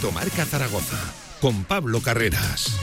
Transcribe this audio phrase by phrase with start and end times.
[0.00, 0.96] Directo Marca Zaragoza
[1.42, 2.74] con Pablo Carreras.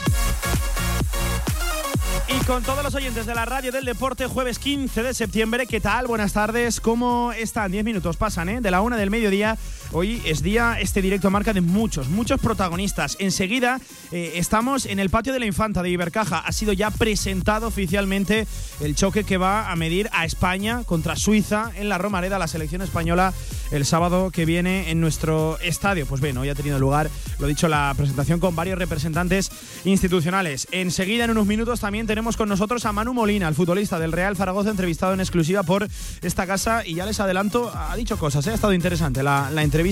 [2.27, 5.79] Y con todos los oyentes de la radio del deporte, jueves 15 de septiembre, ¿qué
[5.79, 6.05] tal?
[6.05, 7.71] Buenas tardes, ¿cómo están?
[7.71, 8.61] Diez minutos pasan, ¿eh?
[8.61, 9.57] De la una del mediodía.
[9.99, 13.17] Hoy es día, este directo marca de muchos, muchos protagonistas.
[13.17, 16.37] Enseguida eh, estamos en el patio de la Infanta de Ibercaja.
[16.37, 18.45] Ha sido ya presentado oficialmente
[18.79, 22.83] el choque que va a medir a España contra Suiza en la Romareda, la selección
[22.83, 23.33] española,
[23.71, 26.05] el sábado que viene en nuestro estadio.
[26.05, 29.49] Pues bien, hoy ha tenido lugar, lo dicho, la presentación con varios representantes
[29.83, 30.67] institucionales.
[30.69, 34.37] Enseguida, en unos minutos, también tenemos con nosotros a Manu Molina, el futbolista del Real
[34.37, 35.87] Zaragoza, entrevistado en exclusiva por
[36.21, 36.85] esta casa.
[36.85, 38.51] Y ya les adelanto, ha dicho cosas, ¿eh?
[38.51, 39.86] ha estado interesante la, entrevista.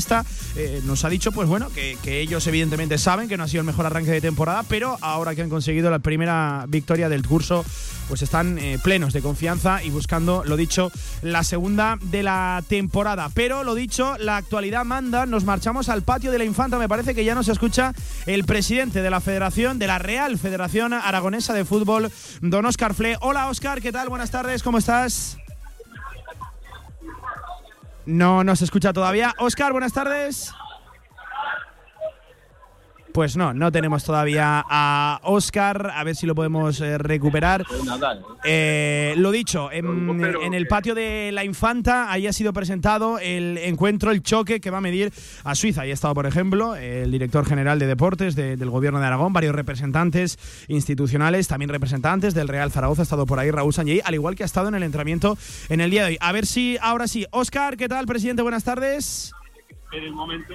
[0.57, 3.65] Eh, nos ha dicho, pues bueno, que, ellos evidentemente saben que no ha sido el
[3.65, 7.63] mejor arranque de temporada, pero ahora que han conseguido la primera victoria del curso,
[8.09, 13.29] pues están eh, plenos de confianza y buscando, lo dicho, la segunda de la temporada.
[13.33, 16.77] Pero lo dicho, la actualidad manda, nos marchamos al patio de la Infanta.
[16.77, 17.93] Me parece que ya nos escucha
[18.25, 23.17] el presidente de la Federación, de la Real Federación Aragonesa de Fútbol, don Oscar Fle.
[23.21, 24.09] Hola Oscar, ¿qué tal?
[24.09, 25.37] Buenas tardes, ¿cómo estás?
[28.05, 29.33] No nos escucha todavía.
[29.39, 30.53] Oscar, buenas tardes.
[33.15, 37.65] Pues no, no tenemos todavía a Oscar, a ver si lo podemos eh, recuperar.
[38.43, 44.11] Eh, lo dicho, en, el patio de la Infanta, ahí ha sido presentado el encuentro,
[44.11, 45.13] el choque que va a medir
[45.45, 45.83] a Suiza.
[45.83, 49.55] Ahí ha estado, por ejemplo, el director general de deportes del gobierno de Aragón, varios
[49.55, 54.35] representantes institucionales, también representantes del Real Zaragoza, ha estado por ahí Raúl Sanjay, al igual
[54.35, 55.37] que ha estado en el entrenamiento
[55.69, 56.17] en el día de hoy.
[56.19, 57.25] A ver si ahora sí.
[57.31, 58.41] Oscar, ¿qué tal, presidente?
[58.41, 59.33] Buenas tardes.
[59.95, 60.53] En el momento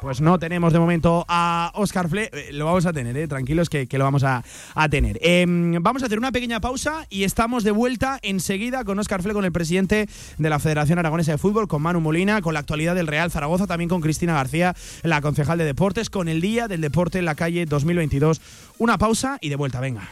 [0.00, 2.30] pues no tenemos de momento a Oscar Fle.
[2.32, 4.44] Eh, lo vamos a tener, eh, tranquilos que, lo vamos a,
[4.88, 5.18] tener.
[5.20, 9.32] Em, vamos a hacer una pequeña pausa y estamos de vuelta enseguida con Oscar Fle,
[9.32, 12.94] con el presidente de la Federación Aragonesa de Fútbol, con Manu Molina, con la actualidad
[12.94, 16.82] del Real Zaragoza, también con Cristina García, la concejal de deportes, con el Día del
[16.82, 18.40] Deporte en la calle 2022.
[18.78, 20.08] Una pausa y de vuelta, venga.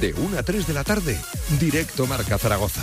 [0.00, 1.16] De 1 a 3 de la tarde,
[1.60, 2.82] directo Marca Zaragoza.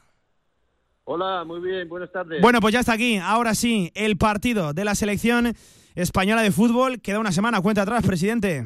[1.13, 2.41] Hola, muy bien, buenas tardes.
[2.41, 5.53] Bueno, pues ya está aquí, ahora sí, el partido de la selección
[5.93, 7.01] española de fútbol.
[7.01, 8.63] Queda una semana, cuenta atrás, presidente.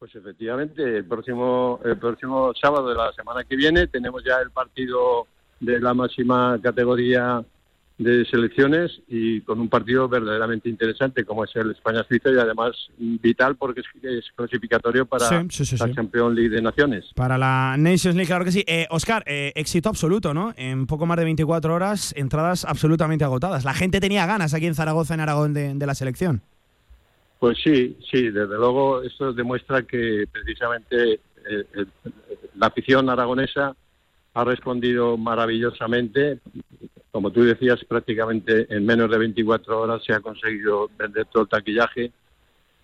[0.00, 4.50] Pues efectivamente, el próximo, el próximo sábado de la semana que viene tenemos ya el
[4.50, 5.28] partido
[5.60, 7.40] de la máxima categoría
[8.00, 13.56] de selecciones y con un partido verdaderamente interesante como es el España-Suiza y además vital
[13.56, 17.04] porque es, clasificatorio para la Champions League de Naciones.
[17.14, 18.64] Para la Nations League, claro que sí.
[18.66, 20.54] Eh, Oscar, eh, éxito absoluto, ¿no?
[20.56, 23.64] En poco más de 24 horas, entradas absolutamente agotadas.
[23.64, 26.40] La gente tenía ganas aquí en Zaragoza, en Aragón, de, la selección.
[27.38, 31.84] Pues sí, sí, desde luego eso demuestra que precisamente eh,
[32.56, 33.76] la afición aragonesa
[34.32, 36.38] ha respondido maravillosamente
[37.10, 41.48] como tú decías, prácticamente en menos de 24 horas se ha conseguido vender todo el
[41.48, 42.12] taquillaje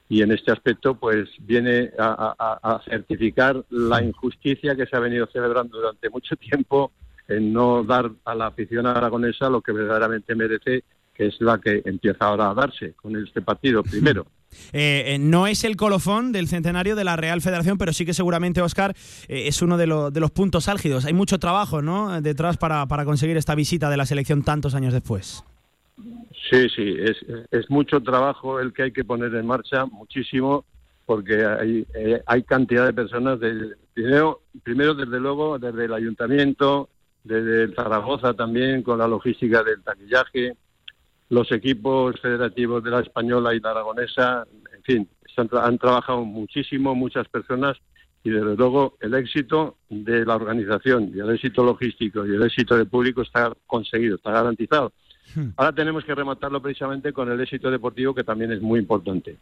[0.08, 5.78] y en este aspecto pues viene a, certificar la injusticia que se ha venido celebrando
[5.78, 6.92] durante mucho tiempo
[7.28, 11.82] en no dar a la afición aragonesa lo que verdaderamente merece, que es la que
[11.84, 14.26] empieza ahora a darse con este partido primero.
[14.72, 18.14] Eh, eh, no es el colofón del centenario de la Real Federación, pero sí que
[18.14, 18.94] seguramente, Oscar,
[19.28, 21.04] eh, es uno de, los puntos álgidos.
[21.04, 22.20] Hay mucho trabajo ¿no?
[22.20, 25.44] detrás para, conseguir esta visita de la selección tantos años después.
[26.50, 26.96] Sí, sí,
[27.50, 30.64] es, mucho trabajo el que hay que poner en marcha, muchísimo,
[31.04, 31.86] porque hay,
[32.24, 36.88] hay cantidad de personas, de, primero, primero, desde luego, desde el ayuntamiento,
[37.24, 40.56] desde Zaragoza también, con la logística del taquillaje,
[41.28, 47.28] los equipos federativos de la española y la aragonesa, en fin, han, trabajado muchísimo, muchas
[47.28, 47.76] personas
[48.24, 52.76] y desde luego el éxito de la organización y el éxito logístico y el éxito
[52.76, 54.92] del público está conseguido, está garantizado.
[55.56, 59.36] Ahora tenemos que rematarlo precisamente con el éxito deportivo, que también es muy importante.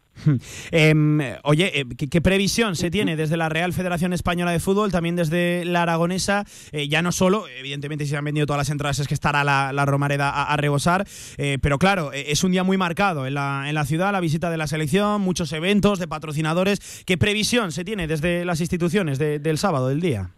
[0.71, 5.15] Em, oye, eh, ¿qué, previsión se tiene desde la Real Federación Española de Fútbol, también
[5.15, 6.45] desde la Aragonesa?
[6.71, 9.43] Eh, ya no solo, evidentemente, si se han vendido todas las entradas, es que estará
[9.43, 11.05] la, Romareda a, rebosar,
[11.37, 14.49] eh, pero claro, es un día muy marcado en la, en la ciudad, la visita
[14.49, 17.03] de la selección, muchos eventos de patrocinadores.
[17.05, 20.31] ¿Qué previsión se tiene desde las instituciones del sábado, del día?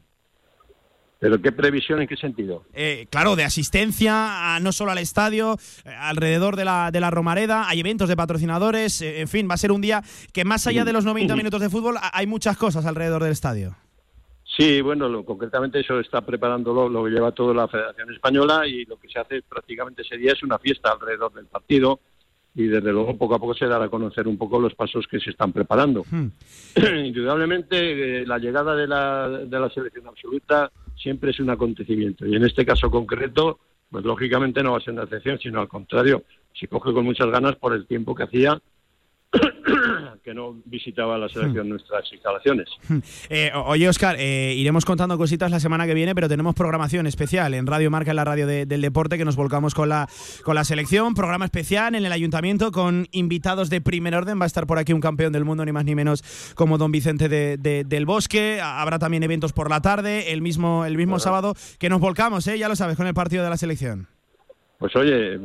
[1.19, 2.63] ¿Pero qué previsión en qué sentido?
[2.73, 7.67] Eh, claro, de asistencia, no solo al estadio, eh, alrededor de la, de la Romareda,
[7.67, 10.85] hay eventos de patrocinadores, eh, en fin, va a ser un día que más allá
[10.85, 13.75] de los 90 minutos de fútbol hay muchas cosas alrededor del estadio.
[14.57, 18.97] Sí, bueno, lo, concretamente eso está preparándolo, lo lleva toda la Federación Española y lo
[18.97, 21.99] que se hace prácticamente ese día es una fiesta alrededor del partido
[22.55, 25.19] y desde luego poco a poco se dará a conocer un poco los pasos que
[25.19, 26.03] se están preparando.
[26.09, 26.29] Hmm.
[27.05, 32.25] Indudablemente eh, la llegada de la, de la selección absoluta siempre es un acontecimiento.
[32.25, 33.59] Y en este caso concreto,
[33.89, 36.23] pues lógicamente no va a ser una excepción, sino al contrario,
[36.53, 38.61] se coge con muchas ganas por el tiempo que hacía
[40.23, 41.69] que no visitaba la selección hmm.
[41.69, 42.69] nuestras instalaciones.
[43.29, 47.53] Eh, oye, Oscar, eh, iremos contando cositas la semana que viene, pero tenemos programación especial
[47.53, 50.07] en Radio Marca, en la radio del deporte, que nos volcamos con la,
[50.43, 51.13] con la selección.
[51.13, 54.39] Programa especial en el ayuntamiento con invitados de primer orden.
[54.39, 56.23] Va a estar por aquí un campeón del mundo, ni más ni menos,
[56.55, 58.59] como don Vicente del Bosque.
[58.61, 62.57] Habrá también eventos por la tarde, el mismo, el mismo sábado, que nos volcamos, ¿eh?
[62.57, 64.07] ya lo sabes, con el partido de la selección.
[64.77, 65.39] Pues oye,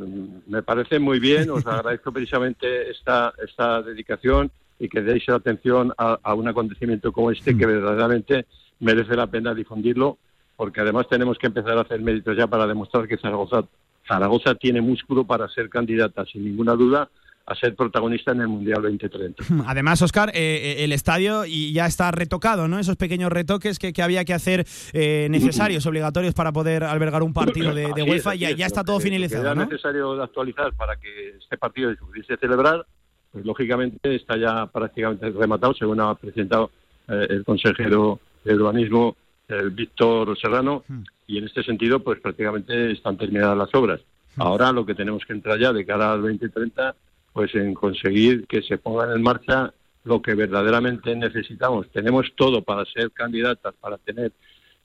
[0.47, 6.35] me parece muy bien, os agradezco precisamente esta, esta dedicación y que deis atención a,
[6.35, 7.71] un acontecimiento como este que mm.
[7.71, 8.47] verdaderamente
[8.81, 10.19] merece la pena difundirlo,
[10.57, 13.65] porque además tenemos que empezar a hacer méritos ya para demostrar que Zaragoza,
[14.07, 17.09] Zaragoza tiene músculo para ser candidata, sin ninguna duda,
[17.47, 19.45] a ser protagonista en el Mundial 2030.
[19.67, 22.79] Además, Oscar, eh, eh, el estadio y ya está retocado, ¿no?
[22.79, 27.75] Esos pequeños retoques que, había que hacer eh, necesarios, obligatorios para poder albergar un partido
[27.75, 29.43] de, UEFA, ya, ya está todo finalizado.
[29.43, 32.87] Era necesario actualizar para que este partido se pudiese celebrar,
[33.31, 36.71] pues lógicamente está ya prácticamente rematado, según ha presentado
[37.09, 39.17] el consejero de urbanismo,
[39.49, 40.85] el Víctor Serrano,
[41.27, 44.01] y en este sentido, pues prácticamente están terminadas las obras.
[44.37, 46.95] Ahora lo que tenemos que entrar ya de cara al 2030
[47.33, 49.73] pues en conseguir que se pongan en marcha
[50.05, 51.89] lo que verdaderamente necesitamos.
[51.91, 54.33] Tenemos todo para ser candidatas, para tener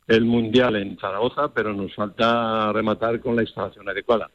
[0.07, 4.29] el Mundial en Zaragoza, pero nos falta rematar con la instalación adecuada.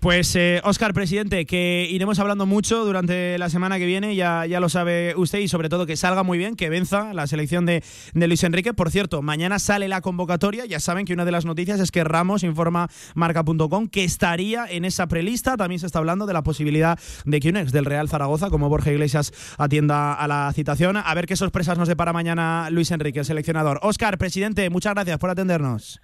[0.00, 4.60] Pues Oscar, eh, presidente, que iremos hablando mucho durante la semana que viene, ya, ya
[4.60, 7.82] lo sabe usted, y sobre todo que salga muy bien, que venza la selección de,
[8.14, 8.74] Luis Enrique.
[8.74, 12.04] Por cierto, mañana sale la convocatoria, ya saben que una de las noticias es que
[12.04, 15.56] Ramos informa marca.com que estaría en esa prelista.
[15.56, 18.68] También se está hablando de la posibilidad de que un ex del Real Zaragoza, como
[18.68, 20.96] Borja Iglesias, atienda a la citación.
[20.96, 23.80] A ver qué sorpresas nos depara mañana Luis Enrique, el seleccionador.
[23.82, 26.00] Oscar, presidente, muchas gracias por atendernos.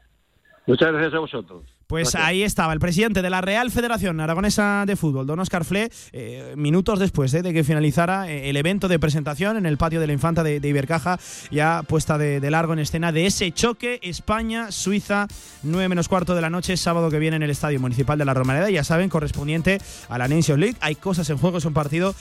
[0.66, 1.73] Muchas gracias a vosotros.
[1.86, 5.90] Pues ahí estaba el presidente de la Real Federación Aragonesa de Fútbol, don Oscar Fle,
[6.12, 10.00] eh, minutos después eh, de que finalizara eh, el evento de presentación en el patio
[10.00, 11.18] de la Infanta de, Ibercaja,
[11.50, 15.28] ya puesta de, largo en escena de ese choque España-Suiza,
[15.62, 18.32] 9 menos cuarto de la noche, sábado que viene en el Estadio Municipal de la
[18.32, 19.78] Romareda, ya saben, correspondiente
[20.08, 20.76] a la Nations League.
[20.80, 22.14] Hay cosas en juego, es un partido,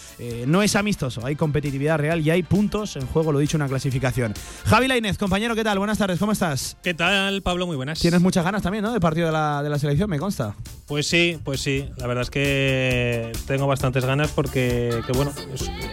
[0.48, 4.34] no es amistoso, hay competitividad real y hay puntos en juego, lo dicho, una clasificación.
[4.66, 5.80] Javi Lainez, compañero, ¿qué tal?
[5.80, 6.78] Buenas tardes, ¿cómo estás?
[6.84, 7.68] ¿Qué tal, Pablo?
[7.68, 8.00] Muy buenas.
[8.00, 8.92] Tienes muchas ganas también, ¿no?
[8.92, 10.56] Del partido de la de la selección, me consta.
[10.88, 11.90] Pues sí, pues sí.
[11.98, 15.34] La verdad es que tengo bastantes ganas porque, bueno,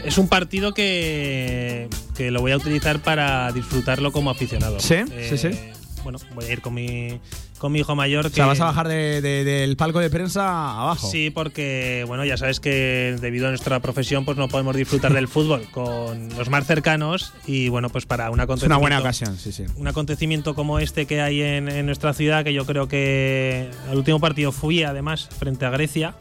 [0.04, 4.80] es, un partido que, que, lo voy a utilizar para disfrutarlo como aficionado.
[4.80, 4.96] Sí,
[5.28, 5.48] sí, sí.
[5.48, 5.72] Eh,
[6.02, 7.20] bueno, voy a ir con mi
[7.60, 8.24] con mi hijo mayor.
[8.24, 11.08] Que, o sea, vas a bajar del palco de prensa abajo.
[11.08, 15.28] Sí, porque, bueno, ya sabes que debido a nuestra profesión, pues no podemos disfrutar del
[15.28, 18.64] fútbol con los más cercanos y, bueno, pues para un acontecimiento.
[18.64, 19.66] Es una buena ocasión, sí, sí.
[19.76, 24.20] Un acontecimiento como este que hay en, nuestra ciudad, que yo creo que al último
[24.20, 26.14] partido fui, además, frente a Grecia.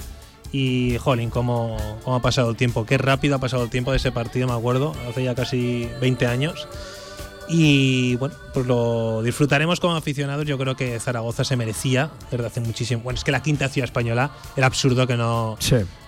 [0.52, 2.86] Y, jolín, cómo, cómo ha pasado el tiempo.
[2.86, 6.28] Qué rápido ha pasado el tiempo de ese partido, me acuerdo, hace ya casi 20
[6.28, 6.68] años.
[7.52, 10.46] Y bueno, pues lo disfrutaremos como aficionados.
[10.46, 13.02] Yo creo que Zaragoza se merecía desde hace muchísimo.
[13.02, 15.58] Bueno, es que la quinta ciudad española era absurdo que no,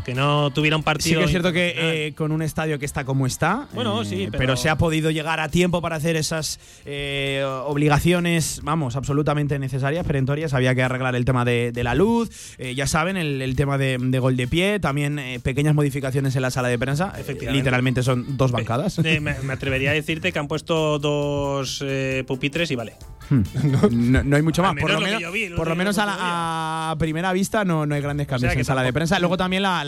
[0.03, 1.15] que no tuviera un partido.
[1.15, 1.73] Sí que es cierto que
[2.07, 4.55] eh, con un estadio que está como está, bueno, sí, eh, pero...
[4.55, 10.53] se ha podido llegar a tiempo para hacer esas eh, obligaciones, vamos, absolutamente necesarias, perentorias.
[10.53, 14.47] Había que arreglar el tema de, la luz, ya saben, el, tema de, gol de
[14.47, 17.13] pie, también pequeñas modificaciones en la sala de prensa.
[17.51, 18.99] Literalmente son dos bancadas.
[18.99, 21.83] Me, me, atrevería a decirte que han puesto dos
[22.27, 22.93] pupitres y vale.
[23.31, 23.43] Hmm.
[24.21, 24.75] No, hay mucho más.
[24.75, 25.23] Por lo menos,
[25.55, 29.19] por lo menos a, primera vista no, no hay grandes cambios en sala de prensa.
[29.19, 29.81] Luego también la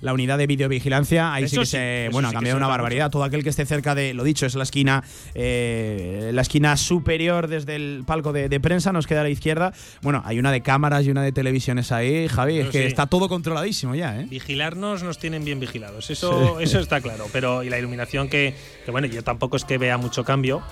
[0.00, 3.10] la, unidad de videovigilancia, ahí sí que se, bueno, ha cambiado una barbaridad.
[3.10, 5.02] Todo aquel que esté cerca de, lo dicho, es la esquina,
[5.34, 9.72] eh, la esquina superior desde el palco de, prensa, nos queda a la izquierda.
[10.02, 13.28] Bueno, hay una de cámaras y una de televisiones ahí, Javi, es que está todo
[13.28, 14.26] controladísimo ya, ¿eh?
[14.28, 17.26] Vigilarnos nos tienen bien vigilados, eso, eso está claro.
[17.32, 20.62] Pero, y la iluminación que, que, bueno, yo tampoco es que vea mucho cambio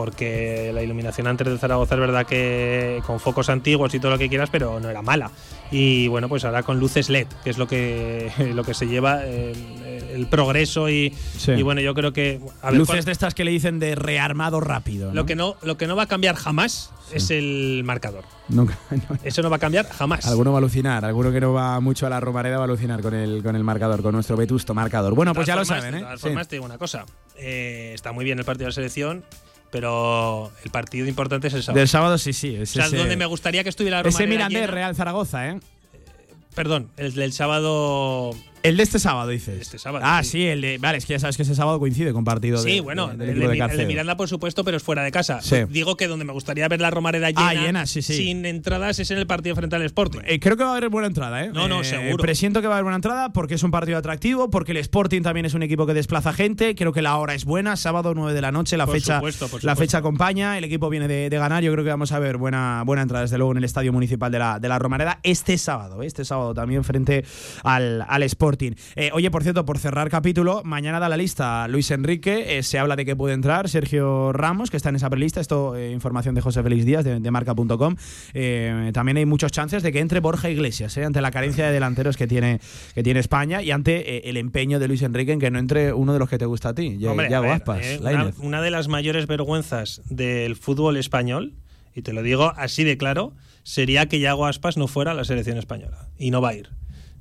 [0.00, 4.18] porque la iluminación antes de Zaragoza es verdad que con focos antiguos y todo lo
[4.18, 5.30] que quieras, pero no era mala.
[5.70, 9.22] Y bueno, pues ahora con luces LED, que es lo que, lo que se lleva
[9.26, 9.54] el,
[10.14, 11.52] el progreso y, Sí.
[11.52, 12.40] y bueno, yo creo que...
[12.62, 15.08] a ver, Luces cuál- de estas que le dicen de rearmado rápido.
[15.08, 15.26] lo, ¿no?
[15.26, 18.24] que no, lo que no va a cambiar jamás es el marcador.
[18.48, 18.78] Nunca.
[18.90, 19.18] no.
[19.22, 20.26] Eso no va a cambiar jamás.
[20.26, 23.02] Alguno va a alucinar, alguno que no va mucho a la Romareda va a alucinar
[23.02, 25.14] con el, con el marcador, con nuestro vetusto marcador.
[25.14, 25.96] Bueno, pues ya lo saben, formas- ¿eh?
[25.96, 26.26] De todas Sí.
[26.26, 27.04] formas, te digo una cosa.
[27.36, 29.24] Eh, está muy bien el partido de la selección,
[29.70, 31.78] pero el partido importante es el sábado.
[31.78, 32.56] Del sábado sí, sí.
[32.58, 35.60] o Es sea, ese, donde me gustaría que estuviera la ese Mirandés Real Zaragoza, ¿eh?
[36.54, 38.34] Perdón, el del sábado.
[38.62, 39.58] El de este sábado, dices.
[39.60, 40.30] Este sábado, Ah, sí.
[40.32, 40.76] sí, el de.
[40.78, 43.12] Vale, es que ya sabes que ese sábado coincide con partido de, Sí, bueno, de-
[43.12, 43.86] el, del de, equipo de el de.
[43.86, 45.40] Miranda, por supuesto, pero es fuera de casa.
[45.40, 45.56] Sí.
[45.70, 49.16] Digo que donde me gustaría ver la Romareda llena, Ah, llena, sin entradas es en
[49.18, 50.20] el partido frente al Sporting.
[50.26, 51.50] Eh, creo que va a haber buena entrada, ¿eh?
[51.54, 52.18] No, no, Eh, seguro.
[52.22, 55.22] Presiento que va a haber buena entrada porque es un partido atractivo, porque el Sporting
[55.22, 56.74] también es un equipo que desplaza gente.
[56.74, 59.48] Creo que la hora es buena, sábado 9 de la noche, la Por fecha supuesto,
[59.48, 61.62] por la fecha acompaña, el equipo viene de, de ganar.
[61.62, 64.30] Yo creo que vamos a ver buena, buena entrada, desde luego, en el estadio municipal
[64.30, 66.06] de la, de la Romareda este sábado, ¿eh?
[66.06, 67.24] este sábado también frente
[67.64, 68.49] al, al Sporting.
[68.96, 72.58] Eh, oye, por cierto, por cerrar capítulo, mañana da la lista Luis Enrique.
[72.58, 75.40] eh, se habla de que puede entrar Sergio Ramos, que está en esa prelista.
[75.40, 77.96] Esto, eh, información de José Félix Díaz, de, de marca.com.
[78.34, 82.16] Eh, también hay muchos chances de que entre Borja Iglesias, ante la carencia de delanteros
[82.16, 82.60] que tiene,
[82.94, 86.12] que tiene España y ante el empeño de Luis Enrique en que no entre uno
[86.12, 87.86] de los que te gusta a ti, a Yago ver, Aspas.
[88.40, 91.54] una de las mayores vergüenzas del fútbol español,
[91.94, 95.24] y te lo digo así de claro, sería que Yago Aspas no fuera a la
[95.24, 96.08] selección española.
[96.18, 96.70] Y no va a ir.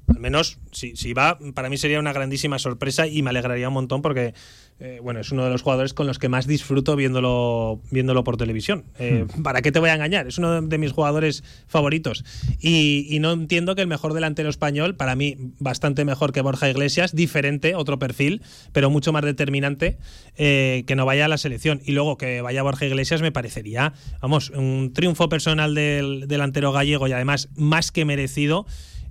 [0.10, 3.74] Al menos, si, si va, para mí sería una grandísima sorpresa y me alegraría un
[3.74, 4.34] montón porque,
[4.80, 8.38] eh, bueno, es uno de los jugadores con los que más disfruto viéndolo, viéndolo por
[8.38, 8.86] televisión.
[8.98, 10.28] Eh, ¿Para qué te voy a engañar?
[10.28, 12.26] Es uno de mis jugadores favoritos.
[12.60, 16.70] Y, y no entiendo que el mejor delantero español, para mí bastante mejor que Borja
[16.70, 19.98] Iglesias, diferente, otro perfil, pero mucho más determinante,
[20.38, 21.82] eh, que no vaya a la selección.
[21.86, 27.08] Y luego que vaya Borja Iglesias me parecería, vamos, un triunfo personal del delantero gallego
[27.08, 28.66] y además más que merecido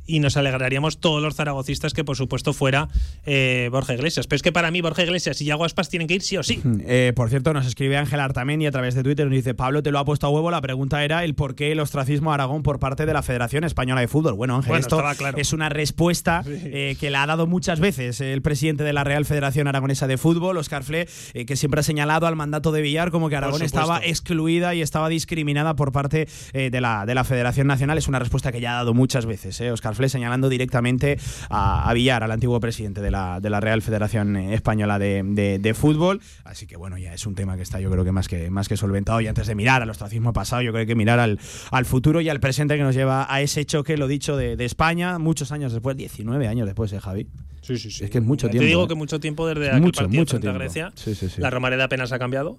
[0.08, 2.88] y nos alegraríamos todos los zaragocistas que por supuesto fuera
[3.26, 4.26] eh, Borja Iglesias.
[4.26, 6.42] Pero es que para mí Borja Iglesias y Yago Aspas tienen que ir sí o
[6.42, 6.60] sí.
[6.80, 9.26] Eh, por cierto, nos escribe Ángel Artamendi a través de Twitter.
[9.26, 10.50] Nos dice: Pablo te lo ha puesto a huevo.
[10.50, 13.64] La pregunta era el por qué el ostracismo a Aragón por parte de la Federación
[13.64, 14.34] Española de Fútbol.
[14.34, 15.36] Bueno, Ángel, Bueno, esto claro.
[15.38, 19.26] es una respuesta eh, que la ha dado muchas veces el presidente de la Real
[19.26, 23.10] Federación Aragonesa de Fútbol, Oscar Fle, eh, que siempre ha señalado al mandato de Villar
[23.10, 27.24] como que Aragón estaba excluida y estaba discriminada por parte eh, de, la, de la
[27.24, 27.98] Federación Nacional.
[27.98, 29.60] Es una respuesta que ya ha dado muchas veces.
[29.60, 31.18] Eh, Oscar Fle señalando directamente
[31.50, 35.58] a, a Villar, al antiguo presidente de la, de la Real Federación Española de, de-
[35.58, 36.20] de Fútbol.
[36.44, 38.68] Así que bueno, ya es un tema que está yo creo que más que, más
[38.68, 39.20] que solventado.
[39.20, 41.38] Y antes de mirar al ostracismo pasado, yo creo que hay que mirar al,
[41.70, 44.64] al futuro y al presente que nos lleva a ese choque, lo dicho, de, de
[44.64, 47.26] España, muchos años después, 19 años después, ¿eh, Javi?
[47.60, 48.04] Sí, sí, sí.
[48.04, 48.88] Es que es mucho tiempo, Te digo ¿eh?
[48.88, 50.58] que mucho tiempo desde aquel Mucho, partido mucho frente a tiempo.
[50.58, 50.92] Grecia.
[50.94, 51.40] Sí, sí, sí.
[51.40, 52.58] La Romareda apenas ha cambiado.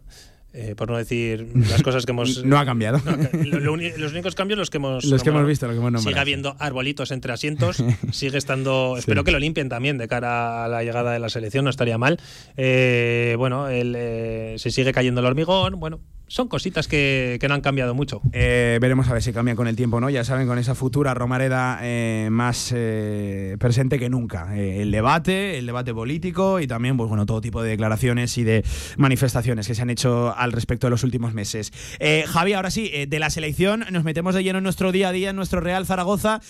[0.54, 2.44] Eh, por no decir las cosas que hemos.
[2.46, 3.00] No ha cambiado.
[3.06, 5.06] No, lo- lo uni- los únicos cambios los que hemos.
[5.06, 7.84] Los que hemos visto, los que hemos nombrado, Sigue habiendo arbolitos entre asientos.
[8.12, 8.96] sigue estando.
[8.98, 11.98] Espero que lo limpien también de cara a la llegada de la selección, no estaría
[11.98, 12.20] mal.
[12.58, 15.80] Eh, bueno, el, eh, se sigue cayendo el hormigón.
[15.80, 18.22] Bueno, son cositas que, que no han cambiado mucho.
[18.32, 20.10] Eh, veremos a ver si cambia con el tiempo, ¿no?
[20.10, 24.56] Ya saben, con esa futura Romareda eh, más eh, presente que nunca.
[24.56, 28.64] El debate, el debate político y también, pues bueno, todo tipo de declaraciones y de
[28.98, 31.74] manifestaciones que se han hecho al respecto de los últimos meses.
[32.28, 35.32] Javi, ahora sí, de la selección nos metemos de lleno en nuestro día a día,
[35.32, 36.42] en nuestro Real Zaragoza.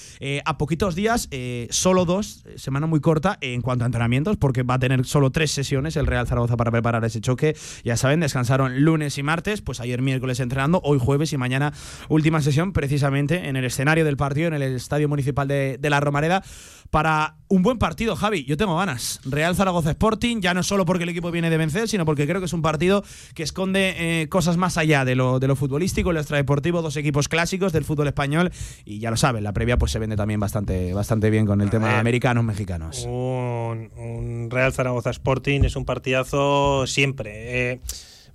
[0.46, 1.30] A poquitos días,
[1.70, 5.52] solo dos, semana muy corta en cuanto a entrenamientos, porque va a tener solo tres
[5.52, 7.56] sesiones el Real Zaragoza para preparar ese choque.
[7.84, 11.74] Ya saben, descansaron lunes y martes, pues ayer miércoles entrenando, hoy jueves y mañana
[12.08, 16.00] última sesión, precisamente en el escenario del partido, en el Estadio Municipal de, de la
[16.00, 16.42] Romareda,
[16.90, 18.46] para un buen partido, Javi.
[18.46, 19.20] Yo tengo ganas.
[19.26, 22.40] Real Zaragoza Sporting, ya no solo porque el equipo viene de vencer, sino porque creo
[22.40, 23.04] que es un partido
[23.36, 27.28] que esconde eh, cosas más allá de lo, de lo futbolístico, lo extradeportivo, dos equipos
[27.28, 28.52] clásicos del fútbol español.
[28.86, 31.70] Y ya lo saben, la previa pues se vende también bastante, bastante bien con el
[31.70, 31.98] tema ver.
[31.98, 33.06] americanos, mexicanos.
[33.06, 37.72] Un, un Real Zaragoza Sporting es un partidazo siempre.
[37.74, 37.82] Eh,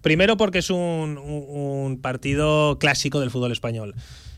[0.04, 3.94] primero porque es un, partido clásico del fútbol español.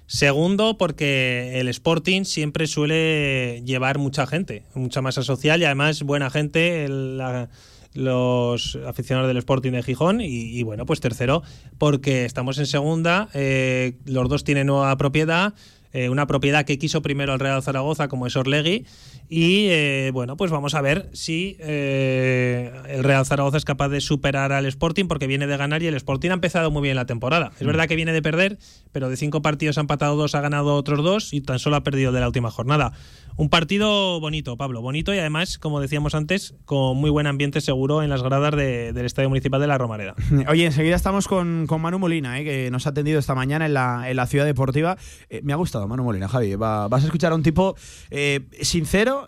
[0.07, 6.31] Segundo, porque el Sporting siempre suele llevar mucha gente, mucha masa social y además buena
[6.31, 7.49] gente, la-
[7.93, 10.21] los aficionados del Sporting de Gijón.
[10.21, 11.43] Y, y bueno, pues tercero,
[11.79, 15.55] porque estamos en segunda, eh, los dos tienen nueva propiedad,
[15.93, 18.85] eh, una propiedad que quiso primero el Real Zaragoza, como es Orlegui,
[19.29, 24.01] Y eh, bueno, pues vamos a ver si eh, el Real Zaragoza es capaz de
[24.01, 27.07] superar al Sporting porque viene de ganar y el Sporting ha empezado muy bien la
[27.07, 27.53] temporada.
[27.59, 28.59] Es verdad que viene de perder,
[28.93, 31.83] pero de cinco partidos ha empatado dos, ha ganado otros dos y tan solo ha
[31.83, 32.93] perdido de la última jornada.
[33.39, 38.03] Un partido bonito, Pablo, bonito y además, como decíamos antes, con muy buen ambiente seguro
[38.03, 40.15] en las gradas del Estadio Municipal de la Romareda.
[40.49, 43.75] Oye, enseguida estamos con, con Manu Molina, eh, que nos ha atendido esta mañana en
[43.75, 44.97] la, en la ciudad deportiva.
[45.29, 46.55] Eh, me ha gustado Manu Molina, Javi.
[46.55, 47.77] vas a escuchar a un tipo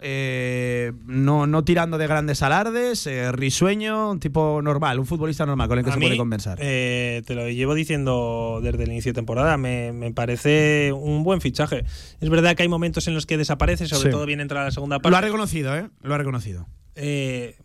[0.03, 5.79] eh, no, no tirando de grandes alardes, risueño, un tipo normal, un futbolista normal con
[5.79, 6.59] el que se puede convencer.
[6.59, 11.85] te lo llevo diciendo desde el inicio de temporada, me, me, parece un buen fichaje.
[12.21, 14.71] Es verdad que hay momentos en los que desaparece, sobre todo bien entrar a la
[14.71, 15.11] segunda parte.
[15.11, 15.89] Lo ha reconocido, ¿eh?
[16.03, 16.67] Lo ha reconocido.
[16.95, 17.57] Eh,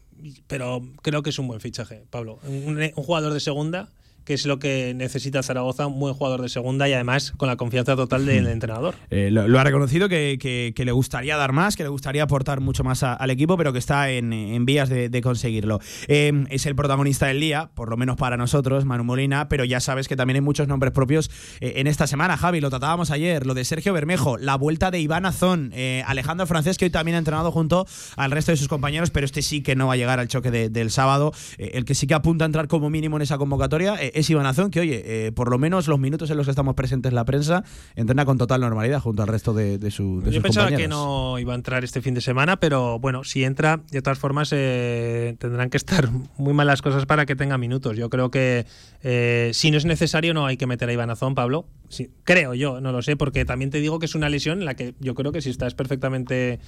[0.48, 2.40] pero creo que es un buen fichaje, Pablo.
[2.46, 3.90] un jugador de segunda
[4.26, 7.56] que es lo que necesita Zaragoza, un buen jugador de segunda y además con la
[7.56, 8.96] confianza total del entrenador.
[9.10, 13.04] Eh, lo, ha reconocido que, le gustaría dar más, que le gustaría aportar mucho más
[13.04, 15.80] al equipo, pero que está en, vías de, conseguirlo.
[16.08, 19.80] Em, es el protagonista del día, por lo menos para nosotros, Manu Molina, pero ya
[19.80, 22.38] sabes que también hay muchos nombres propios eh, en esta semana.
[22.38, 26.48] Javi, lo tratábamos ayer, lo de Sergio Bermejo, la vuelta de Iván Azón, eh, Alejandro
[26.48, 29.62] Francés, que hoy también ha entrenado junto al resto de sus compañeros, pero este sí
[29.62, 31.34] que no va a llegar al choque del sábado.
[31.58, 34.72] el que sí que apunta a entrar como mínimo en esa convocatoria es Iván Azón,
[34.72, 37.26] que oye, eh, por lo menos los minutos en los que estamos presentes en la
[37.26, 37.64] prensa,
[37.96, 41.40] entrena con total normalidad junto al resto de, de, su, de Yo pensaba que no
[41.40, 45.36] iba a entrar este fin de semana, pero bueno, si entra, de todas formas, eh,
[45.40, 47.98] tendrán que estar muy malas cosas para que tenga minutos.
[47.98, 48.66] Yo creo que
[49.02, 51.66] eh, si no es necesario, no hay que meter a Iván Azón, Pablo.
[51.90, 54.66] Sí, creo yo, no lo sé, porque también te digo que es una lesión en
[54.66, 56.60] la que yo creo que si estás perfectamente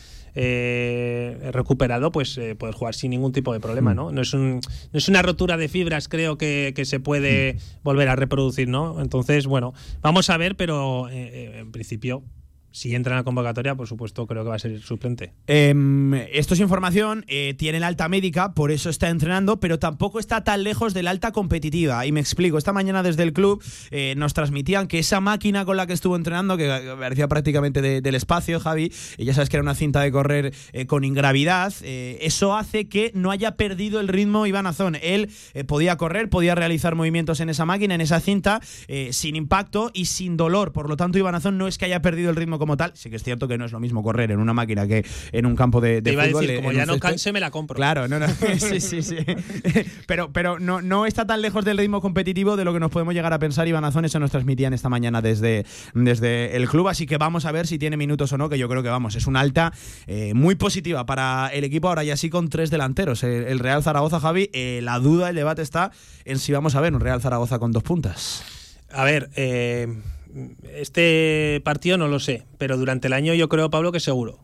[1.52, 3.96] recuperado, pues puedes jugar sin ningún tipo de problema, mm.
[3.96, 4.12] ¿no?
[4.12, 4.60] No es, un,
[4.92, 7.35] no es una rotura de fibras, creo que, que se puede
[7.84, 9.02] volver a reproducir, ¿no?
[9.02, 12.24] Entonces, bueno, vamos a ver, pero eh, eh, en principio
[12.76, 15.32] si entra en la convocatoria, por supuesto, creo que va a ser suplente.
[15.48, 20.20] Em, esto es información, eh, tiene la alta médica, por eso está entrenando, pero tampoco
[20.20, 22.06] está tan lejos de la alta competitiva.
[22.06, 25.78] Y me explico, esta mañana desde el club eh, nos transmitían que esa máquina con
[25.78, 26.68] la que estuvo entrenando, que
[27.00, 31.06] parecía prácticamente del espacio, Javi, ya sabes que era una cinta de correr eh, con
[31.06, 34.98] ingravidad, eso hace que no haya perdido el ritmo Iván Azón.
[35.02, 35.30] Él
[35.66, 38.60] podía correr, podía realizar movimientos en esa máquina, en esa cinta,
[39.12, 40.74] sin impacto y sin dolor.
[40.74, 42.92] Por lo tanto, Iván Azón no es que haya perdido el ritmo como tal.
[42.96, 45.46] Sí que es cierto que no es lo mismo correr en una máquina que en
[45.46, 46.44] un campo de, de iba fútbol.
[46.44, 47.76] A decir, como ya no canse, me la compro.
[47.76, 48.28] Claro, no, no.
[48.58, 49.18] sí, sí, sí.
[50.08, 53.14] pero pero no, no está tan lejos del ritmo competitivo de lo que nos podemos
[53.14, 53.68] llegar a pensar.
[53.68, 56.88] Iván Azón, eso nos transmitían esta mañana desde, desde el club.
[56.88, 59.16] Así que vamos a ver si tiene minutos o no, que yo creo que vamos.
[59.16, 59.72] Es una alta
[60.08, 63.24] eh, muy positiva para el equipo ahora y así con tres delanteros.
[63.24, 65.92] El, Real Zaragoza, Javi, eh, la duda, el debate está
[66.26, 68.44] en si vamos a ver un Real Zaragoza con dos puntas.
[68.92, 69.88] A ver, eh,
[70.74, 74.40] este partido no lo sé, pero durante el año yo creo, Pablo, que seguro.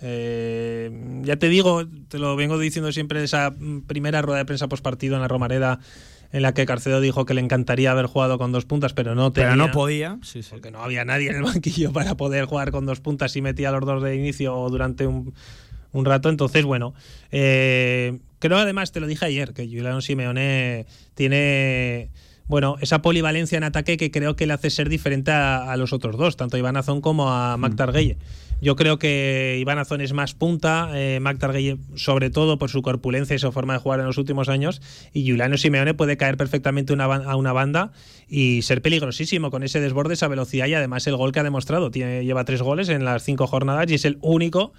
[0.00, 3.54] Eh, ya te digo, te lo vengo diciendo siempre esa
[3.86, 5.80] primera rueda de prensa post partido en la Romareda
[6.30, 9.32] en la que Carcedo dijo que le encantaría haber jugado con dos puntas, pero no
[9.32, 9.50] tenía.
[9.50, 10.18] Pero no podía.
[10.50, 13.70] Porque no había nadie en el banquillo para poder jugar con dos puntas y metía
[13.70, 15.32] los dos de inicio o durante un,
[15.92, 16.28] rato.
[16.28, 16.94] Entonces, bueno,
[17.32, 22.10] eh, creo además, te lo dije ayer, que Juliano Simeone tiene
[22.48, 26.16] bueno, esa polivalencia en ataque que creo que le hace ser diferente a, los otros
[26.16, 28.16] dos, tanto a Iván Azón como a Mac mm.
[28.60, 31.38] Yo creo que Iván Azón es más punta, eh, Mac
[31.94, 34.80] sobre todo por su corpulencia y su forma de jugar en los últimos años,
[35.12, 37.92] y Juliano Simeone puede caer perfectamente a una banda
[38.28, 41.90] y ser peligrosísimo con ese desborde, esa velocidad y además el gol que ha demostrado.
[41.90, 44.72] Tiene, lleva tres goles en las cinco jornadas y es el único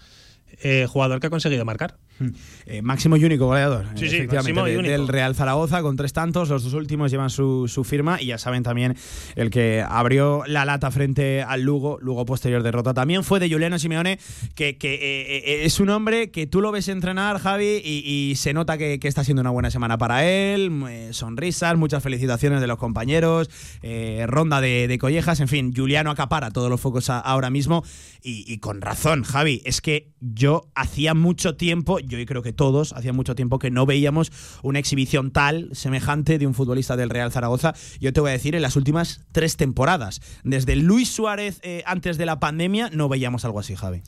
[0.61, 1.97] eh, jugador que ha conseguido marcar.
[2.19, 2.31] Hmm.
[2.65, 6.49] Eh, máximo y único goleador, efectivamente, del Real Zaragoza con tres tantos.
[6.49, 8.97] Los dos últimos llevan su, firma y ya saben también
[9.35, 12.93] el que abrió la lata frente al Lugo, Lugo posterior derrota.
[12.93, 14.19] También fue de Juliano Simeone,
[14.53, 18.99] que, eh, es un hombre que tú lo ves entrenar, Javi, y, se nota que,
[19.01, 21.09] está siendo una buena semana para él.
[21.11, 23.49] sonrisas, muchas felicitaciones de los compañeros,
[24.27, 27.83] ronda de, collejas, en fin, Juliano acapara todos los focos ahora mismo
[28.21, 29.61] y, y con razón, Javi.
[29.63, 33.85] Es que yo hacía mucho tiempo, yo creo que todos, hacía mucho tiempo que no
[33.85, 34.31] veíamos
[34.63, 37.75] una exhibición tal, semejante de un futbolista del Real Zaragoza.
[37.99, 42.17] Yo te voy a decir, en las últimas tres temporadas, desde Luis Suárez eh, antes
[42.17, 44.01] de la pandemia, no veíamos algo así, Javi.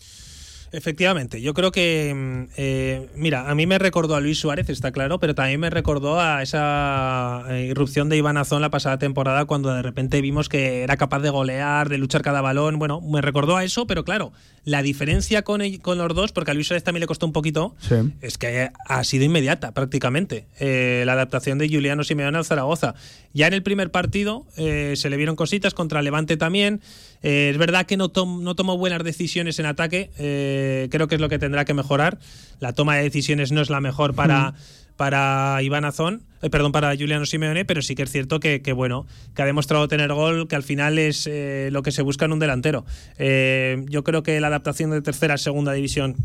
[0.74, 4.94] Efectivamente, yo creo que, mm, eh, mira, a mí me recordó a Luis Suárez, está
[4.94, 9.44] claro, pero también me recordó a esa eh, irrupción de Iván Azón la pasada temporada
[9.44, 12.80] cuando de repente vimos que era capaz de golear, de luchar cada balón.
[12.80, 14.32] Bueno, me recordó a eso, pero claro,
[14.64, 17.76] la diferencia con, con los dos, porque a Luis Suárez también le costó un poquito,
[18.22, 22.96] es que ha sido inmediata prácticamente eh, la adaptación de Juliano Simeone al Zaragoza.
[23.34, 26.82] Ya en el primer partido se le vieron cositas contra Levante también.
[27.24, 31.22] Eh, es verdad que no, no tomó buenas decisiones en ataque, eh, creo que es
[31.22, 32.20] lo que tendrá que mejorar.
[32.60, 34.54] La toma de decisiones no es la mejor para,
[34.96, 39.06] para Iván Azón, eh, perdón, para Juliano Simeone, pero sí que es cierto que, bueno,
[39.36, 41.30] que ha demostrado tener gol, que al final es
[41.72, 42.86] lo que se busca en un delantero.
[43.18, 46.16] yo creo que la adaptación de tercera a segunda división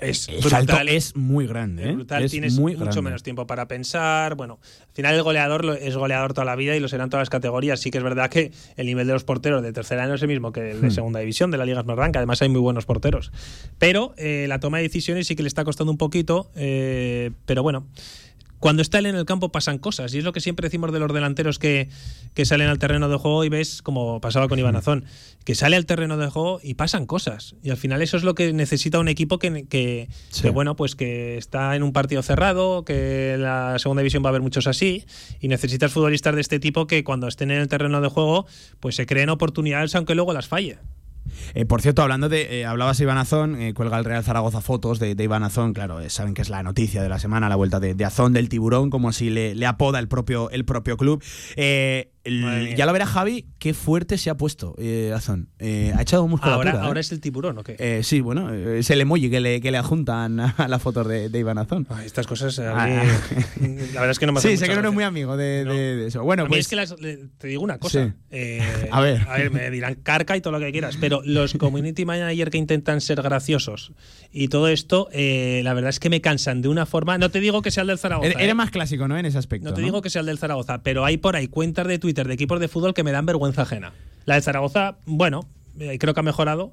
[0.00, 1.90] es el salto es muy grande.
[1.90, 2.28] ¿eh?
[2.28, 4.34] Tienes muy mucho menos tiempo para pensar.
[4.34, 7.30] Bueno, al final el goleador es goleador toda la vida y lo serán todas las
[7.30, 7.80] categorías.
[7.80, 10.28] Sí que es verdad que el nivel de los porteros de tercera año es el
[10.28, 10.92] mismo que el de hmm.
[10.92, 12.16] segunda división de la Liga Smartbank.
[12.16, 13.32] Además hay muy buenos porteros.
[13.78, 16.50] Pero eh, la toma de decisiones sí que le está costando un poquito.
[16.54, 17.86] Eh, pero bueno
[18.60, 20.14] cuando está él en el campo pasan cosas.
[20.14, 21.88] Y es lo que siempre decimos de los delanteros que,
[22.44, 25.04] salen al terreno de juego y ves, como pasaba con Iván Azón,
[25.44, 27.56] que sale al terreno de juego y pasan cosas.
[27.62, 30.08] Y al final eso es lo que necesita un equipo que, que,
[30.50, 34.30] bueno, pues que está en un partido cerrado, que en la segunda división va a
[34.30, 35.04] haber muchos así,
[35.40, 38.46] y necesitas futbolistas de este tipo que cuando estén en el terreno de juego,
[38.80, 40.78] pues se creen oportunidades aunque luego las falle.
[41.54, 44.60] Eh, por cierto, hablando de, eh, hablabas de Iván Azón, eh, cuelga el Real Zaragoza
[44.60, 47.56] fotos de, de Iván Azón, claro, saben que es la noticia de la semana, la
[47.56, 51.22] vuelta de, Azón del tiburón, como así le, apoda el propio, el propio club
[52.76, 55.48] ya lo verá Javi, qué fuerte se ha puesto eh, Azón.
[55.58, 56.70] Eh, ha echado musculatura.
[56.70, 56.86] Ahora, ¿eh?
[56.86, 57.76] ahora es el tiburón, ¿o qué?
[57.78, 61.28] Eh, sí, bueno, es el emoji que le, que le adjuntan a la foto de,
[61.28, 61.86] de Iván Azón.
[62.04, 63.04] estas cosas, a mí, ah,
[63.60, 66.22] la verdad es que no me Sí, sé que no eres muy amigo de, eso.
[66.22, 68.14] Bueno, a mí es pues que te digo una cosa.
[68.90, 69.26] a ver.
[69.28, 72.58] A ver, me dirán carca y todo lo que quieras, pero los community manager que
[72.58, 73.92] intentan ser graciosos
[74.30, 77.18] y todo esto, la verdad es que me cansan de una forma.
[77.18, 78.30] No te digo que sea el del Zaragoza.
[78.30, 79.18] Eres más clásico, ¿no?
[79.18, 79.68] En ese aspecto.
[79.68, 82.17] No te digo que sea el del Zaragoza, pero hay por ahí cuentas de Twitter
[82.26, 83.92] de equipos de fútbol que me dan vergüenza ajena.
[84.24, 86.72] La de Zaragoza, bueno, eh, creo que ha mejorado,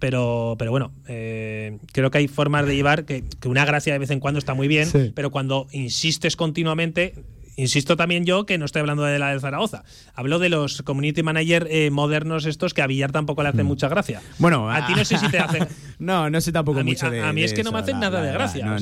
[0.00, 4.10] pero, pero bueno, eh, creo que hay formas de llevar que, una gracia de vez
[4.10, 7.14] en cuando está muy bien, pero cuando insistes continuamente,
[7.56, 9.84] Insisto también yo que no estoy hablando de la de Zaragoza.
[10.14, 13.68] Hablo de los community manager eh, modernos estos que a Villar tampoco le hacen mm.
[13.68, 14.22] mucha gracia.
[14.38, 15.66] Bueno, a ti no sé si te hacen.
[15.98, 17.22] no, no sé tampoco mucho a, de.
[17.22, 18.76] A mí es que no me hacen nada de gracia.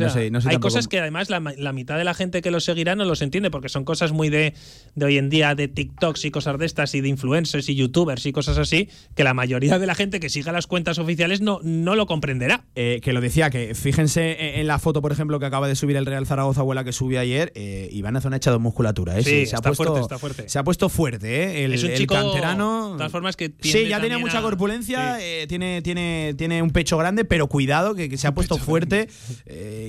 [0.47, 3.51] hay cosas que además la, mitad de la gente que los seguirá no los entiende
[3.51, 4.55] porque son cosas muy de,
[4.95, 8.25] de hoy en día, de TikToks y cosas de estas y de influencers y youtubers
[8.27, 11.61] y cosas así, que la mayoría de la gente que siga las cuentas oficiales no,
[11.63, 12.65] no lo comprenderá.
[12.75, 15.97] Eh, que lo decía, que fíjense en la foto, por ejemplo, que acaba de subir
[15.97, 19.19] el Real Zaragoza o la que subió ayer, eh, Iván Azón ha musculatura.
[19.19, 19.23] ¿eh?
[19.23, 20.49] Sí, se ha puesto, fuerte, está fuerte.
[20.49, 21.65] Se ha puesto fuerte, ¿eh?
[21.65, 22.93] El, es un chico, canterano.
[22.93, 26.97] De todas formas que Sí, ya tiene mucha corpulencia, eh, tiene, tiene, tiene un pecho
[26.99, 29.09] grande, pero cuidado, que, se ha puesto fuerte.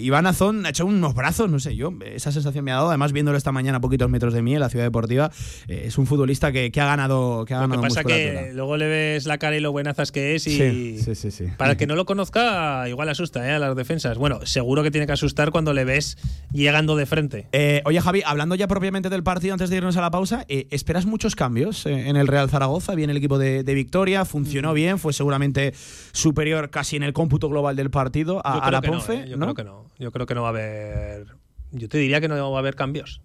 [0.02, 2.90] Iván Azón ha hecho unos brazos, no sé yo, esa sensación me ha dado.
[2.90, 5.32] Además, viéndolo esta mañana a poquitos metros de mí en la ciudad deportiva,
[5.68, 9.26] es un futbolista que, ha ganado que ha Lo que pasa que luego le ves
[9.26, 11.96] la cara y lo buenazas que es y sí, sí, sí, para el que no
[11.96, 13.52] lo conozca, igual asusta ¿eh?
[13.52, 14.18] a las defensas.
[14.18, 16.18] Bueno, seguro que tiene que asustar cuando le ves
[16.52, 17.48] llegando de frente.
[17.86, 21.06] oye, Javi, hablando ya propiamente del partido, antes de irnos a la pausa, eh, ¿esperas
[21.06, 22.94] muchos cambios eh, en el Real Zaragoza?
[22.94, 24.76] Viene el equipo de, Victoria, funcionó mm.
[24.76, 25.74] bien, fue seguramente
[26.12, 29.14] superior casi en el cómputo global del partido a, la Ponce.
[29.14, 29.30] ¿eh?
[29.30, 29.86] Yo creo que no.
[29.98, 31.28] Yo creo que no va a haber.
[31.72, 33.22] Yo te diría que no va a haber cambios.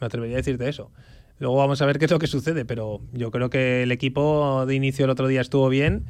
[0.00, 0.90] Me atrevería a decirte eso.
[1.38, 4.64] Luego vamos a ver qué es lo que sucede, pero yo creo que el equipo
[4.66, 6.06] de inicio el otro día estuvo bien.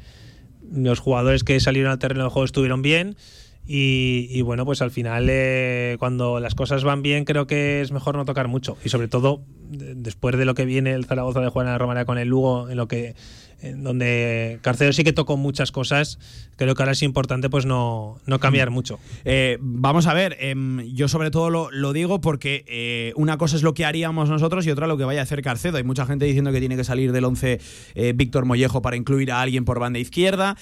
[0.71, 3.17] Los jugadores que salieron al terreno de juego estuvieron bien.
[3.65, 8.15] Y, bueno, pues al final, eh, cuando las cosas van bien, creo que es mejor
[8.17, 8.77] no tocar mucho.
[8.83, 12.27] Y sobre todo, después de lo que viene el Zaragoza de Juana Romana con el
[12.27, 13.15] Lugo, en lo que
[13.61, 16.17] donde Carcedo sí que tocó muchas cosas,
[16.55, 18.73] creo que ahora es importante pues no, no cambiar mm.
[18.73, 18.99] mucho.
[19.25, 23.63] Eh, vamos a ver, em, yo sobre todo lo, digo porque eh, una cosa es
[23.63, 25.77] lo que haríamos nosotros y otra lo que vaya a hacer Carcedo.
[25.77, 27.59] Hay mucha gente diciendo que tiene que salir del 11
[27.95, 30.55] eh, Víctor Mollejo para incluir a alguien por banda izquierda.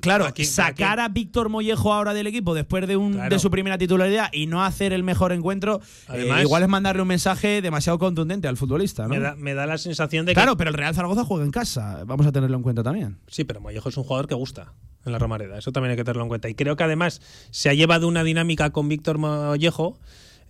[0.00, 4.28] claro, sacar a Víctor Mollejo ahora del equipo después de, un, de su primera titularidad
[4.32, 5.80] y no hacer el mejor encuentro,
[6.40, 9.08] igual es mandarle un mensaje demasiado contundente al futbolista.
[9.08, 10.34] Me, da, me da la sensación de que...
[10.34, 13.16] Claro, pero el Real Zaragoza juega en casa vamos a tenerlo en cuenta también.
[13.26, 14.72] Sí, pero Mollejo es un jugador que gusta
[15.04, 16.48] en la Romareda, eso también hay que tenerlo en cuenta.
[16.48, 17.20] Y creo que además
[17.50, 19.98] se ha llevado una dinámica con Víctor Mollejo.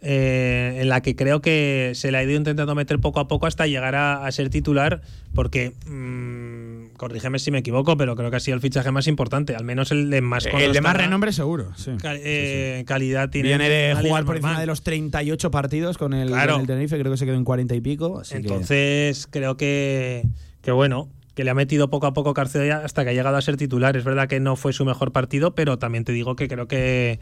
[0.05, 3.47] Eh, en la que creo que se le ha ido intentando meter poco a poco
[3.47, 5.01] hasta llegar a, ser titular,
[5.33, 9.55] porque mmm, corrígeme si me equivoco, pero creo que ha sido el fichaje más importante,
[9.55, 11.93] al menos el de más El de más renombre seguro, sí.
[12.03, 13.51] Eh, calidad tiene.
[13.51, 17.19] Viene de jugar por encima de los 38 partidos con el, el, Tenerife, creo que
[17.19, 18.23] se quedó en 40 y pico.
[18.33, 20.27] Entonces creo que
[20.63, 23.43] que bueno, que le ha metido poco a poco Carcedo hasta que ha llegado a
[23.43, 23.97] ser titular.
[23.97, 27.21] Es verdad que no fue su mejor partido, pero también te digo que creo que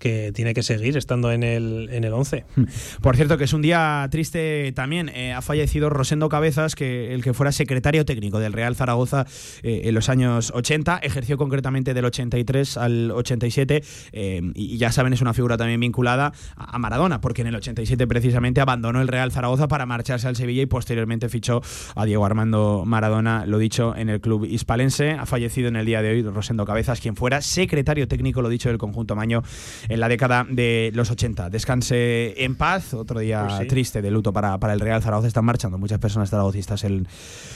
[0.00, 2.44] que tiene que seguir estando en el, en el 11.
[3.00, 5.10] Por cierto, que es un día triste también.
[5.10, 9.26] Eh, ha fallecido Rosendo Cabezas, que el que fuera secretario técnico del Real Zaragoza
[9.62, 13.82] eh, en los años 80, ejerció concretamente del 83 al 87
[14.12, 18.06] eh, y ya saben, es una figura también vinculada a Maradona, porque en el 87
[18.06, 21.60] precisamente abandonó el Real Zaragoza para marcharse al Sevilla y posteriormente fichó
[21.94, 25.12] a Diego Armando Maradona, lo dicho, en el club hispalense.
[25.12, 28.70] Ha fallecido en el día de hoy Rosendo Cabezas, quien fuera secretario técnico, lo dicho,
[28.70, 29.42] del conjunto Maño
[29.90, 31.50] en la década de los 80.
[31.50, 33.66] Descanse en paz, otro día Pues sí.
[33.66, 35.28] triste de luto para, para el Real Zaragoza.
[35.28, 37.06] Están marchando muchas personas zaragocistas en,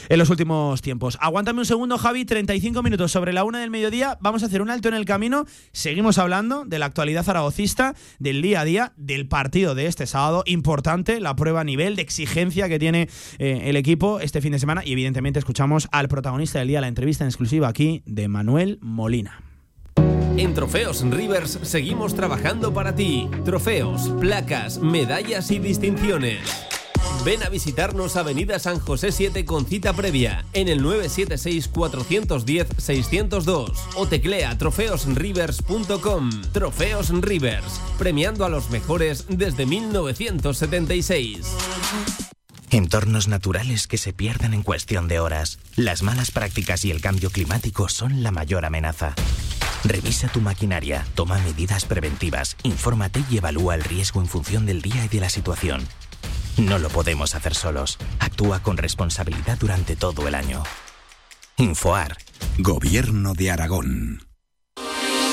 [0.08, 1.16] en los últimos tiempos.
[1.20, 4.18] Aguántame un segundo, Javi, 35 minutos sobre la una del mediodía.
[4.20, 5.46] Vamos a hacer un alto en el camino.
[5.72, 10.42] Seguimos hablando de la actualidad zaragocista, del día a día, del partido de este sábado.
[10.46, 14.58] Importante la prueba a nivel de exigencia que tiene eh, el equipo este fin de
[14.58, 14.82] semana.
[14.84, 19.40] Y evidentemente escuchamos al protagonista del día, la entrevista en exclusiva aquí de Manuel Molina.
[20.36, 23.30] En Trofeos Rivers seguimos trabajando para ti.
[23.44, 26.40] Trofeos, placas, medallas y distinciones.
[27.24, 34.58] Ven a visitarnos Avenida San José 7 con cita previa en el 976-410-602 o teclea
[34.58, 36.30] trofeosrivers.com.
[36.52, 41.46] Trofeos Rivers, premiando a los mejores desde 1976.
[42.72, 45.60] Entornos naturales que se pierden en cuestión de horas.
[45.76, 49.14] Las malas prácticas y el cambio climático son la mayor amenaza.
[49.84, 55.04] Revisa tu maquinaria, toma medidas preventivas, infórmate y evalúa el riesgo en función del día
[55.04, 55.86] y de la situación.
[56.56, 57.98] No lo podemos hacer solos.
[58.20, 60.62] Actúa con responsabilidad durante todo el año.
[61.56, 62.16] Infoar.
[62.58, 64.33] Gobierno de Aragón.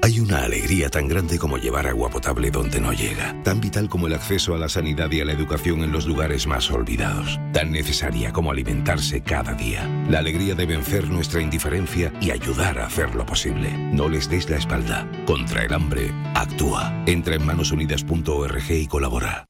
[0.00, 4.06] Hay una alegría tan grande como llevar agua potable donde no llega, tan vital como
[4.06, 7.70] el acceso a la sanidad y a la educación en los lugares más olvidados, tan
[7.72, 9.86] necesaria como alimentarse cada día.
[10.08, 13.70] La alegría de vencer nuestra indiferencia y ayudar a hacerlo posible.
[13.92, 15.08] No les des la espalda.
[15.26, 16.92] Contra el hambre, actúa.
[17.06, 19.46] Entra en manosunidas.org y colabora.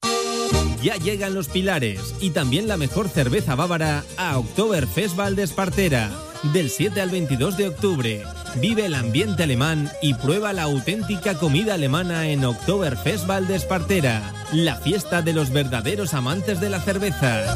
[0.81, 6.11] Ya llegan los pilares y también la mejor cerveza bávara a Oktoberfest Valdespartera.
[6.51, 8.23] Del 7 al 22 de octubre.
[8.55, 14.33] Vive el ambiente alemán y prueba la auténtica comida alemana en Oktoberfest Valdespartera.
[14.51, 17.55] La fiesta de los verdaderos amantes de la cerveza.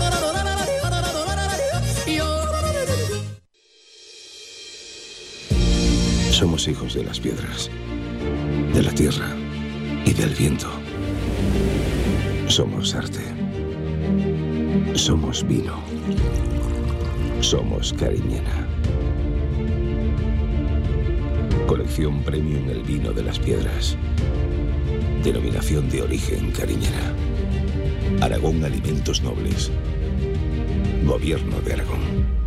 [6.31, 7.69] Somos hijos de las piedras,
[8.73, 9.35] de la tierra
[10.05, 10.69] y del viento.
[12.47, 13.21] Somos arte.
[14.93, 15.77] Somos vino.
[17.41, 18.76] Somos cariñena.
[21.67, 23.97] Colección Premium El Vino de las Piedras.
[25.21, 27.13] Denominación de origen cariñera.
[28.21, 29.69] Aragón Alimentos Nobles.
[31.03, 32.46] Gobierno de Aragón.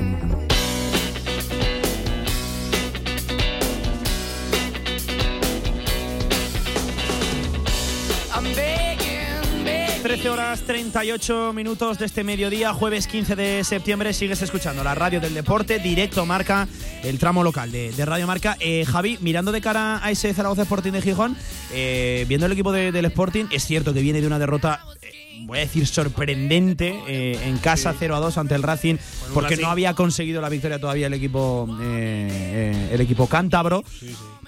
[10.21, 14.13] 13 horas 38 minutos de este mediodía, jueves 15 de septiembre.
[14.13, 16.67] Sigues escuchando la radio del deporte, directo marca,
[17.03, 18.55] el tramo local de, de Radio Marca.
[18.59, 21.35] Eh, Javi, mirando de cara a ese Zaragoza Sporting de Gijón,
[21.73, 24.81] eh, viendo el equipo de- del Sporting, es cierto que viene de una derrota.
[25.01, 25.11] eh,
[25.43, 28.97] Voy a decir sorprendente eh, en casa 0 a 2 ante el Racing
[29.33, 33.83] porque no había conseguido la victoria todavía el equipo eh, eh, el equipo cántabro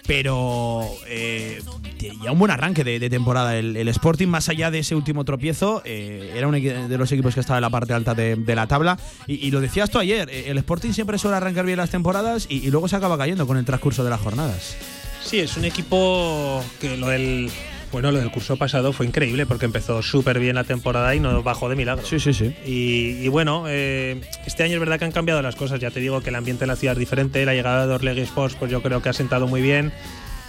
[0.06, 1.62] pero eh,
[1.98, 6.34] tenía un buen arranque de, temporada el, Sporting, más allá de ese último tropiezo, eh,
[6.36, 8.98] era uno de los equipos que estaba en la parte alta de, la tabla.
[9.28, 12.48] Y, y lo decías tú ayer, eh, el Sporting siempre suele arrancar bien las temporadas
[12.50, 14.76] y, y luego se acaba cayendo con el transcurso de las jornadas.
[15.24, 17.50] Sí, es un equipo que lo del
[17.94, 21.42] bueno, lo del curso pasado fue increíble porque empezó súper bien la temporada y no
[21.44, 22.06] bajó de milagro.
[22.06, 22.54] Sí, sí, sí.
[22.66, 25.80] Y, y bueno, eh, este año es verdad que han cambiado las cosas.
[25.80, 27.46] Ya te digo que el ambiente en la ciudad es diferente.
[27.46, 29.94] La llegada de Orlegui Sports, pues yo creo que ha sentado muy bien.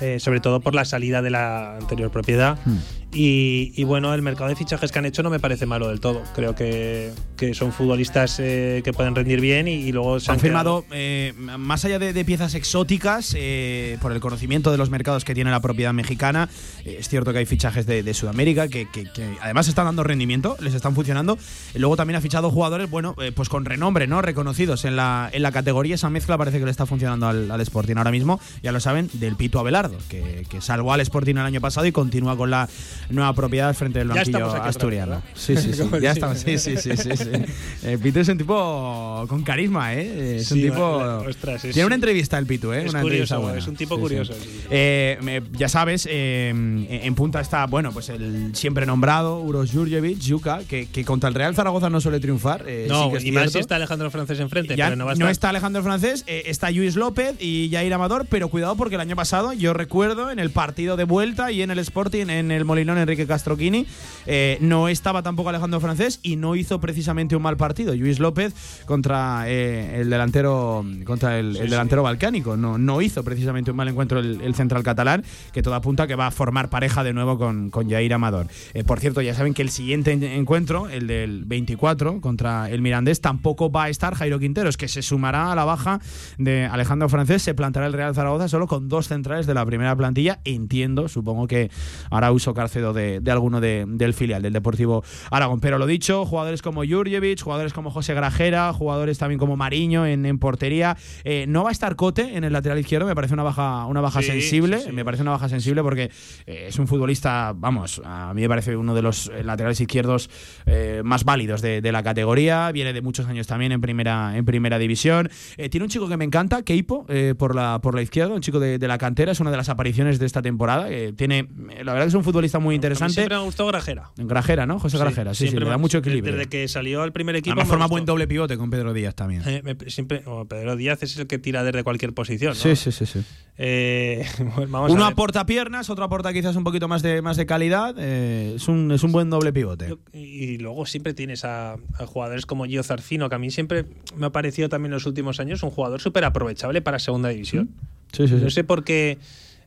[0.01, 2.59] eh, sobre todo por la salida de la anterior propiedad.
[2.65, 2.79] Hmm.
[3.15, 6.01] Y, y bueno, el mercado de fichajes que han hecho no me parece malo del
[6.01, 6.23] todo.
[6.35, 10.35] Creo que, que son futbolistas eh, que pueden rendir bien y, y luego se han
[10.35, 14.91] han firmado, eh, más allá de, de piezas exóticas, eh, por el conocimiento de los
[14.91, 16.49] mercados que tiene la propiedad mexicana,
[16.85, 20.57] es cierto que hay fichajes de, de Sudamérica que, que- que además están dando rendimiento,
[20.61, 21.39] les están funcionando.
[21.75, 24.23] Luego también ha fichado jugadores, bueno, pues con renombre, ¿no?
[24.23, 25.95] Reconocidos en la, en la categoría.
[25.95, 29.09] Esa mezcla parece que le está funcionando al, al Sporting ahora mismo, ya lo saben,
[29.13, 32.69] del Pito Abelardo, que, que salvó al Sporting el año pasado y continúa con la
[33.11, 35.23] nueva propiedad frente del Ya banquillo asturiano.
[35.35, 35.83] Sí, sí, sí.
[36.01, 36.39] Ya estamos.
[36.39, 37.31] Sí, sí, sí, sí, sí.
[37.85, 40.37] Eh, Pito es un tipo con carisma, ¿eh?
[40.37, 40.83] Es un Sí, tipo.
[40.85, 42.85] ostras, es- Tiene una entrevista el Pitu, ¿eh?
[42.87, 43.59] es una curioso, buena.
[43.59, 44.33] es un tipo curioso.
[44.71, 50.61] Eh, ya sabes, eh, en punta está, bueno, pues el siempre nombrado Uros Jurjevic, Yuka,
[50.69, 52.65] que, que contra el Real Zaragoza no suele triunfar.
[52.89, 55.15] no, que es y más si está Alejandro Francés enfrente, Ya pero no va a
[55.15, 55.31] estar.
[55.31, 59.53] está Alejandro Francés, está Luis López y Jair Amador, pero cuidado porque el año pasado
[59.53, 63.27] yo recuerdo en el partido de vuelta y en el Sporting, en el Molinón Enrique
[63.27, 63.87] Castroquini,
[64.27, 67.95] eh, no estaba tampoco Alejandro Francés y no hizo precisamente un mal partido.
[67.95, 68.55] Luis López
[68.87, 73.89] contra eh, el delantero contra el, el delantero balcánico, no, no hizo precisamente un mal
[73.89, 77.39] encuentro el, el central catalán, que todo apunta que va a formar pareja de nuevo
[77.39, 78.47] con, con Jair Amador.
[78.75, 82.83] Eh, por cierto, ya saben que el siguiente en- encuentro, el del 24 contra el
[82.83, 86.01] Mirandés, tampoco va a estar Jairo Quinteros, que se sumará a la baja
[86.37, 87.43] de Alejandro Francés.
[87.43, 90.41] Se plantará el Real Zaragoza solo con dos centrales de la primera plantilla.
[90.45, 91.71] Entiendo, supongo que
[92.11, 95.61] hará uso Carcedo de, de alguno de- del filial, del Deportivo Aragón.
[95.61, 100.27] Pero lo dicho, jugadores como Jurjevic, jugadores como José Grajera, jugadores también como Mariño en,
[100.27, 100.97] en portería.
[101.25, 104.01] Eh, no va a estar Cote en el lateral izquierdo, me parece una baja, una
[104.01, 104.79] baja Sí, sensible.
[104.79, 104.93] sí, sí.
[104.93, 106.11] Me parece una baja sensible porque
[106.47, 110.29] eh, es un futbolista, vamos, a mí me parece uno de los eh, laterales izquierdos
[110.67, 112.71] eh, más válidos de, de la categoría.
[112.73, 115.31] Viene de muchos años también en primera, en primera división.
[115.71, 117.07] Tiene un chico que me encanta, Keipo,
[117.39, 119.69] por, la, por la izquierda, un chico de, de la cantera, es una de las
[119.69, 120.89] apariciones de esta temporada.
[121.17, 121.49] tiene,
[121.85, 123.15] la verdad que es un futbolista muy A mí interesante.
[123.15, 124.11] siempre me ha gustado Grajera.
[124.17, 124.79] Grajera, ¿no?
[124.79, 126.33] José Grajera, sí, sí, le da mucho equilibrio.
[126.35, 127.53] Desde que salió al primer equipo.
[127.53, 127.93] Además forma gustó.
[127.95, 129.43] buen doble pivote con Pedro Díaz también.
[129.47, 132.51] Eh, me- siempre, oh, Pedro Díaz es el que tira desde cualquier posición.
[132.55, 132.55] ¿no?
[132.61, 133.23] Sí, sí, sí, sí.
[133.57, 137.37] Eh, bueno, vamos Uno a aporta piernas, otro aporta quizás un poquito más de, más
[137.37, 137.95] de calidad.
[137.99, 139.89] eh, es, un, es un buen doble pivote.
[139.89, 143.85] Yo- y luego siempre tienes a, a jugadores como Gio Zarcino, que a mí siempre
[144.17, 147.71] me ha parecido también en los últimos años un jugador súper aprovechable para segunda división.
[148.13, 148.45] Sí, sí, sí.
[148.45, 149.19] No sé por qué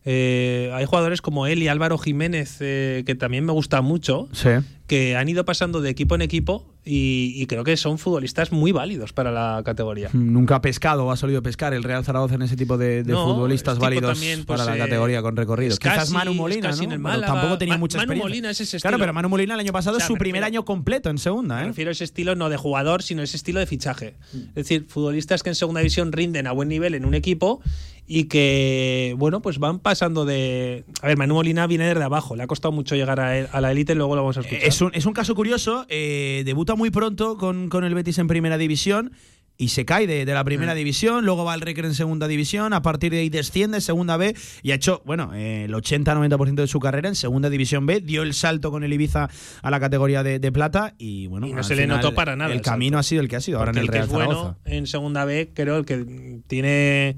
[0.10, 4.52] eh, hay jugadores como él y Álvaro Jiménez, eh, que también me gustan mucho, Sí.
[4.88, 8.72] que han ido pasando de equipo en equipo y, y creo que son futbolistas muy
[8.72, 10.10] válidos para la categoría.
[10.14, 13.12] Nunca ha pescado o ha solido pescar el Real Zaragoza en ese tipo de, de
[13.12, 15.76] No, futbolistas es tipo válidos también, pues, para la eh, categoría con recorrido.
[15.78, 17.22] Quizás casi- Manu Molina, ¿no?
[17.22, 18.24] tampoco tenía Ma- mucha Manu experiencia.
[18.30, 19.04] Molina es ese Claro, estilo.
[19.04, 21.58] pero Manu Molina el año pasado O es su me primer año completo en segunda,
[21.58, 21.66] Me ¿eh?
[21.68, 24.16] refiero a ese estilo no de jugador, sino ese estilo de fichaje.
[24.34, 27.62] Es decir, futbolistas que en segunda división rinden a buen nivel en un equipo
[28.10, 30.86] y que, bueno, pues van pasando de.
[31.02, 33.72] A ver, Manu Molina viene desde abajo, le ha costado mucho llegar a, a la
[33.74, 34.64] élite, luego lo vamos a escuchar.
[34.64, 35.86] Es un, es un caso curioso.
[35.90, 39.12] eh, debuta muy pronto con, con el Betis en primera división.
[39.60, 40.78] Y se cae de, de la primera Mm.
[40.78, 44.36] división, luego va al Recre en segunda división, a partir de ahí desciende segunda B
[44.62, 48.22] y ha hecho, bueno, eh, el 80-90% de su carrera en segunda división B, dio
[48.22, 49.30] el salto con el Ibiza
[49.64, 52.52] a la categoría de, de plata y bueno, Y no se le notó para nada
[52.52, 54.04] El el camino ha sido el que ha sido ahora en el el que Real
[54.06, 57.16] es bueno en segunda B, creo el que tiene.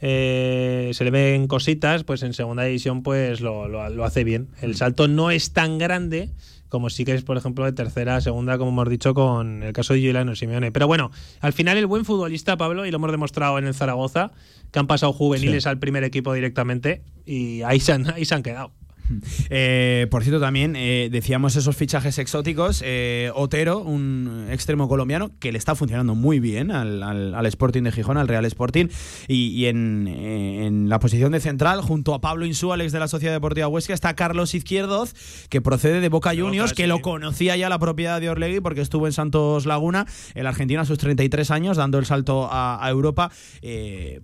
[0.00, 4.48] eh, se le ven cositas, pues en segunda división pues lo, lo- lo hace bien.
[4.62, 4.64] Mm.
[4.64, 6.30] El salto no es tan grande
[6.72, 9.92] como sí que es, por ejemplo, de tercera segunda, como hemos dicho con el caso
[9.92, 10.72] de Giuliano Simeone.
[10.72, 14.32] Pero bueno, al final el buen futbolista, Pablo, y lo hemos demostrado en el Zaragoza,
[14.70, 18.42] que han pasado juveniles al primer equipo directamente y ahí se han, ahí se han
[18.42, 18.72] quedado.
[19.54, 22.82] Eh, por cierto, también eh, decíamos esos fichajes exóticos.
[22.84, 27.82] eh, Otero, un extremo colombiano que le está funcionando muy bien al, al- al Sporting
[27.82, 28.86] de Gijón, al Real Sporting.
[29.28, 33.08] Y, y en, en la posición de central, junto a Pablo Insúa, Alex de la
[33.08, 35.14] Sociedad Deportiva Huesca, está Carlos Izquierdoz,
[35.50, 36.88] que procede de Boca Juniors, Boca, que sí.
[36.88, 40.84] lo conocía ya la propiedad de Orlegui porque estuvo en Santos Laguna, el argentino a
[40.86, 43.30] sus 33 años, dando el salto a, a Europa.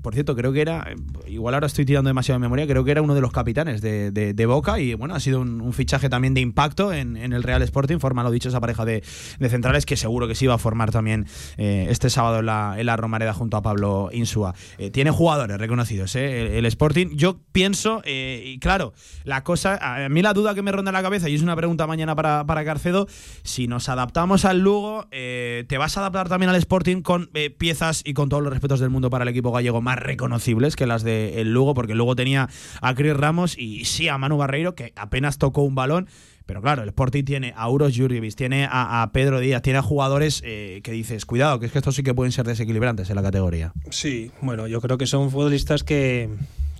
[0.03, 0.87] Por cierto, creo que era,
[1.27, 4.11] igual ahora estoy tirando demasiado de memoria, creo que era uno de los capitanes de,
[4.11, 7.63] de- de Boca y bueno, ha sido un, fichaje también de impacto en, el Real
[7.63, 9.03] Sporting, forma lo dicho esa pareja de,
[9.49, 12.87] centrales que seguro que sí va a formar también eh, este sábado en la, en
[12.87, 14.55] la Romareda junto a Pablo Insúa.
[14.79, 17.09] Eh, tiene jugadores reconocidos, eh, el, el Sporting.
[17.15, 18.93] Yo pienso, y claro,
[19.25, 21.57] la cosa, a mí la duda que me ronda en la cabeza, y es una
[21.57, 23.07] pregunta mañana para, para Carcedo,
[23.43, 28.15] si nos adaptamos al Lugo, ¿te vas a adaptar también al Sporting con piezas y
[28.15, 31.53] con todos los respetos del mundo para el equipo gallego más reconocibles que las del
[31.53, 31.75] Lugo?
[31.75, 32.49] Porque el Lugo tenía
[32.81, 36.09] a Chris Ramos y sí a Manu Barreiro, que apenas tocó un balón.
[36.47, 40.43] Pero claro, el Sporting tiene a Uros Jurjevic, tiene a, Pedro Díaz, tiene a jugadores
[40.47, 43.23] eh, que dices, cuidado, que es que estos sí que pueden ser desequilibrantes en la
[43.23, 43.73] categoría.
[43.91, 46.31] Sí, bueno, yo creo que son futbolistas que,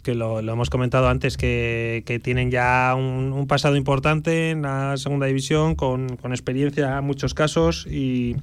[0.03, 4.97] que lo, hemos comentado antes, que, que tienen ya un, un pasado importante en la
[4.97, 8.37] segunda división, con, con experiencia en muchos casos y,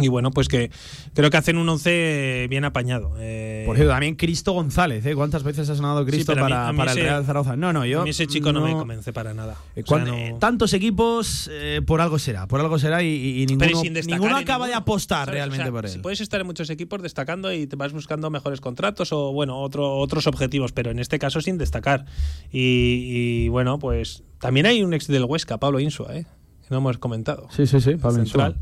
[0.00, 0.70] y bueno, pues que
[1.14, 3.12] creo que hacen un once bien apañado.
[3.18, 5.14] Eh, Por cierto, también Cristo González, ¿eh?
[5.14, 7.56] ¿Cuántas veces ha sonado Cristo mí- para, el Real Zaragoza?
[7.56, 8.02] No, no, yo.
[8.02, 9.56] a mí ese chico no, me convence para nada.
[9.74, 13.02] Eh, O sea, cuan- no- eh, tantos equipos, eh, por algo será, por algo será
[13.02, 15.34] y, y- ninguno, sin destacar ninguno en acaba de apostar ¿sabes?
[15.34, 15.90] realmente O sea, por él.
[15.92, 19.58] si puedes estar en muchos equipos destacando y te vas buscando mejores contratos o bueno
[19.58, 22.06] otro, otros objetivos, pero en este caso sin destacar.
[22.52, 26.24] Y, y, bueno, pues también hay un ex del Huesca, Pablo Insua, ¿eh?
[26.62, 27.48] que no hemos comentado.
[27.50, 28.56] Sí, sí, sí, Pablo central.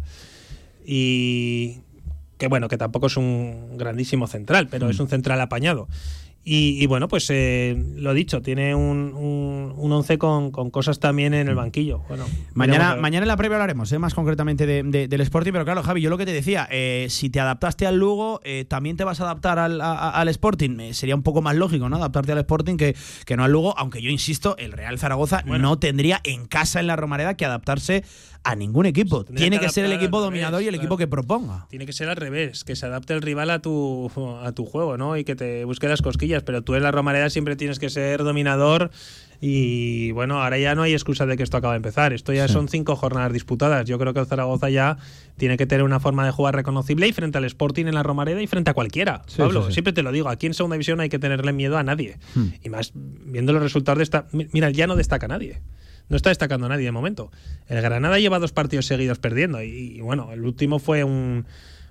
[0.86, 1.80] Y
[2.38, 4.90] que bueno, que tampoco es un grandísimo central, pero Mm.
[4.90, 5.88] es un central apañado.
[6.48, 11.00] Y, y bueno, pues eh, lo dicho, tiene un, un, un once con, con cosas
[11.00, 12.02] también en el banquillo.
[12.06, 12.24] Bueno,
[12.54, 13.98] Mañana, mañana en la previa hablaremos ¿eh?
[13.98, 17.08] más concretamente de- de- del Sporting, pero claro, Javi, yo lo que te decía, eh,
[17.10, 20.28] si te adaptaste al Lugo, eh, también te vas a adaptar al, a- a- al
[20.28, 20.92] Sporting.
[20.92, 21.96] Sería un poco más lógico, ¿no?
[21.96, 25.80] Adaptarte al Sporting que, que no al Lugo, aunque yo insisto, el Real Zaragoza no
[25.80, 28.04] tendría en casa en la Romareda que adaptarse
[28.48, 29.24] a ningún equipo.
[29.24, 30.98] tendría Tiene que que ser el equipo dominador y el equipo claro.
[30.98, 31.66] que proponga.
[31.68, 34.10] Tiene que ser al revés, que se adapte el rival a tu,
[34.42, 35.16] a tu juego, ¿no?
[35.16, 38.22] Y que te busque las cosquillas, pero tú en la Romareda siempre tienes que ser
[38.22, 38.90] dominador
[39.40, 42.12] y bueno, ahora ya no hay excusa de que esto acaba de empezar.
[42.12, 43.84] Esto ya son cinco jornadas disputadas.
[43.86, 44.96] Yo creo que el Zaragoza ya
[45.36, 48.40] tiene que tener una forma de jugar reconocible y frente al Sporting en la Romareda
[48.40, 49.22] y frente a cualquiera.
[49.26, 51.76] Sí, Pablo, sí, siempre te lo digo, aquí en segunda división hay que tenerle miedo
[51.76, 52.16] a nadie.
[52.34, 52.46] Hmm.
[52.64, 54.26] Y más viendo los resultados de esta...
[54.32, 55.60] mi- Mira, ya no destaca nadie.
[56.08, 57.30] No está destacando nadie de momento.
[57.68, 61.46] El Granada lleva dos partidos seguidos perdiendo y, y bueno, el último fue un,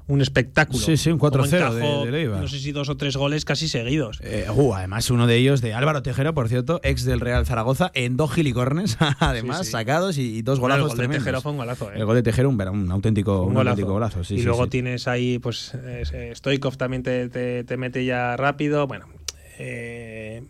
[0.07, 0.79] un espectáculo.
[0.79, 1.73] Sí, sí, un Cómo 4-0
[2.11, 2.25] de-.
[2.27, 4.19] No sé si dos o tres goles casi seguidos.
[4.23, 7.91] Eh, uh, además, uno de ellos de Álvaro Tejero, por cierto, ex del Real Zaragoza,
[7.93, 9.71] en dos gilicornes, además, Sí, sí.
[9.71, 11.17] sacados y, y dos Bueno, golazos el gol de.
[11.19, 11.95] Tejero fue un golazo, ¿eh?
[11.97, 14.23] El gol de Tejero, un, un auténtico, un auténtico golazo.
[14.23, 18.87] sí, y luego tienes ahí, pues, eh, Stoikov también te, te- te mete ya rápido.
[18.87, 19.07] Bueno,
[19.59, 20.43] eh,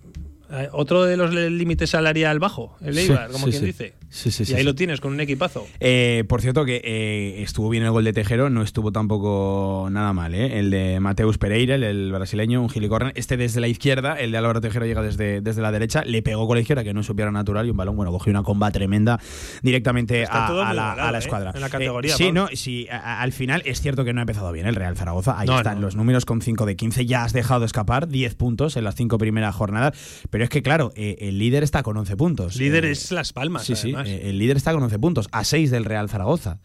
[0.71, 3.65] otro de los límites salarial bajo, el Sí, Eibar, como sí, quien sí.
[3.67, 3.93] dice.
[4.09, 4.65] Sí, sí, y sí, ahí sí.
[4.65, 5.67] lo tienes con un equipazo.
[5.81, 10.13] Eh, por cierto, que eh, estuvo bien el gol de Tejero, no estuvo tampoco nada
[10.13, 10.59] mal, ¿eh?
[10.59, 13.11] El de Mateus Pereira, el, el brasileño, un gilicorn.
[13.15, 16.47] Este desde la izquierda, el de Álvaro Tejero llega desde, desde la derecha, le pegó
[16.47, 19.19] con la izquierda, que no supiera natural, y un balón, bueno, cogió una comba tremenda
[19.63, 21.19] directamente a, la, a la ¿eh?
[21.19, 21.51] escuadra.
[21.53, 24.51] En la categoría, sí, no, sí, a- al final es cierto que no ha empezado
[24.51, 25.37] bien el Real Zaragoza.
[25.39, 25.81] Ahí No, están no.
[25.81, 29.17] los números con 5 de 15, ya has dejado escapar 10 puntos en las 5
[29.17, 29.97] primeras jornadas,
[30.35, 32.57] pero es que, claro, eh, el líder está con 11 puntos.
[32.57, 34.09] Líder Eh, es Las Palmas, Sí, sí, además.
[34.09, 36.59] eh, el líder está con 11 puntos, a 6 del Real Zaragoza.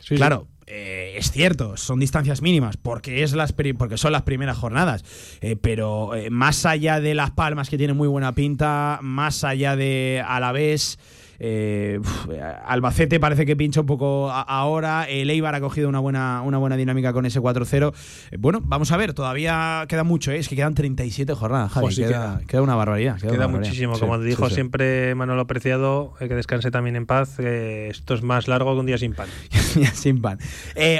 [0.00, 4.56] Sí, claro, eh, es cierto, son distancias mínimas porque, es las porque son las primeras
[4.56, 5.04] jornadas,
[5.42, 9.76] eh, pero eh, más allá de Las Palmas, que tiene muy buena pinta, más allá
[9.76, 10.98] de Alavés.
[11.38, 12.28] Eh, uf,
[12.66, 15.04] Albacete parece que pincha un poco a- ahora.
[15.08, 17.92] El Eibar ha cogido una buena, una buena dinámica con ese 4-0.
[18.30, 20.38] Eh, bueno, vamos a ver, todavía queda mucho, ¿eh?
[20.38, 21.92] es que quedan 37 jornadas, Javi.
[21.94, 23.16] Sí queda, queda una barbaridad.
[23.16, 23.68] Queda, Queda una barbaridad.
[23.68, 24.54] muchísimo, como sí, dijo sí.
[24.54, 28.98] siempre Manolo Preciado, que descanse también en paz, esto es más largo que un día
[28.98, 29.28] sin pan.
[29.94, 30.38] Sin pan.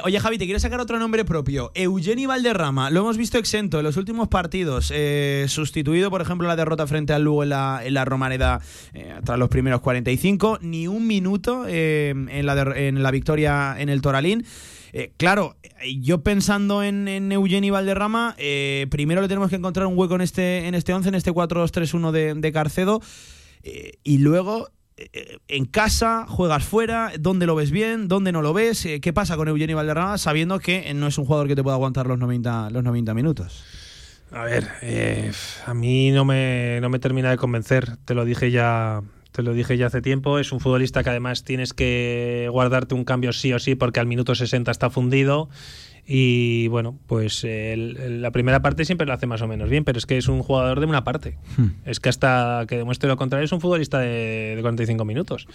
[0.04, 1.70] Oye, Javi, te quiero sacar otro nombre propio.
[1.74, 2.90] Eugeni Valderrama.
[2.90, 4.92] Lo hemos visto exento en los últimos partidos.
[5.46, 8.60] sustituido, por ejemplo, la derrota frente al Lugo en la, en la Romareda
[9.24, 10.23] tras los primeros 45.
[10.62, 14.44] Ni un minuto eh, en, la der- en la victoria en el Toralín.
[14.92, 15.56] Eh, claro,
[16.00, 20.20] yo pensando en, en Eugeni Valderrama, eh, primero le tenemos que encontrar un hueco en
[20.20, 23.00] este, en este 11, en este 4-2-3-1 de, de Carcedo.
[23.64, 24.68] Eh, y luego,
[25.48, 28.06] en casa, juegas fuera, ¿dónde lo ves bien?
[28.08, 28.86] ¿Dónde no lo ves?
[29.02, 32.06] ¿Qué pasa con Eugenio Valderrama sabiendo que no es un jugador que te pueda aguantar
[32.06, 33.64] los 90, los 90 minutos?
[34.30, 34.68] A ver,
[35.66, 39.02] a mí no me, no me termina de convencer, te lo dije ya.
[39.34, 43.04] Te lo dije ya hace tiempo, es un futbolista que además tienes que guardarte un
[43.04, 45.48] cambio sí o sí porque al minuto 60 está fundido
[46.06, 49.98] y bueno, pues el- la primera parte siempre lo hace más o menos bien, pero
[49.98, 51.38] es que es un jugador de una parte.
[51.84, 55.46] Es que hasta que demuestre lo contrario es un futbolista de, de 45 minutos.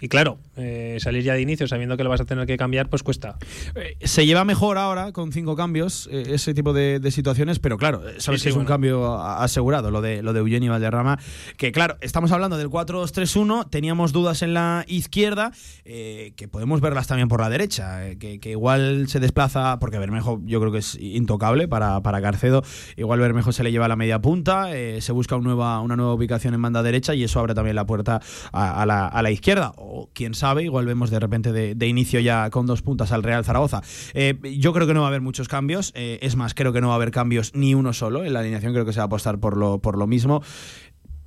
[0.00, 2.88] Y claro, eh, salir ya de inicio sabiendo que lo vas a tener que cambiar,
[2.88, 3.36] pues cuesta.
[3.74, 7.78] Eh, se lleva mejor ahora con cinco cambios eh, ese tipo de, de situaciones, pero
[7.78, 11.18] claro, sabes Sí, que es un cambio asegurado lo de lo de Eugenio Valderrama,
[11.56, 15.52] que claro, estamos hablando del 4-2-3-1, teníamos dudas en la izquierda,
[15.84, 20.40] eh, que podemos verlas también por la derecha, que, que igual se desplaza, porque Bermejo
[20.44, 22.64] yo creo que es intocable para, para Carcedo,
[22.96, 25.94] igual Bermejo se le lleva a la media punta, eh, se busca un nueva, una
[25.94, 28.20] nueva ubicación en banda derecha y eso abre también la puerta
[28.50, 32.18] a, la, a la izquierda, o quién sabe, igual vemos de repente de, de inicio
[32.18, 33.80] ya con dos puntas al Real Zaragoza.
[34.12, 36.80] Eh, yo creo que no va a haber muchos cambios, eh, es más, creo que
[36.80, 39.04] no va a haber cambios ni uno solo, en la alineación creo que se va
[39.04, 40.42] a apostar por lo, por lo mismo.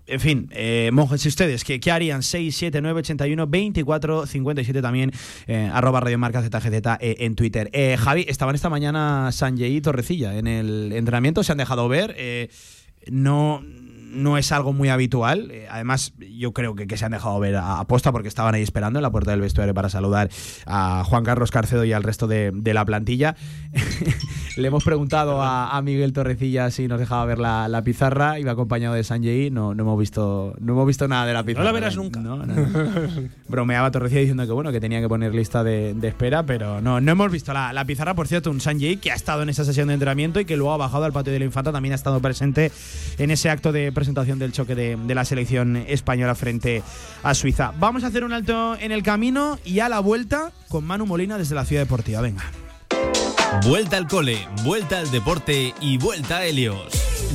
[0.10, 2.24] En fin, eh, monjes, y ustedes, ¿qué, qué harían?
[2.24, 5.12] 6, 7, 9, 81, 24, 57 también,
[5.48, 7.70] eh, arroba radiomarca ZGZ eh, en Twitter.
[7.74, 12.16] Eh, Javi, estaban esta mañana Sanjay y Torrecilla en el entrenamiento, se han dejado ver.
[12.18, 12.50] eh,
[13.08, 13.64] no,
[14.10, 15.52] no es algo muy habitual.
[15.52, 18.56] Eh, además, yo creo que, que se han dejado ver a, a posta porque estaban
[18.56, 20.30] ahí esperando en la puerta del vestuario para saludar
[20.66, 23.36] a Juan Carlos Carcedo y al resto de, de la plantilla.
[24.58, 28.40] Le hemos preguntado a, a Miguel Torrecilla si nos dejaba ver la, la pizarra.
[28.40, 29.52] Iba acompañado de Sanjay.
[29.52, 31.66] No, no, hemos visto, no hemos visto nada de la pizarra.
[31.66, 32.20] la verás nunca.
[32.20, 32.56] No, no.
[33.48, 37.00] Bromeaba Torrecilla diciendo que bueno que tenía que poner lista de, de espera, pero no,
[37.00, 38.16] no hemos visto la, la pizarra.
[38.16, 40.74] Por cierto, un Sanjay que ha estado en esa sesión de entrenamiento y que luego
[40.74, 41.72] ha bajado al patio de la Infanta.
[41.72, 42.72] También ha estado presente
[43.18, 46.82] en ese acto de presentación del choque de, la selección española frente
[47.22, 47.74] a Suiza.
[47.78, 51.38] Vamos a hacer un alto en el camino y a la vuelta con Manu Molina
[51.38, 52.22] desde la Ciudad Deportiva.
[52.22, 52.44] Venga.
[53.66, 56.94] Vuelta al cole, vuelta al deporte y vuelta a Helios.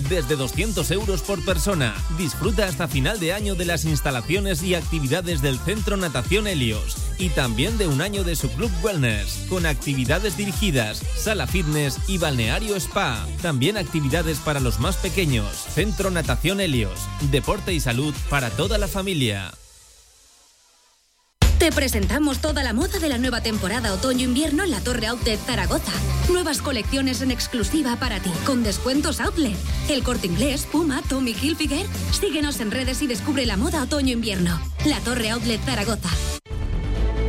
[0.09, 1.93] Desde 200 euros por persona.
[2.17, 6.97] Disfruta hasta final de año de las instalaciones y actividades del Centro Natación Helios.
[7.19, 12.19] Y también de un año de su Club Wellness, con actividades dirigidas, sala fitness y
[12.19, 13.27] balneario spa.
[13.43, 15.49] También actividades para los más pequeños.
[15.75, 17.01] Centro Natación Helios.
[17.33, 19.53] Deporte y salud para toda la familia.
[21.65, 25.93] Te presentamos toda la moda de la nueva temporada otoño-invierno en la Torre Outlet Zaragoza.
[26.29, 29.57] Nuevas colecciones en exclusiva para ti, con descuentos Outlet.
[29.89, 31.87] El Corte Inglés, Puma, Tommy Hilfiger.
[32.13, 34.61] Síguenos en redes y descubre la moda otoño-invierno.
[34.85, 36.11] La Torre Outlet Zaragoza.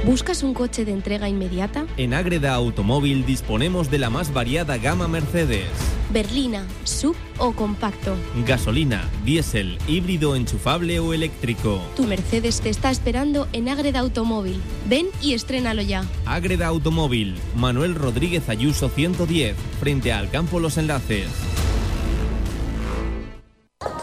[0.05, 1.87] ¿Buscas un coche de entrega inmediata?
[1.97, 5.65] En Ágreda Automóvil disponemos de la más variada gama Mercedes.
[6.11, 8.15] Berlina, sub o compacto.
[8.45, 11.81] Gasolina, diésel, híbrido enchufable o eléctrico.
[11.95, 14.61] Tu Mercedes te está esperando en Ágreda Automóvil.
[14.87, 16.05] Ven y estrénalo ya.
[16.27, 21.29] Ágreda Automóvil, Manuel Rodríguez Ayuso 110, frente al Campo Los Enlaces.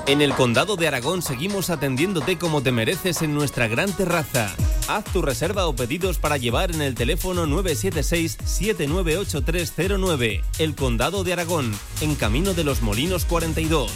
[0.06, 4.52] En el Condado de Aragón seguimos atendiéndote como te mereces en nuestra gran terraza.
[4.88, 10.42] Haz tu reserva o pedidos para llevar en el teléfono 976-798309.
[10.58, 13.92] El Condado de Aragón, en Camino de los Molinos 42.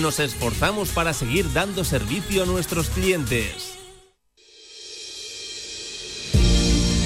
[0.00, 3.74] Nos esforzamos para seguir dando servicio a nuestros clientes.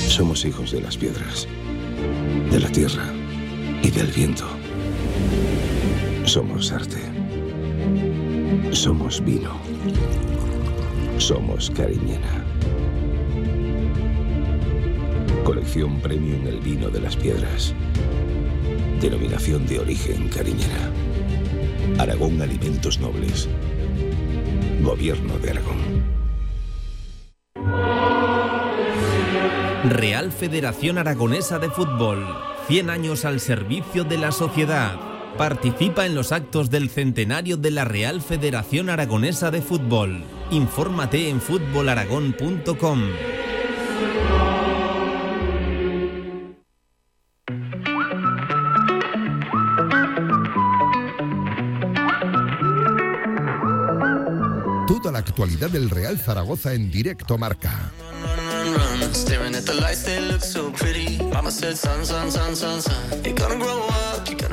[0.08, 1.48] Somos hijos de las piedras,
[2.52, 3.12] de la tierra
[3.82, 4.46] y del viento.
[6.24, 7.23] Somos arte.
[8.72, 9.52] Somos vino.
[11.18, 12.44] Somos cariñena.
[15.44, 17.74] Colección Premium El Vino de las Piedras.
[19.00, 20.90] Denominación de origen cariñera.
[21.98, 23.48] Aragón Alimentos Nobles.
[24.82, 26.04] Gobierno de Aragón.
[29.84, 32.26] Real Federación Aragonesa de Fútbol.
[32.66, 35.13] 100 años al servicio de la sociedad.
[35.38, 40.22] Participa en los actos del centenario de la Real Federación Aragonesa de Fútbol.
[40.52, 43.00] Infórmate en fútbolaragón.com.
[54.86, 57.90] Toda la actualidad del Real Zaragoza en directo marca.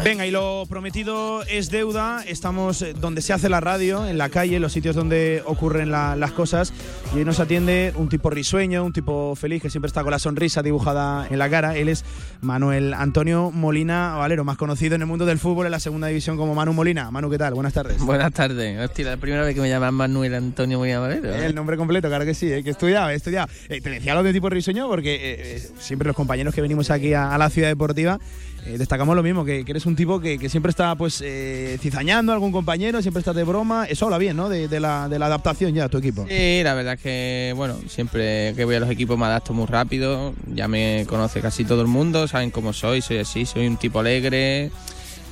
[0.04, 2.24] Venga, y lo prometido es deuda.
[2.28, 5.92] Estamos eh, donde se hace la radio, en la calle, en los sitios donde ocurren
[5.92, 6.74] la- las cosas.
[7.14, 10.18] Y hoy nos atiende un tipo risueño, un tipo feliz que siempre está con la
[10.18, 11.78] sonrisa dibujada en la cara.
[11.78, 12.04] Él es
[12.42, 16.36] Manuel Antonio Molina Valero, más conocido en el mundo del fútbol en la segunda división
[16.36, 17.12] como Manu Molina.
[17.12, 17.54] Manu, ¿qué tal?
[17.54, 18.00] Buenas tardes.
[18.00, 18.80] Buenas tardes.
[18.80, 21.30] Hostia, la primera vez que me llaman Manuel Antonio Molina Valero.
[21.32, 21.46] ¿eh?
[21.46, 23.48] El nombre completo, claro que sí, eh, que he estudiado, he estudiado.
[23.70, 25.20] Eh, te decía lo de tipo risueño porque eh,
[25.58, 28.20] eh, siempre los compañeros que venimos aquí a, a la ciudad deportiva
[28.66, 32.36] eh, destacamos lo mismo, que, eres un tipo que, siempre está pues eh, cizañando a
[32.36, 33.86] algún compañero, siempre estás de broma.
[33.86, 34.50] Eso habla bien, ¿no?
[34.50, 36.26] De, de la, de la adaptación ya a tu equipo.
[36.28, 39.66] Sí, la verdad es que, bueno, siempre que voy a los equipos me adapto muy
[39.66, 40.34] rápido.
[40.54, 44.00] Ya me conoce casi todo el mundo, saben cómo soy, soy así, soy un tipo
[44.00, 44.72] alegre.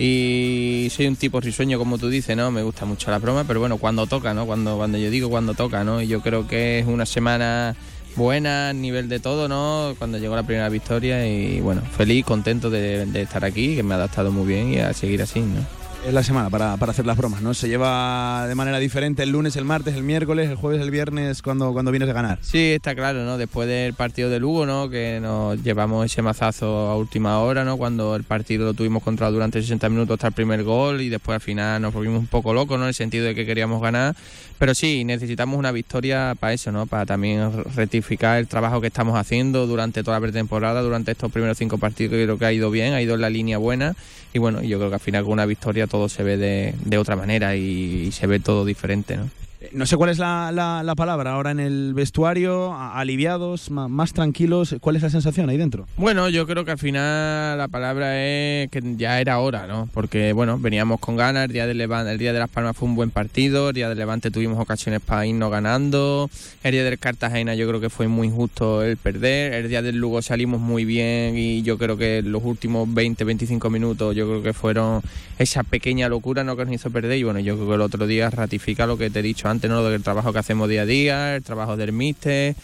[0.02, 2.52] Y soy un tipo risueño, como tú dices, ¿no?
[2.52, 4.46] Me gusta mucho la broma, pero bueno, cuando toca, ¿no?
[4.46, 6.02] Cuando, cuando yo digo cuando toca, ¿no?
[6.02, 7.76] Y yo creo que es una semana
[8.20, 9.96] buena a nivel de todo, ¿no?
[9.98, 13.96] Cuando llegó la primera victoria y bueno, feliz, contento de, de estar aquí, que me
[13.96, 15.80] ha adaptado muy bien y a seguir así, ¿no?
[16.08, 17.54] Es la semana para, para hacer las bromas, ¿no?
[17.54, 21.42] Se lleva de manera diferente el lunes, el martes, el miércoles, el jueves, el viernes,
[21.42, 22.40] cuando, cuando vienes a ganar.
[22.42, 23.38] Sí, está claro, ¿no?
[23.38, 24.90] Después del partido de Lugo, ¿no?
[24.90, 27.76] Que nos llevamos ese mazazo a última hora, ¿no?
[27.76, 31.36] Cuando el partido lo tuvimos controlado durante 60 minutos hasta el primer gol y después
[31.36, 32.86] al final nos volvimos un poco locos, ¿no?
[32.86, 34.16] En el sentido de que queríamos ganar.
[34.60, 36.86] Pero sí, necesitamos una victoria para eso, ¿no?
[36.86, 41.58] Para también rectificar el trabajo que estamos haciendo durante toda la pretemporada, durante estos primeros
[41.58, 43.96] cinco partidos que creo que ha ido bien, ha ido en la línea buena.
[44.34, 46.98] Y bueno, yo creo que al final con una victoria todo se ve de, de
[46.98, 49.30] otra manera y, y se ve todo diferente, ¿no?
[49.74, 54.76] No sé cuál es la, la- la palabra ahora en el vestuario, aliviados, más tranquilos.
[54.80, 55.86] ¿Cuál es la sensación ahí dentro?
[55.98, 59.90] Bueno, yo creo que al final la palabra es que ya era hora, ¿no?
[59.94, 62.88] Porque, bueno, veníamos con ganas, el día de Levante, el día de Las Palmas fue
[62.88, 66.30] un buen partido, el día de Levante tuvimos ocasiones para irnos ganando,
[66.64, 69.98] el día del Cartagena yo creo que fue muy injusto el perder, el día del
[69.98, 74.42] Lugo salimos muy bien y yo creo que los últimos 20, 25 minutos yo creo
[74.42, 75.02] que fueron
[75.38, 76.56] esa pequeña locura ¿no?
[76.56, 79.10] que nos hizo perder y bueno, yo creo que el otro día ratifica lo que
[79.10, 79.84] te he dicho antes, ¿no?
[79.84, 82.56] Del trabajo que hacemos día a día, el trabajo del míster,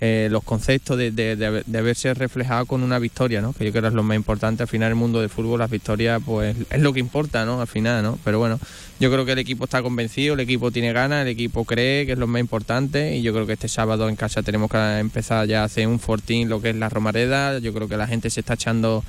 [0.00, 3.52] eh, los conceptos de, de, de, de haberse reflejado con una victoria, ¿no?
[3.52, 4.62] Que yo creo que es lo más importante.
[4.62, 7.60] Al final, el mundo del fútbol, las victorias, pues es lo que importa, ¿no?
[7.60, 8.18] Al final, ¿no?
[8.24, 8.58] Pero bueno,
[9.00, 12.12] yo creo que el equipo está convencido, el equipo tiene ganas, el equipo cree que
[12.12, 15.46] es lo más importante y yo creo que este sábado en casa tenemos que empezar
[15.46, 17.58] ya a hacer un fortín, lo que es la Romareda.
[17.58, 19.02] Yo creo que la gente se está echando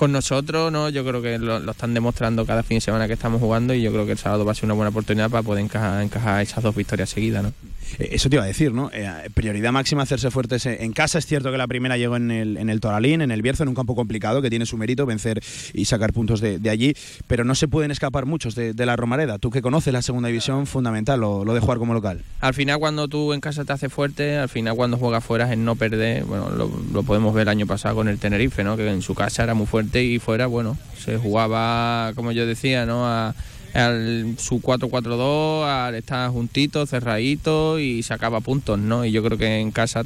[0.00, 0.88] con nosotros, ¿no?
[0.88, 3.82] Yo creo que lo, lo están demostrando cada fin de semana que estamos jugando y
[3.82, 6.40] yo creo que el sábado va a ser una buena oportunidad para poder encajar, encajar
[6.40, 7.52] esas dos victorias seguidas, ¿no?
[7.98, 8.88] Eh, Eso te iba a decir, ¿no?
[8.94, 11.18] Eh, prioridad máxima hacerse fuertes en casa.
[11.18, 13.68] Es cierto que la primera llegó en el, en el Toralín, en el Bierzo, en
[13.68, 15.42] un campo complicado que tiene su mérito vencer
[15.74, 16.94] y sacar puntos de, de allí,
[17.26, 19.38] pero no se pueden escapar muchos de, de la Romareda.
[19.38, 22.22] Tú que conoces la segunda división, fundamental lo, lo de jugar como local.
[22.40, 25.58] Al final cuando tú en casa te haces fuerte, al final cuando juegas fuera es
[25.58, 28.78] no perder, bueno, lo, lo podemos ver el año pasado con el Tenerife, ¿no?
[28.78, 32.86] Que en su casa era muy fuerte y fuera, bueno, se jugaba, como yo decía,
[32.86, 33.06] ¿no?
[33.06, 33.34] A,
[33.74, 39.04] al su 4-4-2, al estar juntito, cerradito y sacaba puntos, ¿no?
[39.04, 40.02] Y yo creo que en casa,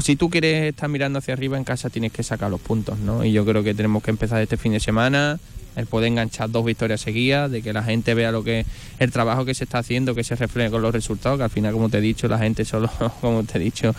[0.00, 3.24] si tú quieres estar mirando hacia arriba, en casa tienes que sacar los puntos, ¿no?
[3.24, 5.38] Y yo creo que tenemos que empezar este fin de semana,
[5.78, 8.66] el poder enganchar dos victorias seguidas, de que la gente vea lo que
[8.98, 11.72] el trabajo que se está haciendo, que se refleje con los resultados, que al final,
[11.72, 13.94] como te he dicho, la gente solo, como te he dicho,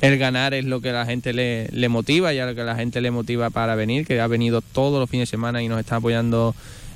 [0.00, 2.76] el ganar es lo que la gente le, le motiva y a lo que la
[2.76, 5.80] gente le motiva para venir, que ha venido todos los fines de semana y nos
[5.80, 6.54] está apoyando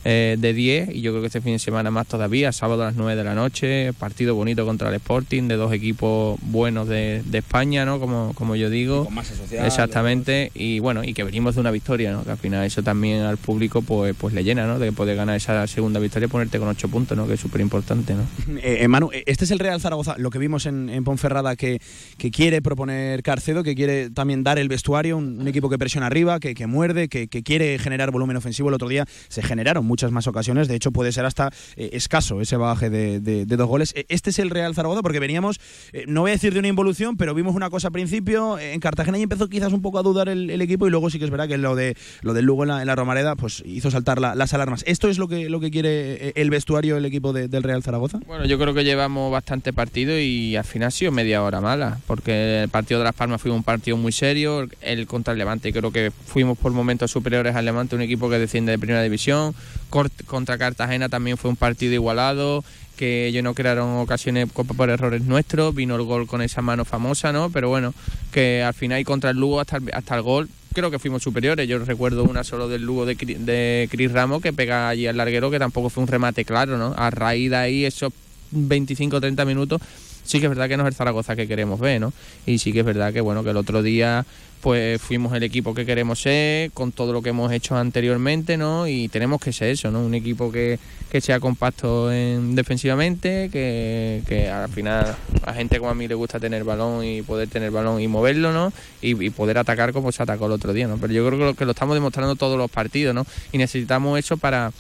[0.09, 2.87] eh, de 10 y yo creo que este fin de semana más todavía, sábado a
[2.87, 7.25] las 9 de la noche, partido bonito contra el Sporting, de dos equipos buenos de,
[7.25, 7.99] de España, ¿no?
[7.99, 9.09] Como, como yo digo.
[9.51, 12.23] Exactamente, y bueno, y que venimos de una victoria, ¿no?
[12.23, 14.79] Que al final eso también al público pues, pues le llena, ¿no?
[14.79, 17.27] De poder ganar esa segunda victoria y ponerte con 8 puntos, ¿no?
[17.27, 18.23] Que es súper importante, ¿no?
[18.63, 21.81] Eh, eh, Manu, este es el Real Zaragoza, lo que vimos en, en Ponferrada, que,
[22.17, 26.07] que quiere proponer Carcedo, que quiere también dar el vestuario, un, un equipo que presiona
[26.07, 28.69] arriba, que, que muerde, que, que quiere generar volumen ofensivo.
[28.69, 32.43] El otro día se generaron muchas más ocasiones, de hecho puede ser hasta eh, escaso
[32.43, 33.95] ese bagaje de, dos goles.
[33.97, 35.59] Eh, Este es el Real Zaragoza, porque veníamos,
[35.95, 38.75] eh, no voy a decir de una involución, pero vimos una cosa al principio, eh,
[38.75, 41.19] en Cartagena y empezó quizás un poco a dudar el, el equipo y luego sí
[41.19, 43.63] que es verdad que lo de lo del Lugo en la, en la Romareda pues
[43.65, 44.85] hizo saltar la- las alarmas.
[44.87, 48.19] ¿Esto es lo que, lo que quiere el vestuario, el equipo de- del Real Zaragoza?
[48.27, 52.01] Bueno, yo creo que llevamos bastante partido y al final ha sido media hora mala,
[52.07, 55.73] porque el partido de Las Palmas fue un partido muy serio, el contra el Levante
[55.73, 59.55] creo que fuimos por momentos superiores al Levante, un equipo que desciende de primera división,
[59.89, 62.65] contra Cartagena también fue un partido igualado,
[62.97, 67.33] que ellos no crearon ocasiones por errores nuestros, vino el gol con esa mano famosa,
[67.33, 67.51] ¿no?
[67.51, 67.95] Pero bueno,
[68.33, 71.67] que al final y contra el Lugo hasta hasta el gol creo que fuimos superiores.
[71.69, 75.51] Yo recuerdo una solo del Lugo de, de Cris Ramos que pega allí al larguero,
[75.51, 76.95] que tampoco fue un remate claro, ¿no?
[76.97, 78.13] A raíz de ahí, esos
[78.51, 79.81] 25 o 30 minutos,
[80.27, 82.13] sí que es verdad que no es el Zaragoza que queremos ver, ¿no?
[82.47, 84.25] Y sí que es verdad que, bueno, que el otro día
[84.63, 88.89] pues fuimos el equipo que queremos ser, con todo lo que hemos hecho anteriormente, ¿no?
[88.89, 90.01] Y tenemos que ser eso, ¿no?
[90.05, 90.79] Un equipo que,
[91.11, 95.15] que sea compacto en- defensivamente, que, que al final
[95.45, 98.53] a gente como a mí le gusta tener balón y poder tener balón y moverlo,
[98.53, 98.73] ¿no?
[99.03, 100.97] Y, y poder atacar como se atacó el otro día, ¿no?
[100.97, 103.25] Pero yo creo que lo, que lo estamos demostrando todos los partidos, ¿no?
[103.53, 104.73] Y necesitamos eso para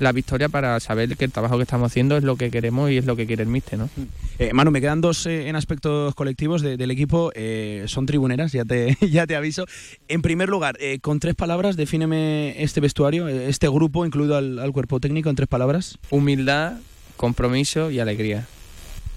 [0.00, 2.96] la victoria para saber que el trabajo que estamos haciendo es lo que queremos y
[2.98, 3.88] es lo que quiere el míster, ¿no?
[4.38, 7.30] Eh, Manu, me quedan dos eh, en aspectos colectivos de- del equipo.
[7.34, 9.66] eh, son tribuneras, ya te, ya te aviso.
[10.08, 14.58] En primer lugar, eh, con tres palabras, defíneme este vestuario, eh, este grupo, incluido al,
[14.58, 15.98] al cuerpo técnico, en tres palabras.
[16.10, 16.74] Humildad,
[17.16, 18.46] compromiso y alegría.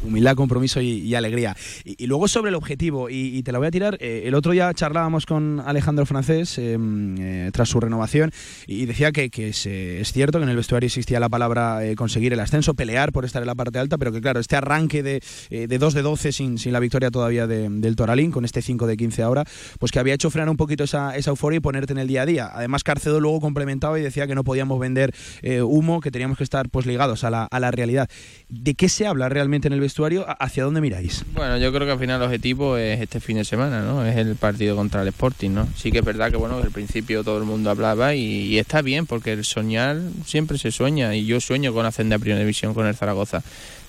[0.03, 1.55] Humildad, compromiso y, y alegría.
[1.83, 3.97] Y, y luego sobre el objetivo, y, y te la voy a tirar.
[3.99, 6.77] eh, el otro día charlábamos con Alejandro Francés eh,
[7.19, 8.31] eh, tras su renovación
[8.67, 11.95] y decía que, que se- es cierto que en el vestuario existía la palabra eh,
[11.95, 15.01] conseguir el ascenso, pelear por estar en la parte alta, pero que claro, este arranque
[15.01, 18.45] de, eh, de 2 de 12 sin, sin la victoria todavía de- del Toralín, con
[18.45, 19.45] este 5 de 15 ahora,
[19.79, 22.21] pues que había hecho frenar un poquito esa, esa euforia y ponerte en el día
[22.21, 22.49] a día.
[22.53, 26.43] Además, Carcedo luego complementaba y decía que no podíamos vender eh, humo, que teníamos que
[26.43, 28.07] estar pues ligados a la, a la realidad.
[28.47, 29.86] ¿De qué se habla realmente en el vestuario?
[30.27, 31.23] ¿A- ¿Hacia dónde miráis?
[31.33, 34.05] Bueno, yo creo que al final el objetivo es este fin de semana, ¿no?
[34.05, 35.67] Es el partido contra el Sporting, ¿no?
[35.75, 38.81] Sí que es verdad que, bueno, al principio todo el mundo hablaba y, y está
[38.81, 42.73] bien porque el soñar siempre se sueña y yo sueño con ascender a Primera División
[42.73, 43.43] con el Zaragoza.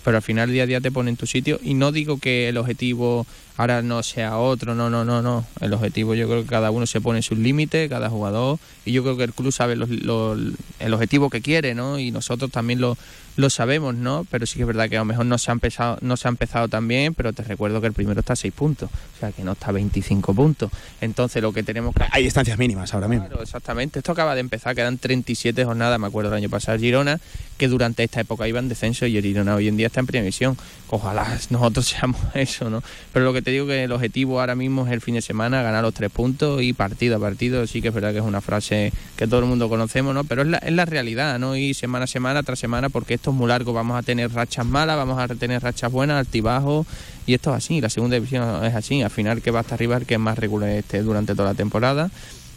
[0.04, 2.48] Pero al final día a día te pone en tu sitio y no digo que
[2.48, 3.26] el objetivo
[3.58, 5.44] ahora no sea otro, no, no, no, no.
[5.60, 9.02] El objetivo yo creo que cada uno se pone sus límites, cada jugador, y yo
[9.02, 10.38] creo que el club sabe los- los-
[10.78, 11.98] el objetivo que quiere, ¿no?
[11.98, 12.96] Y nosotros también lo,
[13.36, 14.26] lo sabemos, ¿no?
[14.30, 16.26] Pero sí que es verdad que a lo mejor no se ha empezado, no se
[16.26, 19.18] ha empezado tan bien, pero te recuerdo que el primero está a 6 puntos, o
[19.20, 20.70] sea que no está a 25 puntos.
[21.00, 23.26] Entonces lo que tenemos que Hay distancias mínimas ahora mismo.
[23.28, 24.00] Claro, exactamente.
[24.00, 27.20] Esto acaba de empezar, quedan 37 jornadas, me acuerdo del año pasado Girona,
[27.58, 30.06] que durante esta época iba en descenso y el Girona hoy en día está en
[30.06, 30.56] primera división.
[30.88, 32.82] Ojalá nosotros seamos eso, ¿no?
[33.12, 35.62] Pero lo que te digo que el objetivo ahora mismo es el fin de semana,
[35.62, 37.66] ganar los tres puntos y partido a partido.
[37.66, 40.24] Sí que es verdad que es una frase que todo el mundo conocemos, ¿no?
[40.24, 41.56] Pero es la, es la realidad, ¿no?
[41.56, 43.72] Y semana a semana tras semana, porque esto es muy largo.
[43.72, 46.86] Vamos a tener rachas malas, vamos a tener rachas buenas, altibajos.
[47.24, 49.00] Y esto es así, la segunda división es así.
[49.00, 52.10] Al final que va hasta arriba el que más regular esté durante toda la temporada.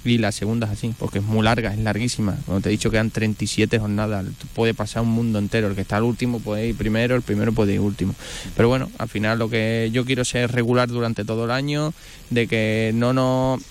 [0.04, 2.36] Y la segunda es así, porque es muy larga, es larguísima.
[2.46, 4.26] Como te he dicho, quedan 37 jornadas.
[4.56, 5.68] Puede pasar un mundo entero.
[5.68, 8.16] El que está al último puede ir primero, el primero puede ir último.
[8.56, 11.94] Pero bueno, al final lo que yo quiero ser regular durante todo el año,
[12.30, 13.62] de que no nos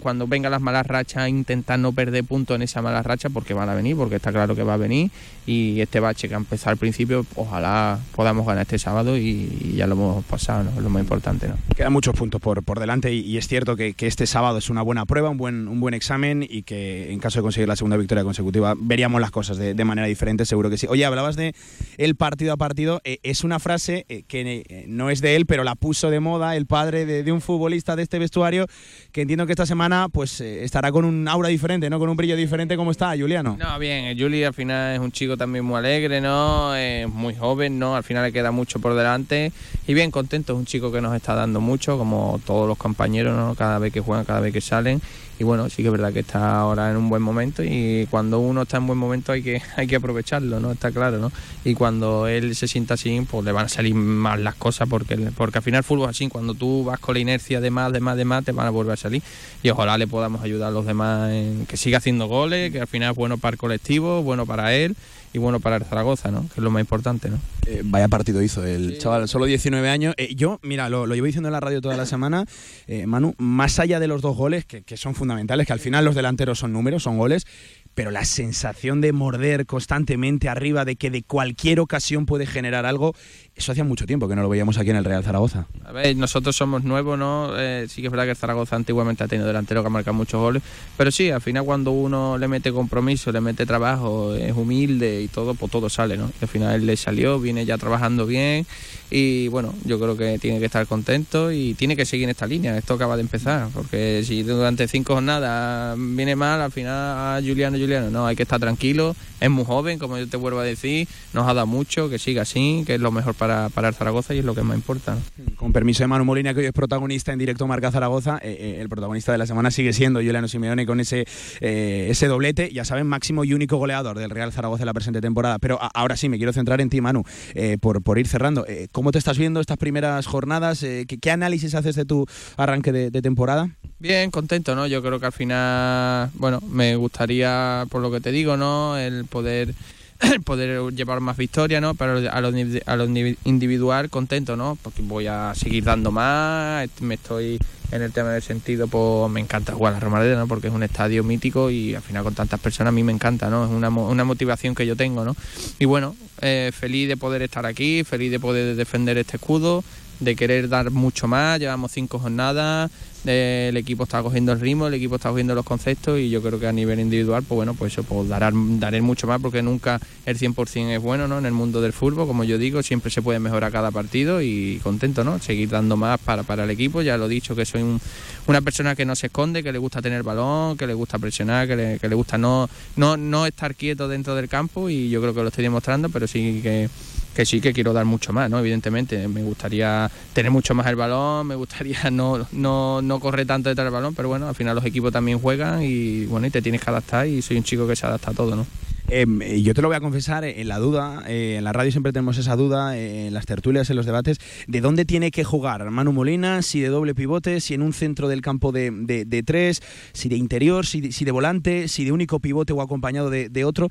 [0.00, 3.68] cuando vengan las malas rachas, intentar no perder puntos en esa mala racha, porque van
[3.68, 5.10] a venir, porque está claro que va a venir.
[5.46, 9.86] Y este bache que ha empezado al principio, ojalá podamos ganar este sábado y, ya
[9.86, 10.80] lo hemos pasado, ¿no?
[10.80, 11.56] Lo más importante, ¿no?
[11.76, 15.06] Quedan muchos puntos por, por delante y, es cierto que, este sábado es una buena
[15.06, 18.22] prueba, un buen, un buen examen y que en caso de conseguir la segunda victoria
[18.22, 20.86] consecutiva veríamos las cosas de, manera diferente, seguro que sí.
[20.88, 21.54] Oye, hablabas de
[21.96, 25.46] el partido a partido, eh, es una frase eh, que eh, no es de él,
[25.46, 28.66] pero la puso de moda el padre de, un futbolista de este vestuario
[29.12, 31.98] que entiendo que semana pues eh, estará con un aura diferente, ¿no?
[31.98, 32.76] Con un brillo diferente.
[32.76, 33.56] ¿Cómo está, Juliano?
[33.58, 36.74] No, bien, el Juli al final es un chico también muy alegre, ¿no?
[36.74, 37.96] Es muy joven, ¿no?
[37.96, 39.52] Al final le queda mucho por delante
[39.86, 43.36] y bien contento, es un chico que nos está dando mucho, como todos los compañeros,
[43.36, 43.54] ¿no?
[43.54, 45.00] Cada vez que juegan, cada vez que salen
[45.38, 48.38] y bueno, sí que es verdad que está ahora en un buen momento y cuando
[48.38, 50.72] uno está en buen momento hay que, hay que aprovecharlo, ¿no?
[50.72, 51.32] Está claro, ¿no?
[51.64, 55.16] Y cuando él se sienta así, pues le van a salir mal las cosas porque,
[55.36, 57.92] porque al final el fútbol es así, cuando tú vas con la inercia de más,
[57.92, 59.22] de más, de más, te van a volver a salir
[59.62, 62.86] y ojalá le podamos ayudar a los demás en que siga haciendo goles, que al
[62.86, 64.96] final es bueno para el colectivo, bueno para él
[65.34, 66.42] y bueno para el Zaragoza, ¿no?
[66.42, 67.40] Que es lo más importante, ¿no?
[67.66, 70.14] Eh, vaya partido hizo el chaval, solo 19 años.
[70.16, 72.46] Eh, yo, mira, lo, lo llevo diciendo en la radio toda la semana,
[72.86, 76.04] eh, Manu, más allá de los dos goles, que, que son fundamentales, que al final
[76.04, 77.46] los delanteros son números, son goles,
[77.94, 83.14] pero la sensación de morder constantemente arriba, de que de cualquier ocasión puede generar algo,
[83.56, 85.66] eso hacía mucho tiempo que no lo veíamos aquí en el Real Zaragoza.
[85.84, 87.52] A ver, nosotros somos nuevos, ¿no?
[87.56, 90.62] Eh, sí que es verdad que Zaragoza antiguamente ha tenido delantero que ha muchos goles,
[90.96, 95.28] pero sí, al final cuando uno le mete compromiso, le mete trabajo, es humilde y
[95.28, 96.30] todo, pues todo sale, ¿no?
[96.40, 98.66] Y al final él le salió, viene ya trabajando bien
[99.10, 102.46] y bueno, yo creo que tiene que estar contento y tiene que seguir en esta
[102.46, 107.40] línea, esto acaba de empezar, porque si durante cinco jornadas viene mal, al final a
[107.40, 110.64] Juliano, Juliano, no, hay que estar tranquilo, es muy joven, como yo te vuelvo a
[110.64, 113.43] decir, nos ha dado mucho, que siga así, que es lo mejor para,
[113.74, 115.14] para el Zaragoza y es lo que más importa.
[115.14, 115.56] ¿no?
[115.56, 118.78] Con permiso de Manu Molina, que hoy es protagonista en directo Marca Zaragoza, eh, eh,
[118.80, 121.26] el protagonista de la semana sigue siendo Juliano Simeone con ese,
[121.60, 125.20] eh, ese doblete, ya saben, máximo y único goleador del Real Zaragoza en la presente
[125.20, 125.58] temporada.
[125.58, 127.22] Pero a- ahora sí, me quiero centrar en ti, Manu,
[127.54, 128.66] eh, por, por ir cerrando.
[128.66, 130.82] Eh, ¿Cómo te estás viendo estas primeras jornadas?
[130.82, 132.26] Eh, ¿qué, qué análisis haces de tu
[132.56, 133.70] arranque de, de temporada?
[133.98, 134.86] Bien, contento, ¿no?
[134.86, 138.98] Yo creo que al final, bueno, me gustaría, por lo que te digo, ¿no?
[138.98, 139.74] El poder
[140.44, 141.94] poder llevar más victorias, ¿no?
[141.94, 144.78] Pero a lo, a lo indivi- individual contento, ¿no?
[144.82, 147.58] Porque voy a seguir dando más, me estoy
[147.90, 150.48] en el tema del sentido, pues me encanta jugar a la Romareda, ¿no?
[150.48, 153.48] Porque es un estadio mítico y al final con tantas personas a mí me encanta,
[153.50, 153.64] ¿no?
[153.64, 155.36] Es una, una motivación que yo tengo, ¿no?
[155.78, 159.84] Y bueno, eh, feliz de poder estar aquí, feliz de poder defender este escudo,
[160.20, 162.90] de querer dar mucho más, llevamos cinco jornadas,
[163.24, 166.58] el equipo está cogiendo el ritmo, el equipo está cogiendo los conceptos y yo creo
[166.60, 170.00] que a nivel individual, pues bueno, pues eso, pues dará, daré mucho más porque nunca
[170.26, 171.38] el 100% es bueno, ¿no?
[171.38, 174.80] En el mundo del fútbol, como yo digo, siempre se puede mejorar cada partido y
[174.82, 175.38] contento, ¿no?
[175.38, 178.00] Seguir dando más para, para el equipo, ya lo he dicho, que soy un-
[178.46, 181.66] una persona que no se esconde, que le gusta tener balón, que le gusta presionar,
[181.66, 185.20] que le, que le gusta no, no, no estar quieto dentro del campo y yo
[185.20, 186.88] creo que lo estoy demostrando, pero sí que
[187.34, 188.58] que sí que quiero dar mucho más, ¿no?
[188.58, 193.68] Evidentemente, me gustaría tener mucho más el balón, me gustaría no, no, no correr tanto
[193.68, 196.62] detrás del balón, pero bueno, al final los equipos también juegan y bueno, y te
[196.62, 198.66] tienes que adaptar y soy un chico que se adapta a todo, ¿no?
[199.08, 201.74] Eh, eh, yo te lo voy a confesar, eh, en la duda, eh, en la
[201.74, 205.44] radio siempre tenemos esa duda, en las tertulias, en los debates, de dónde tiene que
[205.44, 209.26] jugar Manu Molina, si de doble pivote, si en un centro del campo de, de-
[209.26, 209.82] de tres,
[210.14, 213.64] si de interior, si de, si de volante, si de único pivote o acompañado de
[213.66, 213.88] otro.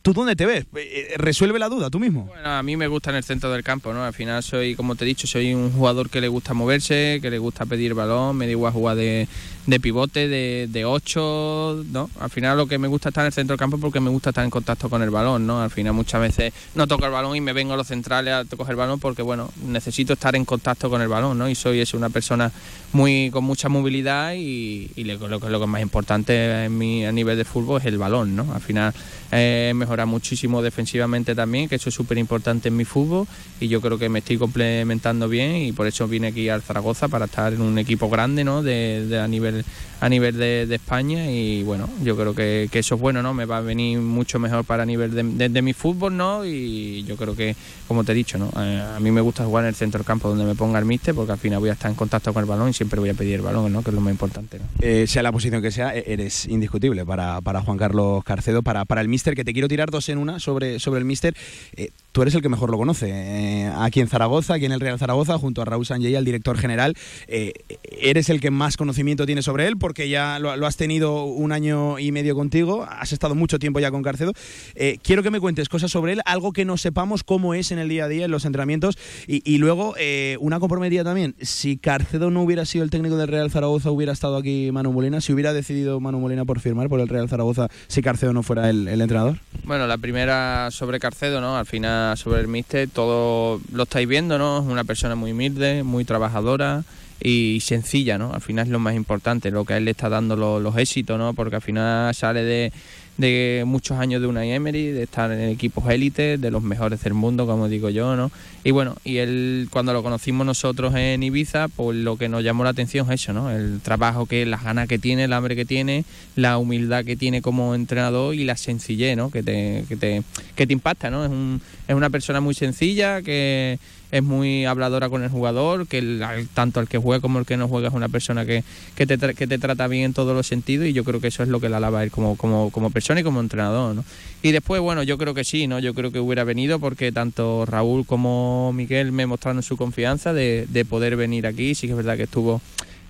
[0.00, 0.66] Eh, ¿Tú dónde te ves?
[0.74, 2.24] Eh, ¿Resuelve la duda tú mismo?
[2.24, 4.04] Bueno, a mí me gusta en el centro del campo, ¿no?
[4.04, 7.30] Al final soy, como te he dicho, soy un jugador que le gusta moverse, que
[7.30, 9.28] le gusta pedir balón, me da igual jugar de,
[9.66, 12.10] de pivote, de, de 8, ¿no?
[12.18, 14.30] Al final lo que me gusta estar en el centro del campo porque me gusta
[14.30, 15.62] estar en contacto con el balón, ¿no?
[15.62, 18.44] Al final muchas veces no toco el balón y me vengo a los centrales a
[18.56, 21.48] coger el balón porque, bueno, necesito estar en contacto con el balón, ¿no?
[21.48, 22.50] Y soy es una persona
[22.92, 27.04] muy con mucha movilidad y, y lo, lo, lo que es más importante en mi,
[27.04, 28.52] a nivel de fútbol es el balón, ¿no?
[28.52, 28.92] Al final
[29.30, 33.26] eh, mejora muchísimo defensivamente también, que eso es súper importante en mi fútbol
[33.60, 37.08] y yo creo que me estoy complementando bien y por eso vine aquí al Zaragoza
[37.08, 38.62] para estar en un equipo grande, ¿no?
[38.62, 39.64] De a nivel nivel
[40.00, 43.34] a nivel de, de, España y bueno, yo creo que, que, eso es bueno, ¿no?
[43.34, 46.44] Me va a venir mucho mejor para nivel de, de, mi fútbol, ¿no?
[46.46, 47.54] Y yo creo que,
[47.86, 48.50] como te he dicho, ¿no?
[48.56, 50.86] Eh, a mí me gusta jugar en el centro del campo donde me ponga el
[50.86, 53.10] míster porque al final voy a estar en contacto con el balón y siempre voy
[53.10, 53.82] a pedir el balón, ¿no?
[53.82, 54.64] Que es lo más importante, ¿no?
[54.80, 59.02] Eh, sea la posición que sea, eres indiscutible para, para Juan Carlos Carcedo, para, para
[59.02, 61.36] el míster, que te quiero tirar dos en una sobre, sobre el míster.
[61.76, 63.70] Eh, tú eres el que mejor lo conoce.
[63.76, 66.96] Aquí en Zaragoza, aquí en el Real Zaragoza, junto a Raúl Sanjay, el director general,
[67.28, 71.50] eres el que más conocimiento tiene sobre él, porque ya lo, lo, has tenido un
[71.50, 74.32] año y medio contigo, has estado mucho tiempo ya con Carcedo.
[74.76, 77.80] Eh, quiero que me cuentes cosas sobre él, algo que no sepamos cómo es en
[77.80, 81.34] el día a día, en los entrenamientos, y, y luego eh, una comprometida también.
[81.40, 85.20] Si Carcedo no hubiera sido el técnico del Real Zaragoza, hubiera estado aquí Manu Molina,
[85.20, 88.70] si hubiera decidido Manu Molina por firmar por el Real Zaragoza, si Carcedo no fuera
[88.70, 89.40] el, el entrenador.
[89.64, 91.56] Bueno, la primera sobre Carcedo, ¿no?
[91.56, 94.60] Al final sobre el míster, todo lo estáis viendo, ¿no?
[94.60, 96.84] Es una persona muy humilde, muy trabajadora
[97.22, 98.32] y sencilla, ¿no?
[98.32, 100.76] Al final es lo más importante, lo que a él le está dando los, los
[100.76, 101.34] éxitos, ¿no?
[101.34, 102.72] Porque al final sale de,
[103.20, 107.14] de muchos años de una Emery, de estar en equipos élites, de los mejores del
[107.14, 108.30] mundo, como digo yo, ¿no?
[108.64, 112.64] Y bueno, y él cuando lo conocimos nosotros en Ibiza, pues lo que nos llamó
[112.64, 113.50] la atención es eso, ¿no?
[113.50, 116.04] El trabajo que, las ganas que tiene, el hambre que tiene,
[116.34, 119.30] la humildad que tiene como entrenador y la sencillez, ¿no?
[119.30, 120.22] Que te, que te,
[120.56, 121.24] que te impacta, ¿no?
[121.24, 123.78] Es, un, es una persona muy sencilla que
[124.10, 127.56] es muy habladora con el jugador, que el, tanto el que juega como el que
[127.56, 130.46] no juega es una persona que, que, te, que te trata bien en todos los
[130.46, 132.90] sentidos y yo creo que eso es lo que la alaba él como, como, como
[132.90, 133.94] persona y como entrenador.
[133.94, 134.04] ¿no?
[134.42, 135.78] Y después, bueno, yo creo que sí, ¿no?
[135.78, 140.66] yo creo que hubiera venido porque tanto Raúl como Miguel me mostraron su confianza de,
[140.68, 142.60] de poder venir aquí, sí que es verdad que estuvo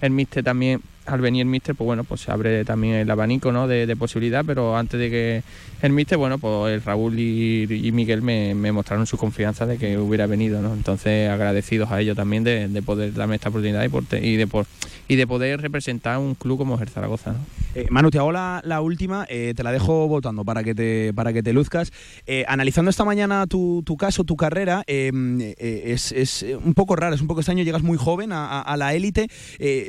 [0.01, 0.81] el míster también
[1.13, 3.67] al venir el míster, pues bueno, pues se abre también el abanico ¿no?
[3.69, 5.43] de, posibilidad, pero antes de que
[5.83, 10.27] el míster, bueno, pues el Raúl y, Miguel me, mostraron su confianza de que hubiera
[10.27, 10.73] venido, ¿no?
[10.75, 14.47] Entonces agradecidos a ellos también de, de poder darme esta oportunidad y, por, y, de,
[14.47, 14.67] por,
[15.09, 17.33] y de poder representar un club como el Zaragoza.
[17.33, 17.39] ¿no?
[17.75, 21.33] Eh, Manu, te hago la, última, eh, te la dejo votando para que te, para
[21.33, 21.93] que te luzcas.
[22.27, 27.21] Eh, analizando esta mañana tu, tu caso, tu carrera, es, es, un poco raro, es
[27.21, 29.29] un poco extraño, llegas muy joven a la élite,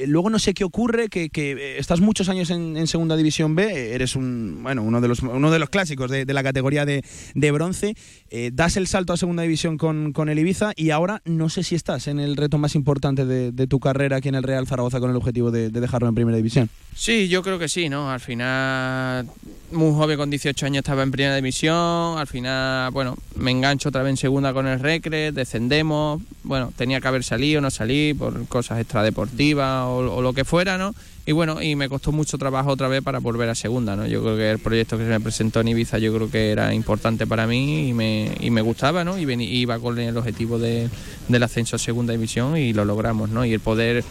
[0.06, 4.16] luego no sé qué ocurre, que, que estás muchos años en, segunda división B, eres
[4.16, 7.04] un, bueno, uno de los, uno de los clásicos de, la categoría de,
[7.36, 7.96] de bronce,
[8.32, 11.64] eh, das el salto a segunda división con, con, el Ibiza y ahora no sé
[11.64, 14.66] si estás en el reto más importante de, de tu carrera aquí en el Real
[14.66, 16.70] Zaragoza con el objetivo de, dejarlo en primera división.
[16.96, 18.10] Sí, yo creo que sí, ¿no?
[18.10, 19.28] Al final,
[19.72, 24.02] muy joven con 18 años estaba en primera división, al final, bueno, me engancho otra
[24.02, 28.48] vez en segunda con el Recre, descendemos, bueno, tenía que haber salido, no salí por
[28.48, 30.96] cosas extradeportivas o, o lo que fuera, ¿no?
[31.24, 34.08] Y bueno, y me costó mucho trabajo otra vez para volver a segunda, ¿no?
[34.08, 36.74] Yo creo que el proyecto que se me presentó en Ibiza yo creo que era
[36.74, 39.20] importante para mí y me, y me gustaba, ¿no?
[39.20, 40.90] Y vení, iba con el objetivo de,
[41.28, 43.46] del ascenso a segunda división y lo logramos, ¿no?
[43.46, 44.04] Y el poder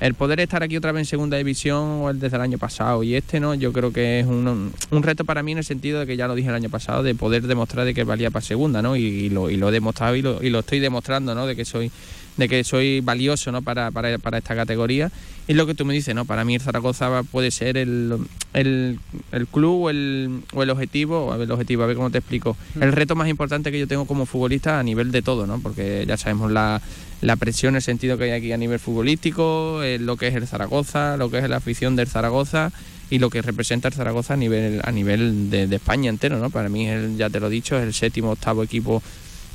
[0.00, 3.40] el poder estar aquí otra vez en segunda división desde el año pasado y este
[3.40, 6.16] no yo creo que es un, un, reto para mí en el sentido de que
[6.16, 8.94] ya lo dije el año pasado de poder demostrar de que valía para segunda no
[8.94, 11.56] y, y, lo, y lo he demostrado y lo, y lo estoy demostrando no de
[11.56, 11.90] que soy
[12.38, 13.60] de que soy valioso ¿no?
[13.60, 15.10] para, para, para, esta categoría.
[15.46, 16.24] Y lo que tú me dices, ¿no?
[16.24, 18.16] Para mí el Zaragoza puede ser el,
[18.52, 18.98] el,
[19.32, 22.18] el club o el, o el objetivo, a ver, el objetivo, a ver cómo te
[22.18, 25.58] explico, el reto más importante que yo tengo como futbolista a nivel de todo, ¿no?
[25.60, 26.82] Porque ya sabemos la,
[27.22, 30.46] la presión, el sentido que hay aquí a nivel futbolístico, eh, lo que es el
[30.46, 32.70] Zaragoza, lo que es la afición del Zaragoza
[33.08, 36.50] y lo que representa el Zaragoza a nivel, a nivel de, de España entero, ¿no?
[36.50, 39.02] Para mí, el, ya te lo he dicho, es el séptimo, octavo equipo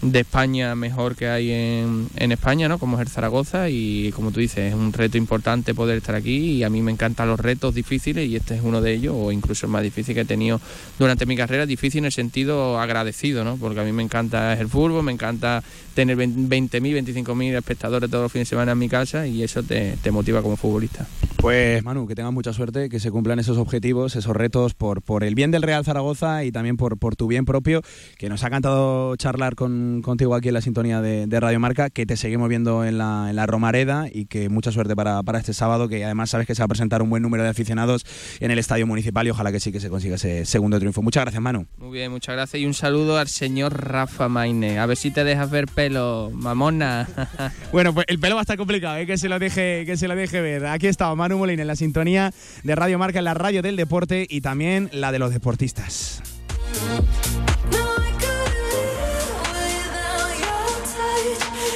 [0.04, 2.78] de España mejor que hay en, en, España, ¿no?
[2.78, 6.52] Como es el Zaragoza y como tú dices, es un reto importante poder estar aquí
[6.52, 9.32] y a mí me encantan los retos difíciles y este es uno de ellos o
[9.32, 10.60] incluso el más difícil que he tenido
[11.00, 13.58] durante mi carrera, difícil en el sentido agradecido, ¿no?
[13.58, 18.32] Porque a mí me encanta el fútbol, me encanta tener 20.000, 25.000 espectadores todos los
[18.32, 21.08] fines de semana en mi casa y eso te, te motiva como futbolista.
[21.44, 25.26] Pues Manu, que tengas mucha suerte, que se cumplan esos objetivos, esos retos por, por
[25.26, 27.82] el bien del Real Zaragoza y también por, por tu bien propio,
[28.18, 31.60] que nos ha encantado charlar con con, contigo aquí en la sintonía de, de Radio
[31.60, 35.22] Marca, que te seguimos viendo en la, en la Romareda y que mucha suerte para,
[35.24, 37.50] para este sábado, que además sabes que se va a presentar un buen número de
[37.50, 38.06] aficionados
[38.40, 41.02] en el Estadio Municipal y ojalá que sí que se consiga ese segundo triunfo.
[41.02, 41.66] Muchas gracias, Manu.
[41.78, 44.80] Muy bien, muchas gracias y un saludo al señor Rafa Maine.
[44.80, 47.08] A ver si te dejas ver pelo, mamona.
[47.72, 49.08] Bueno, pues el pelo va a estar complicado, ¿eh?
[49.08, 50.68] que, se lo deje, que se lo deje ver.
[50.68, 52.32] Aquí está Manu Molina en la sintonía
[52.64, 56.22] de Radio Marca, en la radio del deporte y también la de los deportistas.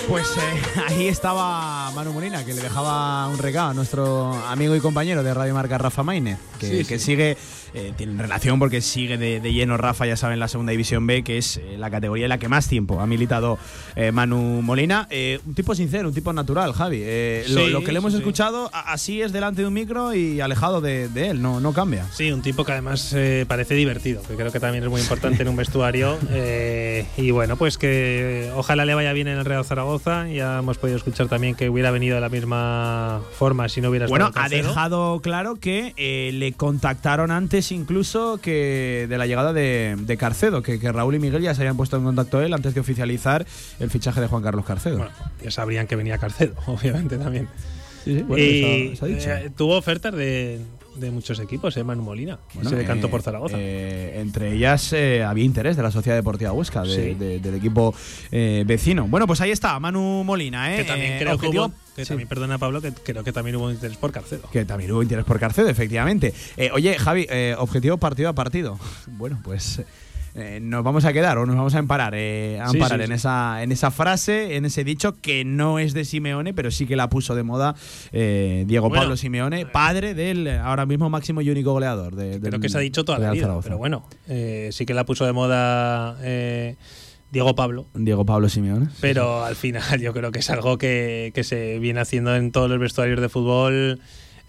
[0.07, 4.79] Pues eh, ahí estaba Manu Molina, que le dejaba un regalo a nuestro amigo y
[4.79, 7.05] compañero de Radio Marca, Rafa Maine, que, Sí, que sí.
[7.05, 7.37] sigue,
[7.73, 11.23] eh, tiene relación porque sigue de, de lleno Rafa, ya saben, la segunda división B,
[11.23, 13.59] que es eh, la categoría en la que más tiempo ha militado
[13.97, 15.07] eh, Manu Molina.
[15.09, 16.99] Eh, un tipo sincero, un tipo natural, Javi.
[17.49, 21.31] Lo, que le hemos escuchado, así es delante de un micro y alejado de, de
[21.31, 22.05] él, no, no cambia.
[22.13, 23.13] Sí, un tipo que además
[23.47, 26.17] parece divertido, que creo que también es muy importante en un vestuario.
[27.17, 29.96] y bueno, pues que ojalá le vaya bien en el Real Zaragoza.
[30.03, 34.07] Ya hemos podido escuchar también que hubiera venido de la misma forma si no hubiera
[34.07, 39.53] Bueno, estado ha dejado claro que eh, le contactaron antes incluso que de la llegada
[39.53, 42.53] de, de Carcedo, que, que Raúl y Miguel ya se habían puesto en contacto él
[42.53, 43.45] antes de oficializar
[43.79, 44.97] el fichaje de Juan Carlos Carcedo.
[44.97, 45.11] Bueno,
[45.43, 47.47] ya sabrían que venía Carcedo, obviamente también.
[48.05, 49.29] bueno, y eso- eso ha dicho.
[49.31, 50.61] eh, tuvo ofertas de,
[50.99, 51.83] de muchos equipos, ¿eh?
[51.83, 52.39] Manu Molina.
[52.53, 53.55] Bueno, se decantó eh, por Zaragoza.
[53.59, 57.13] eh, entre ellas eh, había interés de la Sociedad Deportiva Huesca, de- Sí.
[57.13, 57.93] de- del equipo
[58.31, 59.07] eh, vecino.
[59.07, 60.73] Bueno, pues ahí está, Manu Molina.
[60.73, 60.77] ¿eh?
[60.77, 62.09] que también creo que hubo, que Sí.
[62.09, 64.49] también, perdona Pablo, que creo que también hubo interés por Carcedo.
[64.51, 66.33] Que también hubo interés por Carcedo, efectivamente.
[66.73, 68.79] Oye, Javi, eh, objetivo partido a partido.
[69.07, 69.81] Bueno, pues
[70.37, 73.03] eh, nos vamos a quedar o nos vamos a emparar, eh, a Sí, amparar sí,
[73.05, 73.13] en, sí.
[73.15, 76.95] Esa, en esa frase, en ese dicho que no es de Simeone, pero sí que
[76.95, 77.75] la puso de moda
[78.11, 82.15] eh, Diego Bueno, Pablo Simeone, padre del ahora mismo máximo y único goleador.
[82.15, 84.93] De, Creo del que se ha dicho toda la vida, pero bueno, eh, sí que
[84.93, 86.75] la puso de moda eh,
[87.31, 87.87] Diego Pablo.
[87.95, 88.89] Diego Pablo Simeone.
[89.01, 92.69] Pero al final yo creo que es algo que, que se viene haciendo en todos
[92.69, 94.01] los vestuarios de fútbol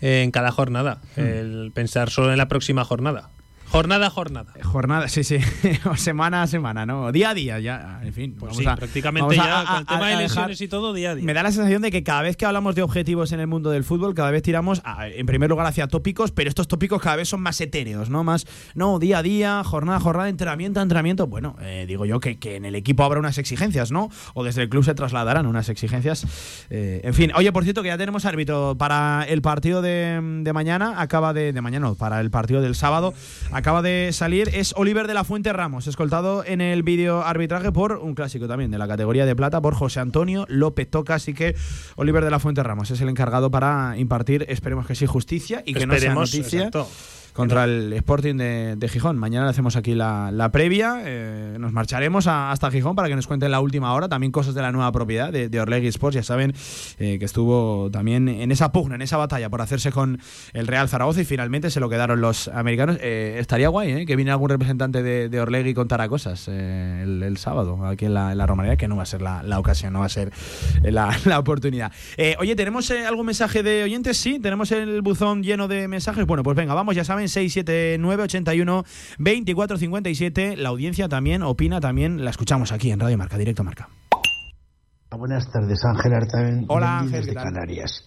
[0.02, 1.00] en cada jornada.
[1.16, 1.20] Hmm.
[1.20, 3.30] El pensar solo en la próxima jornada.
[3.70, 4.52] Jornada a jornada.
[4.62, 5.38] Jornada, sí, sí,
[5.90, 7.12] o semana a semana, ¿no?
[7.12, 8.32] Día a día, ya, en fin.
[8.38, 10.92] Pues vamos sí, a- prácticamente vamos ya a- con el tema de lesiones y todo
[10.94, 11.24] día a día.
[11.24, 13.70] Me da la sensación de que cada vez que hablamos de objetivos en el mundo
[13.70, 17.28] del fútbol, cada vez tiramos, en primer lugar, hacia tópicos, pero estos tópicos cada vez
[17.28, 18.24] son más etéreos, ¿no?
[18.24, 21.26] Más, no, día a día, jornada a jornada, entrenamiento a entrenamiento.
[21.26, 24.08] Bueno, eh, digo yo que, que en el equipo habrá unas exigencias, ¿no?
[24.34, 26.26] O desde el club se trasladarán unas exigencias.
[26.70, 30.52] Eh, en fin, oye, por cierto, que ya tenemos árbitro para el partido de, de
[30.54, 33.12] mañana, acaba de, de mañana, no, para el partido del sábado,
[33.58, 37.92] acaba de salir, es Oliver de la Fuente Ramos, escoltado en el vídeo arbitraje por
[37.94, 41.56] un clásico también de la categoría de plata, por José Antonio López Toca, así que
[41.96, 45.74] Oliver de la Fuente Ramos es el encargado para impartir, esperemos que sí, justicia y
[45.74, 46.88] que Esperemos, no sea noticia exacto.
[47.38, 49.16] Contra el Sporting de, Gijón.
[49.16, 51.02] Mañana le hacemos aquí la, previa.
[51.04, 54.08] eh, nos marcharemos a- hasta Gijón para que nos cuenten la última hora.
[54.08, 56.16] También cosas de la nueva propiedad de, de Orlegui Sports.
[56.16, 56.52] Ya saben
[56.98, 60.18] eh, que estuvo también en esa pugna, en esa batalla por hacerse con
[60.52, 62.98] el Real Zaragoza y finalmente se lo quedaron los americanos.
[63.00, 67.86] Eh, estaría guay que viniera algún representante de, de Orlegui y contara cosas el, sábado
[67.86, 70.08] aquí en la, en que no va a ser la, la ocasión, no va a
[70.08, 70.32] ser
[70.82, 71.92] la, oportunidad.
[72.40, 74.16] Oye, ¿tenemos algún mensaje de oyentes?
[74.16, 76.26] Sí, tenemos el buzón lleno de mensajes.
[76.26, 78.84] Bueno, pues venga, vamos, ya saben, 679 81
[79.18, 80.56] 24 57.
[80.56, 83.88] La audiencia también opina, también la escuchamos aquí en Radio Marca, Directo Marca.
[85.10, 86.64] Buenas tardes, Ángel Artaven.
[86.68, 87.34] Hola, Ángel, desde.
[87.34, 88.04] Canarias.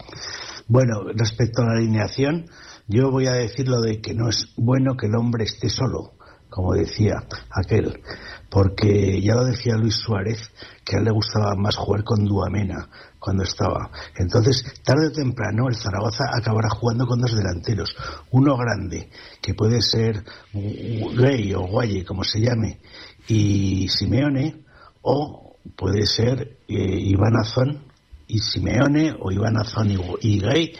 [0.67, 2.45] Bueno, respecto a la alineación,
[2.87, 6.13] yo voy a decir lo de que no es bueno que el hombre esté solo,
[6.51, 8.01] como decía aquel,
[8.49, 10.51] porque ya lo decía Luis Suárez,
[10.83, 13.89] que a él le gustaba más jugar con Duamena cuando estaba.
[14.17, 17.95] Entonces, tarde o temprano, el Zaragoza acabará jugando con dos delanteros,
[18.31, 19.09] uno grande,
[19.41, 22.81] que puede ser Gay o Guaye, como se llame,
[23.29, 24.65] y Simeone,
[25.03, 27.85] o puede ser eh, Iván Azón
[28.27, 30.73] y Simeone o Iván Azón y, y Gay.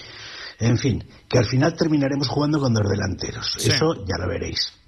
[0.59, 3.55] En fin, que al final terminaremos jugando con dos delanteros.
[3.57, 3.69] Sí.
[3.69, 4.80] Eso ya lo veréis.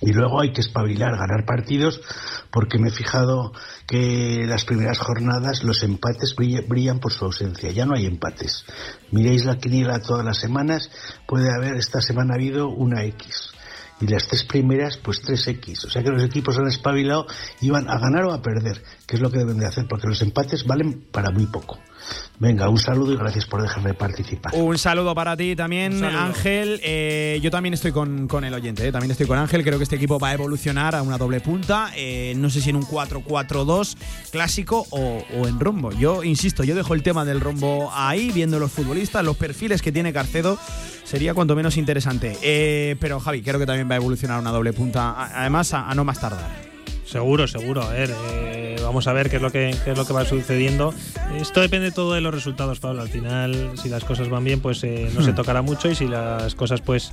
[0.00, 2.00] Y luego hay que espabilar, ganar partidos,
[2.50, 3.52] porque me he fijado
[3.86, 7.70] que las primeras jornadas los empates brilla- brillan por su ausencia.
[7.70, 8.64] Ya no hay empates.
[9.10, 10.90] Miréis la quiniela todas las semanas,
[11.26, 13.50] puede haber, esta semana ha habido una X.
[14.00, 15.84] Y las tres primeras, pues tres X.
[15.84, 17.26] O sea que los equipos han espabilado
[17.60, 20.06] y van a ganar o a perder, que es lo que deben de hacer, porque
[20.06, 21.78] los empates valen para muy poco.
[22.40, 24.54] Venga, un saludo y gracias por dejarme participar.
[24.54, 26.80] Un saludo para ti también, Ángel.
[26.84, 29.64] Eh, yo también estoy con, con el oyente, eh, también estoy con Ángel.
[29.64, 31.90] Creo que este equipo va a evolucionar a una doble punta.
[31.96, 33.96] eh, no sé si en un 4-4-2
[34.30, 35.90] clásico o, o en rombo.
[35.90, 39.90] Yo insisto, yo dejo el tema del rombo ahí, viendo los futbolistas, los perfiles que
[39.90, 40.58] tiene Carcedo.
[41.02, 42.38] Sería cuanto menos interesante.
[42.42, 45.90] Eh, pero Javi, creo que también va a evolucionar a una doble punta, además a,
[45.90, 46.68] a no más tardar.
[47.08, 47.82] Seguro, seguro.
[47.82, 50.24] A ver, eh, vamos a ver qué es lo que qué es lo que va
[50.26, 50.92] sucediendo.
[51.36, 53.00] Esto depende todo de los resultados, Pablo.
[53.00, 55.36] Al final, si las cosas van bien, pues eh, no se Hmm.
[55.36, 57.12] tocará mucho y si las cosas pues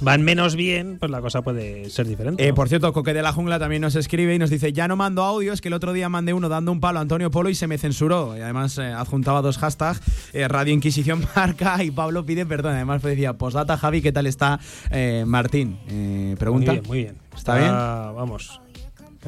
[0.00, 2.42] van menos bien, pues la cosa puede ser diferente.
[2.44, 2.54] Eh, ¿no?
[2.54, 5.22] por cierto, Coque de la Jungla también nos escribe y nos dice, ya no mando
[5.22, 7.66] audios, que el otro día mandé uno dando un palo a Antonio Polo y se
[7.66, 8.36] me censuró.
[8.36, 10.00] Y además eh, adjuntaba dos hashtags,
[10.32, 12.74] eh, Radio Inquisición Marca y Pablo pide perdón.
[12.76, 14.58] Además decía, postdata Javi, ¿qué tal está
[14.90, 15.78] eh, Martín?
[15.88, 16.72] Eh, pregunta.
[16.72, 17.16] Muy bien, muy bien.
[17.36, 17.70] ¿Está bien?
[17.72, 18.60] Vamos,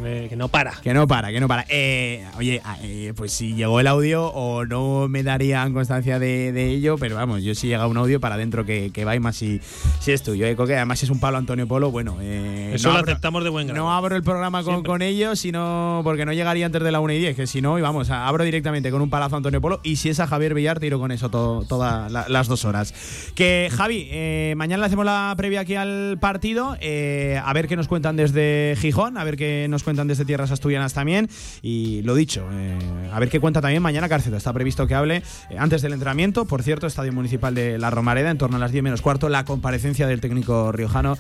[0.03, 0.73] que, que no para.
[0.83, 1.65] Que no para, que no para.
[1.69, 6.53] Eh, oye, ah, eh, pues si llegó el audio o no me darían constancia de,
[6.53, 9.21] de ello, pero vamos, yo si llega un audio para adentro que, que va y
[9.21, 9.61] más si,
[10.01, 10.47] si es tuyo.
[10.47, 12.17] Eh, Coque, además es un palo Antonio Polo, bueno.
[12.21, 13.83] eh, Eso no lo abro- aceptamos de buen grado.
[13.83, 17.13] No abro el programa con, con ellos, sino porque no llegaría antes de la 1
[17.15, 19.81] y 10, que si no, y vamos, abro directamente con un palazo a Antonio Polo
[19.83, 22.93] y si es a Javier Villar, tiro con eso todas la- las dos horas.
[23.35, 27.77] Que Javi, eh, mañana le hacemos la previa aquí al partido, eh, a ver qué
[27.77, 31.31] nos cuentan desde Gijón, a ver qué nos cuentan desde Tierras Asturianas también,
[31.63, 32.77] y lo dicho, eh,
[33.13, 34.37] a ver qué cuenta también mañana Carceta.
[34.37, 38.33] Está previsto que hable eh, antes del entrenamiento, por cierto, Estadio Municipal de La Romareda,
[38.33, 41.17] en torno a las 10 menos cuarto, la comparecencia del técnico riojano,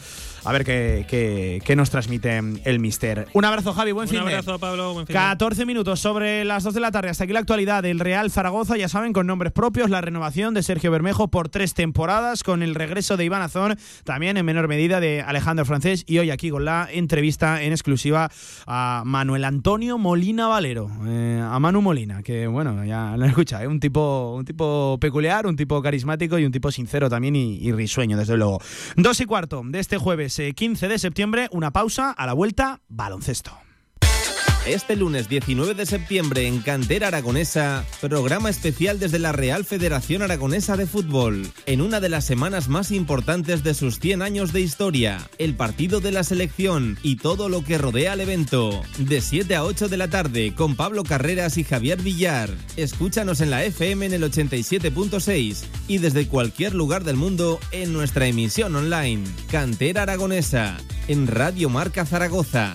[0.46, 3.26] a ver qué, qué- qué nos transmite el mister.
[3.32, 4.92] Un abrazo, Javi, buen Un fin de- abrazo, Pablo.
[4.94, 7.08] Buen fin de- 14 minutos sobre las 2 de la tarde.
[7.10, 10.62] Hasta aquí la actualidad del Real Zaragoza, ya saben, con nombres propios, la renovación de
[10.62, 15.00] Sergio Bermejo por tres temporadas, con el regreso de Iván Azón, también en menor medida
[15.00, 18.30] de Alejandro Francés, y hoy aquí con la entrevista en exclusiva
[18.66, 23.66] a Manuel Antonio Molina Valero, eh, a Manu Molina, que bueno, ya lo escucha, ¿eh?
[23.66, 27.72] un, tipo, un tipo peculiar, un tipo carismático y un tipo sincero también y, y
[27.72, 28.60] risueño, desde luego.
[28.96, 32.80] Dos y cuarto de este jueves eh, 15 de septiembre, una pausa, a la vuelta,
[32.88, 33.65] baloncesto.
[34.66, 40.76] Este lunes 19 de septiembre en Cantera Aragonesa, programa especial desde la Real Federación Aragonesa
[40.76, 45.30] de Fútbol, en una de las semanas más importantes de sus 100 años de historia,
[45.38, 48.82] el partido de la selección y todo lo que rodea al evento.
[48.98, 52.50] De 7 a 8 de la tarde con Pablo Carreras y Javier Villar.
[52.76, 58.26] Escúchanos en la FM en el 87.6 y desde cualquier lugar del mundo en nuestra
[58.26, 59.22] emisión online.
[59.48, 62.74] Cantera Aragonesa, en Radio Marca Zaragoza.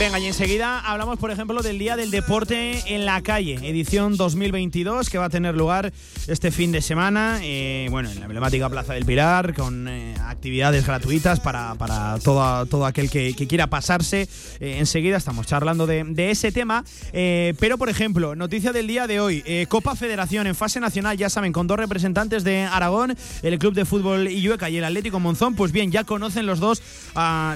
[0.00, 5.10] Venga, y enseguida hablamos, por ejemplo, del Día del Deporte en la Calle, edición 2022,
[5.10, 5.92] que va a tener lugar
[6.26, 10.86] este fin de semana, eh, bueno, en la emblemática Plaza del Pilar, con eh, actividades
[10.86, 14.26] gratuitas para, para todo, todo aquel que, quiera pasarse.
[14.60, 16.82] Eh, enseguida estamos charlando de, ese tema,
[17.12, 21.18] eh, pero, por ejemplo, noticia del día de hoy, eh, Copa Federación en fase nacional,
[21.18, 25.20] ya saben, con dos representantes de Aragón, el Club de Fútbol Illueca y el Atlético
[25.20, 26.82] Monzón, pues bien, ya conocen los dos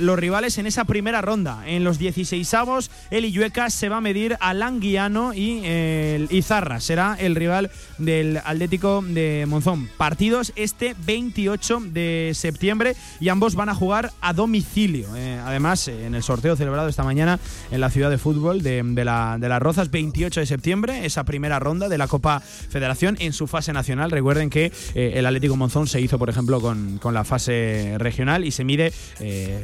[0.01, 4.01] los rivales en esa primera ronda, en los 16 avos, el Illueca se va a
[4.01, 9.89] medir al Anguiano y eh, el Izarra será el rival del Atlético de Monzón.
[9.97, 15.15] Partidos este 28 de septiembre y ambos van a jugar a domicilio.
[15.17, 17.39] Eh, además, en el sorteo celebrado esta mañana
[17.71, 21.59] en la ciudad de fútbol de, la, de las Rozas, 28 de septiembre, esa primera
[21.59, 24.11] ronda de la Copa Federación en su fase nacional.
[24.11, 28.45] Recuerden que eh, el Atlético Monzón se hizo, por ejemplo, con, con la fase regional
[28.45, 28.93] y se mide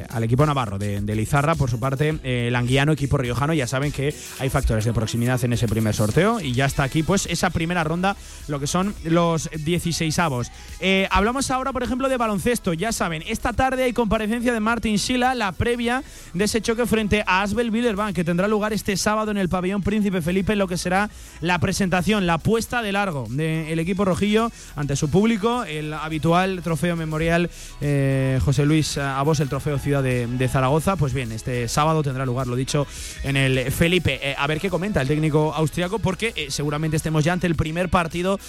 [0.09, 1.55] al equipo navarro de, de Lizarra.
[1.55, 3.53] Por su parte, el Anguiano, equipo riojano.
[3.53, 7.03] Ya saben que hay factores de proximidad en ese primer sorteo y ya está aquí
[7.03, 8.15] pues esa primera ronda,
[8.47, 10.51] lo que son los 16 avos.
[10.79, 12.73] Eh, hablamos ahora, por ejemplo, de baloncesto.
[12.73, 16.03] Ya saben, esta tarde hay comparecencia de Martin Schila, la previa
[16.33, 19.81] de ese choque frente a Asbel Villerban, que tendrá lugar este sábado en el pabellón
[19.81, 21.09] Príncipe Felipe, lo que será
[21.41, 26.95] la presentación, la puesta de largo del equipo rojillo ante su público, el habitual trofeo
[26.95, 27.49] memorial
[27.81, 30.95] eh, José Luis Abos, el trofeo Ciudad de, Zaragoza.
[30.95, 32.87] Pues bien, este sábado tendrá lugar, lo dicho,
[33.23, 34.19] en el Felipe.
[34.21, 37.55] Eh, a ver qué comenta el técnico austriaco, porque eh, seguramente estemos ya ante el
[37.55, 38.39] primer partido,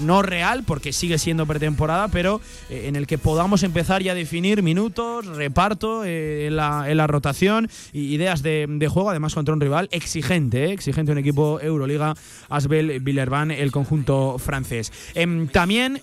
[0.00, 4.62] no real, porque sigue siendo pretemporada, pero en el que podamos empezar ya a definir
[4.62, 11.12] minutos, reparto en la, rotación y ideas de, juego, además contra un rival exigente, exigente
[11.12, 12.14] un equipo Euroliga,
[12.48, 14.92] Asbel Villerban, el conjunto francés.
[15.14, 16.00] Em, también.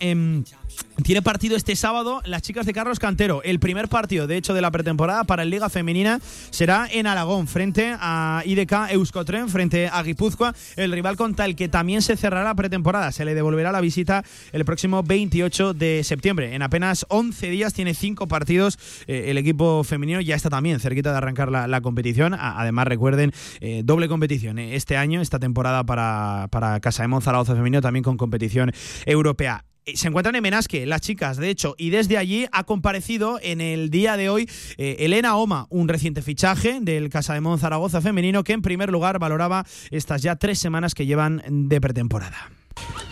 [1.03, 3.41] Tiene partido este sábado las chicas de Carlos Cantero.
[3.43, 7.47] El primer partido, de hecho, de la pretemporada para el Liga Femenina será en Aragón,
[7.47, 12.43] frente a IDK Euskotren, frente a Guipúzcoa, el rival contra el que también se cerrará
[12.43, 13.11] la pretemporada.
[13.11, 16.55] Se le devolverá la visita el próximo 28 de septiembre.
[16.55, 18.79] En apenas 11 días tiene 5 partidos.
[19.07, 22.33] Eh, el equipo femenino ya está también cerquita de arrancar la, competición.
[22.33, 23.31] además, recuerden,
[23.61, 28.03] eh, doble competición eh, este año, esta temporada para, para Casa de Zaragoza Femenino, también
[28.03, 28.71] con competición
[29.05, 29.63] europea.
[29.87, 33.61] Eh, se encuentran en Menasque, las chicas, de hecho, y desde allí ha comparecido en
[33.61, 38.01] el día de hoy eh, Elena Oma, un reciente fichaje del Casa de Mon Zaragoza
[38.01, 42.56] femenino, que en primer lugar valoraba estas ya tres semanas que llevan de pretemporada.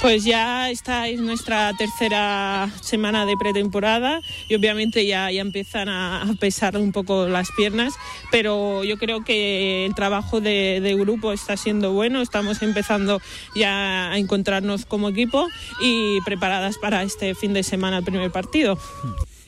[0.01, 6.35] Pues ya esta es nuestra tercera semana de pretemporada y obviamente ya, ya empiezan a,
[6.39, 7.93] pesar un poco las piernas,
[8.29, 13.21] pero yo creo que el trabajo de, de, grupo está siendo bueno, estamos empezando
[13.55, 15.47] ya a encontrarnos como equipo
[15.81, 18.77] y preparadas para este fin de semana el primer partido.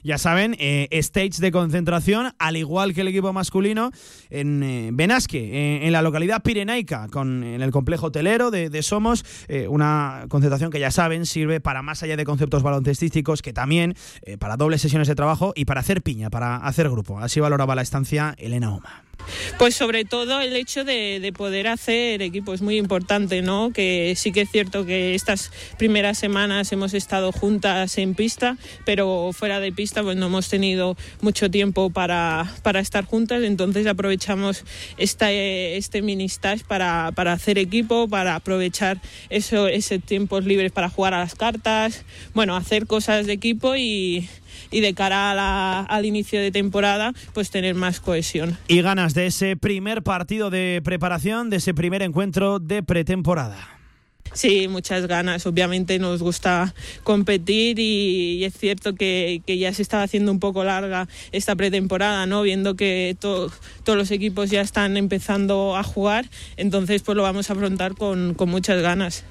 [0.08, 3.92] Ya saben, eh, stage de concentración, al igual que el equipo masculino,
[4.30, 9.26] en eh, Benasque, eh, en la localidad pirenaica, con, en el complejo hotelero de, Somos,
[9.68, 13.96] una concentración que ya saben sirve para más allá de conceptos baloncestísticos, que también
[14.40, 17.20] para dobles sesiones de trabajo y para hacer piña, para hacer grupo.
[17.20, 19.07] Así valoraba la estancia Elena Oma.
[19.58, 23.72] Pues sobre todo el hecho de, poder hacer equipo es muy importante, ¿no?
[23.72, 29.32] Que sí que es cierto que estas primeras semanas hemos estado juntas en pista, pero
[29.34, 34.64] fuera de pista pues no hemos tenido mucho tiempo para, estar juntas, entonces aprovechamos
[34.98, 41.20] este mini stage para, hacer equipo, para aprovechar eso, ese tiempos libres para jugar a
[41.20, 42.04] las cartas,
[42.34, 44.30] bueno, hacer cosas de equipo y
[44.72, 48.58] y de cara al inicio de temporada, pues tener más cohesión.
[48.68, 53.78] Y ganas de ese primer partido de preparación, de ese primer encuentro de pretemporada.
[54.34, 55.46] Sí, muchas ganas.
[55.46, 56.74] Obviamente nos gusta
[57.04, 62.42] competir y, es cierto que, ya se estaba haciendo un poco larga esta pretemporada, ¿no?
[62.42, 63.52] Viendo que todos
[63.86, 68.82] los equipos ya están empezando a jugar, entonces pues lo vamos a afrontar con muchas
[68.82, 69.24] ganas.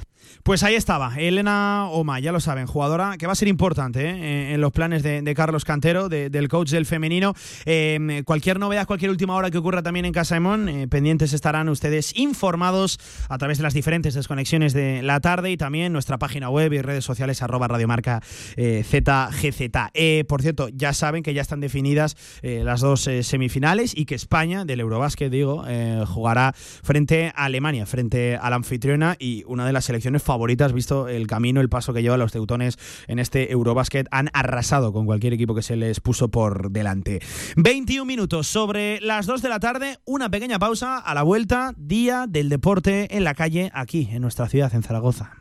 [0.46, 4.54] Pues ahí estaba, Elena Oma, ya lo saben, jugadora que va a ser importante ¿eh?
[4.54, 7.34] en los planes de, Carlos Cantero, del coach del femenino.
[7.64, 12.16] Em, cualquier novedad, cualquier última hora que ocurra también en Casa eh, pendientes estarán ustedes
[12.16, 16.72] informados a través de las diferentes desconexiones de la tarde y también nuestra página web
[16.72, 18.22] y redes sociales arroba radiomarca
[18.56, 20.26] eh, ZGZ.
[20.28, 24.78] por cierto, ya saben que ya están definidas las dos semifinales y que España, del
[24.78, 25.64] Eurobásquet, digo,
[26.06, 30.74] jugará frente a Alemania, frente a la anfitriona y una de las selecciones favoritas favoritas,
[30.74, 34.06] visto el camino, el paso que llevan los teutones en este Eurobasket.
[34.10, 37.22] Han arrasado con cualquier equipo que se les puso por delante.
[37.56, 42.26] 21 minutos sobre las 2 de la tarde, una pequeña pausa a la vuelta, día
[42.28, 45.40] del deporte en la calle, aquí en nuestra ciudad, en Zaragoza.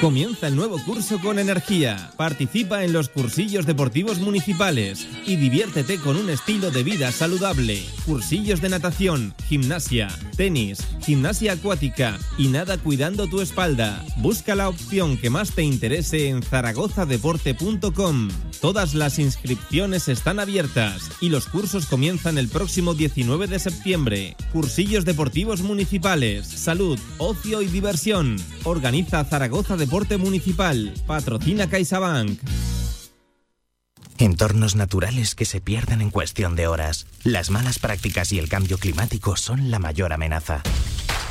[0.00, 2.10] Comienza el nuevo curso con energía.
[2.18, 7.82] Participa en los cursillos deportivos municipales y diviértete con un estilo de vida saludable.
[8.04, 14.04] Cursillos de natación, gimnasia, tenis, gimnasia acuática y nada cuidando tu espalda.
[14.18, 18.28] Busca la opción que más te interese en zaragozadeporte.com.
[18.60, 24.36] Todas las inscripciones están abiertas y los cursos comienzan el próximo 19 de septiembre.
[24.52, 28.36] Cursillos deportivos municipales, salud, ocio y diversión.
[28.64, 29.85] Organiza Zaragoza Deporte
[30.18, 30.94] Municipal.
[31.06, 32.40] Patrocina CaixaBank.
[34.18, 37.06] Entornos naturales que se pierden en cuestión de horas.
[37.22, 40.62] Las malas prácticas y el cambio climático son la mayor amenaza.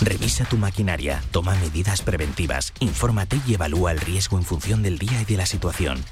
[0.01, 5.21] Revisa tu maquinaria, toma medidas preventivas, infórmate y evalúa el riesgo en función del día
[5.21, 6.03] y de la situación.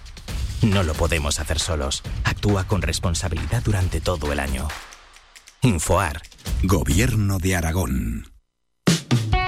[0.62, 2.02] No lo podemos hacer solos.
[2.24, 4.68] Actúa con responsabilidad durante todo el año.
[5.62, 6.22] Infoar.
[6.64, 8.34] Gobierno de Aragón.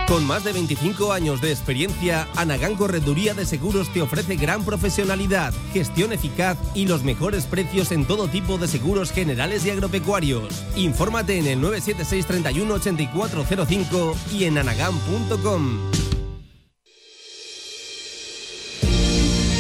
[0.07, 5.52] Con más de 25 años de experiencia, Anagán Correduría de Seguros te ofrece gran profesionalidad,
[5.73, 10.64] gestión eficaz y los mejores precios en todo tipo de seguros generales y agropecuarios.
[10.76, 15.80] Infórmate en el 976 31 8405 y en anagán.com.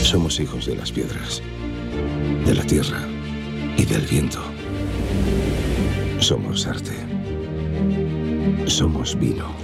[0.03, 1.41] Somos hijos de las piedras,
[2.45, 3.01] de la tierra
[3.77, 4.43] y del viento.
[6.19, 6.93] Somos arte.
[8.67, 9.55] Somos vino.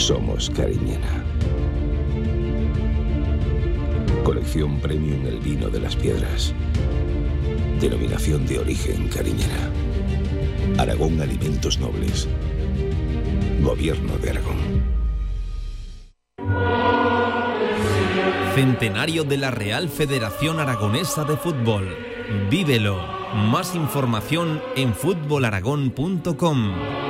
[0.00, 1.22] Somos Cariñena.
[4.24, 6.54] Colección Premium El Vino de las Piedras.
[7.78, 9.70] Denominación de origen Cariñena.
[10.78, 12.26] Aragón Alimentos Nobles.
[13.60, 14.56] Gobierno de Aragón.
[18.54, 21.94] Centenario de la Real Federación Aragonesa de Fútbol.
[22.50, 22.96] Vívelo.
[23.34, 27.09] Más información en fútbolaragón.com.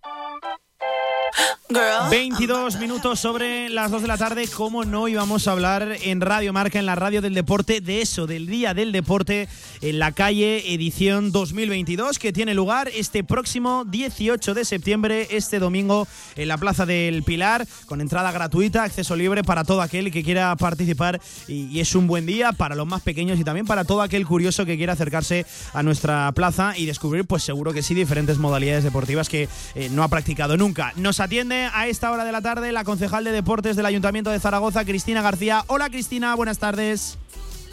[2.09, 4.47] 22 minutos sobre las 2 de la tarde.
[4.47, 8.27] ¿Cómo no íbamos a hablar en Radio Marca, en la radio del deporte, de eso,
[8.27, 9.47] del Día del Deporte
[9.81, 16.07] en la calle, edición 2022, que tiene lugar este próximo 18 de septiembre, este domingo,
[16.35, 20.55] en la Plaza del Pilar, con entrada gratuita, acceso libre para todo aquel que quiera
[20.57, 21.21] participar.
[21.47, 24.25] Y, y es un buen día para los más pequeños y también para todo aquel
[24.25, 28.83] curioso que quiera acercarse a nuestra plaza y descubrir, pues seguro que sí, diferentes modalidades
[28.83, 30.91] deportivas que eh, no ha practicado nunca.
[30.97, 34.39] Nos atiende a esta hora de la tarde la concejal de deportes del Ayuntamiento de
[34.39, 35.63] Zaragoza, Cristina García.
[35.67, 37.17] Hola Cristina, buenas tardes.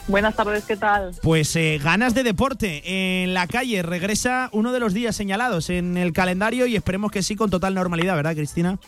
[0.08, 1.12] Buenas tardes, ¿qué tal?
[1.22, 3.82] Pues eh, ganas de deporte en la calle.
[3.82, 7.74] Regresa uno de los días señalados en el calendario y esperemos que sí con total
[7.74, 8.78] normalidad, ¿verdad, Cristina?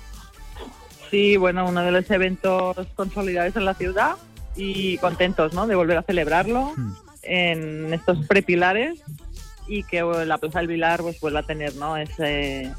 [1.11, 4.17] Sí, bueno, uno de los eventos consolidados en la ciudad
[4.57, 5.67] y contentos, ¿no?
[5.67, 6.73] De volver a celebrarlo
[7.23, 9.03] en estos prepilares
[9.69, 11.97] y que la Plaza del Vilar pues vuelva a tener, ¿no?
[11.97, 12.73] Ese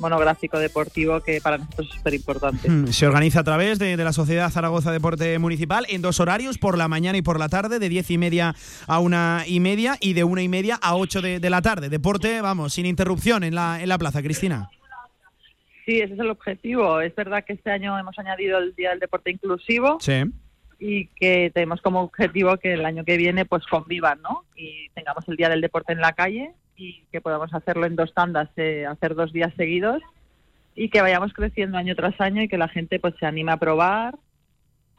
[0.00, 2.68] monográfico deportivo que para nosotros es súper importante.
[2.70, 6.58] Mm, Se organiza a través de, de la Sociedad Zaragoza Deporte Municipal en dos horarios,
[6.58, 8.54] por la mañana y por la tarde, de diez y media
[8.86, 11.88] a una y media y de una y media a ocho de, de la tarde.
[11.88, 14.68] Deporte, vamos, sin interrupción en la, en la plaza, Cristina.
[15.86, 17.00] Sí, ese es el objetivo.
[17.00, 20.22] Es verdad que este año hemos añadido el Día del Deporte Inclusivo Sí.
[20.78, 24.44] y que tenemos como objetivo que el año que viene pues convivan, ¿no?
[24.54, 28.14] Y tengamos el Día del Deporte en la calle y que podamos hacerlo en dos
[28.14, 30.00] tandas, eh, hacer dos días seguidos
[30.74, 33.56] y que vayamos creciendo año tras año y que la gente pues se anime a
[33.56, 34.16] probar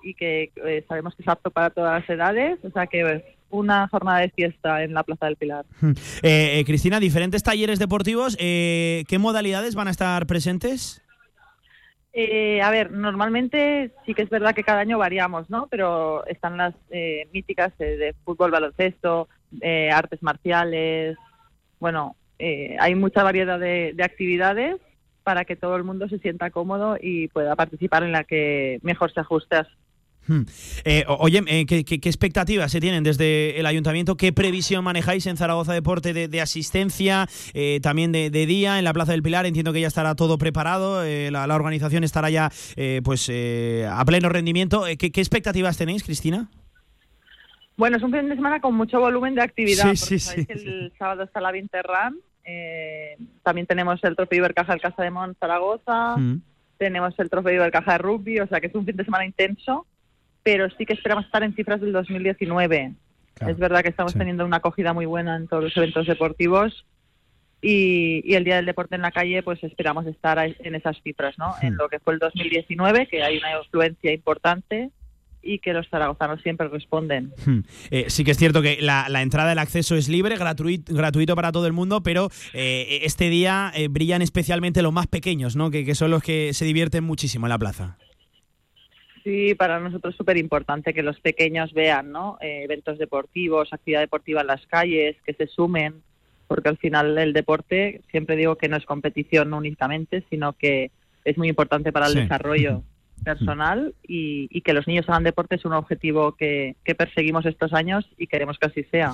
[0.03, 3.87] y que eh, sabemos que es apto para todas las edades, o sea que una
[3.87, 5.65] jornada de fiesta en la Plaza del Pilar.
[6.21, 11.01] Eh, eh, Cristina, diferentes talleres deportivos, eh, ¿qué modalidades van a estar presentes?
[12.11, 15.67] Eh, a ver, normalmente sí que es verdad que cada año variamos, ¿no?
[15.67, 19.29] Pero están las eh, míticas eh, de fútbol, baloncesto,
[19.61, 21.17] eh, artes marciales.
[21.79, 24.77] Bueno, eh, hay mucha variedad de, de actividades
[25.23, 29.13] para que todo el mundo se sienta cómodo y pueda participar en la que mejor
[29.13, 29.57] se ajuste
[30.29, 30.41] Hmm.
[30.85, 34.15] Eh, oye, eh, ¿qué, qué, expectativas se tienen desde el ayuntamiento?
[34.15, 39.13] ¿Qué previsión manejáis en Zaragoza Deporte de, asistencia, eh, también de, día en la Plaza
[39.13, 39.47] del Pilar?
[39.47, 42.51] Entiendo que ya estará todo preparado, eh, la, la organización estará ya
[43.03, 44.85] pues a pleno rendimiento.
[44.85, 46.49] Eh, ¿qué, qué expectativas tenéis, Cristina?
[47.79, 49.85] Bueno, es un fin de semana con mucho volumen de actividad.
[49.91, 52.17] Sí, sí, sabéis sí, que el sábado está la Vinterran.
[52.43, 56.17] eh, también tenemos el Trofeo Ibercaja del Casa de Mon Zaragoza.
[56.17, 56.41] Mm.
[56.77, 58.41] Tenemos el Trofeo Ibercaja de Rugby.
[58.41, 59.85] O sea que es un fin de semana intenso.
[60.43, 62.95] Pero sí que esperamos estar en cifras del 2019.
[63.35, 66.85] Claro, Es verdad que estamos teniendo una acogida muy buena en todos los eventos deportivos.
[67.61, 71.37] Y, y el Día del Deporte en la calle, pues esperamos estar en esas cifras,
[71.37, 71.55] ¿no?
[71.61, 74.91] En lo que fue el 2019, que hay una influencia importante
[75.53, 77.33] y que los zaragozanos siempre responden.
[77.45, 77.59] Hmm.
[77.91, 81.35] Eh, sí que es cierto que la, la entrada, el acceso es libre, gratuito, gratuito
[81.35, 85.71] para todo el mundo, pero eh, este día eh, brillan especialmente los más pequeños, ¿no?
[85.71, 87.97] Que, que son los que se divierten muchísimo en la plaza.
[89.23, 92.37] Sí, para nosotros es súper importante que los pequeños vean ¿no?
[92.41, 95.95] Eh, eventos deportivos, actividad deportiva en las calles, que se sumen,
[96.47, 100.91] porque al final el deporte, siempre digo que no es competición únicamente, sino que
[101.25, 102.19] es muy importante para el Sí.
[102.21, 102.83] desarrollo
[103.23, 107.73] personal y, y que los niños hagan deporte es un objetivo que, que perseguimos estos
[107.73, 109.13] años y queremos que así sea.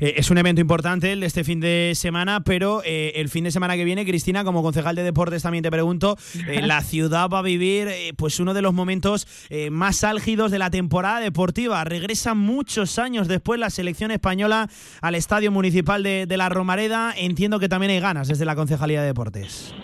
[0.00, 3.44] Eh, es un evento importante el de este fin de semana, pero eh, el fin
[3.44, 6.16] de semana que viene, Cristina, como concejal de deportes también te pregunto,
[6.48, 9.26] eh, la ciudad va a vivir eh, pues uno de los momentos
[9.70, 11.84] más álgidos de la temporada deportiva.
[11.84, 14.68] Regresa muchos años después la selección española
[15.00, 17.12] al Estadio Municipal de, de la Romareda.
[17.16, 19.74] Entiendo que también hay ganas desde la Concejalía de Deportes.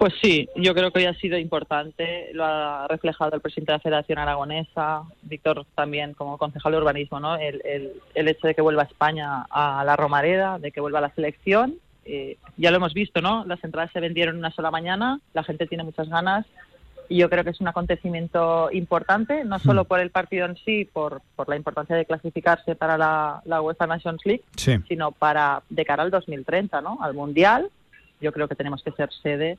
[0.00, 3.76] Pues sí, yo creo que hoy ha sido importante, lo ha reflejado el presidente de
[3.76, 7.36] la Federación Aragonesa, Víctor también como concejal de urbanismo, ¿no?
[7.36, 11.00] el, el, el hecho de que vuelva a España a la Romareda, de que vuelva
[11.00, 11.74] a la selección.
[12.06, 13.44] Eh, ya lo hemos visto, ¿no?
[13.44, 16.46] Las entradas se vendieron una sola mañana, la gente tiene muchas ganas
[17.10, 20.86] y yo creo que es un acontecimiento importante, no solo por el partido en sí,
[20.90, 24.78] por, por la importancia de clasificarse para la, la UEFA Nations League, Sí.
[24.88, 26.96] sino para de cara al 2030, ¿no?
[27.02, 27.68] Al Mundial.
[28.22, 29.58] Yo creo que tenemos que ser sede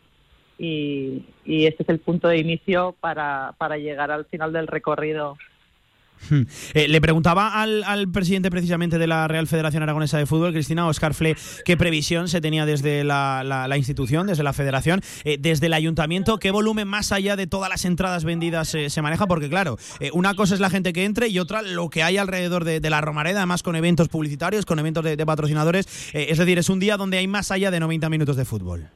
[0.61, 1.25] y,
[1.65, 5.37] este es el punto de inicio para, para llegar al final del recorrido.
[6.29, 6.43] Hmm.
[6.75, 10.85] Eh, le preguntaba al, al presidente precisamente de la Real Federación Aragonesa de Fútbol, Cristina
[10.85, 11.35] Oscar Fle,
[11.65, 15.73] qué previsión se tenía desde la, la- la institución, desde la federación, eh, desde el
[15.73, 19.79] ayuntamiento, qué volumen más allá de todas las entradas vendidas eh, se maneja, porque claro,
[20.13, 23.01] una cosa es la gente que entre y otra lo que hay alrededor de, la
[23.01, 27.17] Romareda, además con eventos publicitarios, con eventos de, patrocinadores, es decir, es un día donde
[27.17, 28.89] hay más allá de 90 minutos de fútbol.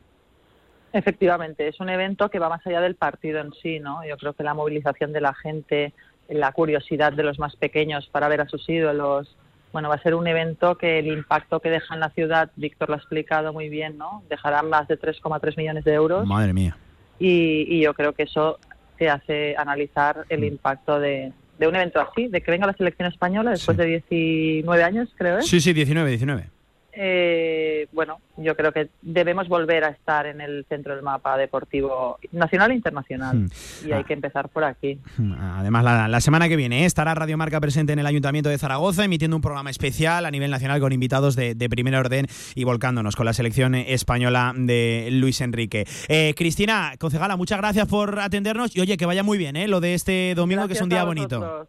[0.96, 4.06] Efectivamente, es un evento que va más allá del partido en sí, ¿no?
[4.08, 5.92] Yo creo que la movilización de la gente,
[6.30, 9.36] la curiosidad de los más pequeños para ver a sus ídolos,
[9.74, 12.88] bueno, va a ser un evento que el impacto que deja en la ciudad, Víctor
[12.88, 14.24] lo ha explicado muy bien, ¿no?
[14.30, 16.78] Dejará más de 3,3 millones de euros Madre mía.
[17.20, 18.58] y, y yo creo que eso
[18.98, 23.10] te hace analizar el impacto de, de un evento así, de que venga la selección
[23.10, 25.42] española después de 19 años, creo, ¿eh?
[25.42, 26.55] Sí, sí, 19, 19.
[26.98, 32.18] Eh, bueno, yo creo que debemos volver a estar en el centro del mapa deportivo
[32.32, 33.38] nacional e internacional.
[33.38, 33.50] Hmm.
[33.86, 35.00] Y hay que empezar por aquí.
[35.40, 36.86] Además, la, la semana que viene ¿eh?
[36.86, 40.52] estará Radio Marca presente en el Ayuntamiento de Zaragoza, emitiendo un programa especial a nivel
[40.52, 45.42] nacional con invitados de, de primer orden y volcándonos con la selección española de Luis
[45.42, 45.86] Enrique.
[46.08, 49.68] Eh, Cristina, concejala, muchas gracias por atendernos y oye, que vaya muy bien ¿eh?
[49.68, 51.68] lo de este domingo, que es un día bonito.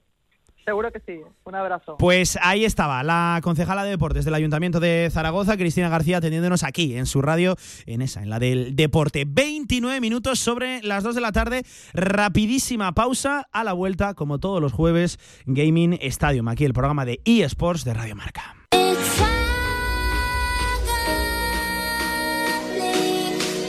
[0.66, 1.20] Seguro que sí.
[1.44, 1.96] Un abrazo.
[1.96, 6.96] Pues ahí estaba la concejala de deportes del Ayuntamiento de Zaragoza, Cristina García, atendiéndonos aquí
[6.96, 7.54] en su radio,
[7.86, 9.24] en esa, en la del deporte.
[9.28, 11.62] 29 minutos sobre las 2 de la tarde,
[11.94, 17.20] rapidísima pausa a la vuelta, como todos los jueves, Gaming Stadium, aquí el programa de
[17.24, 18.56] eSports de Radio Marca.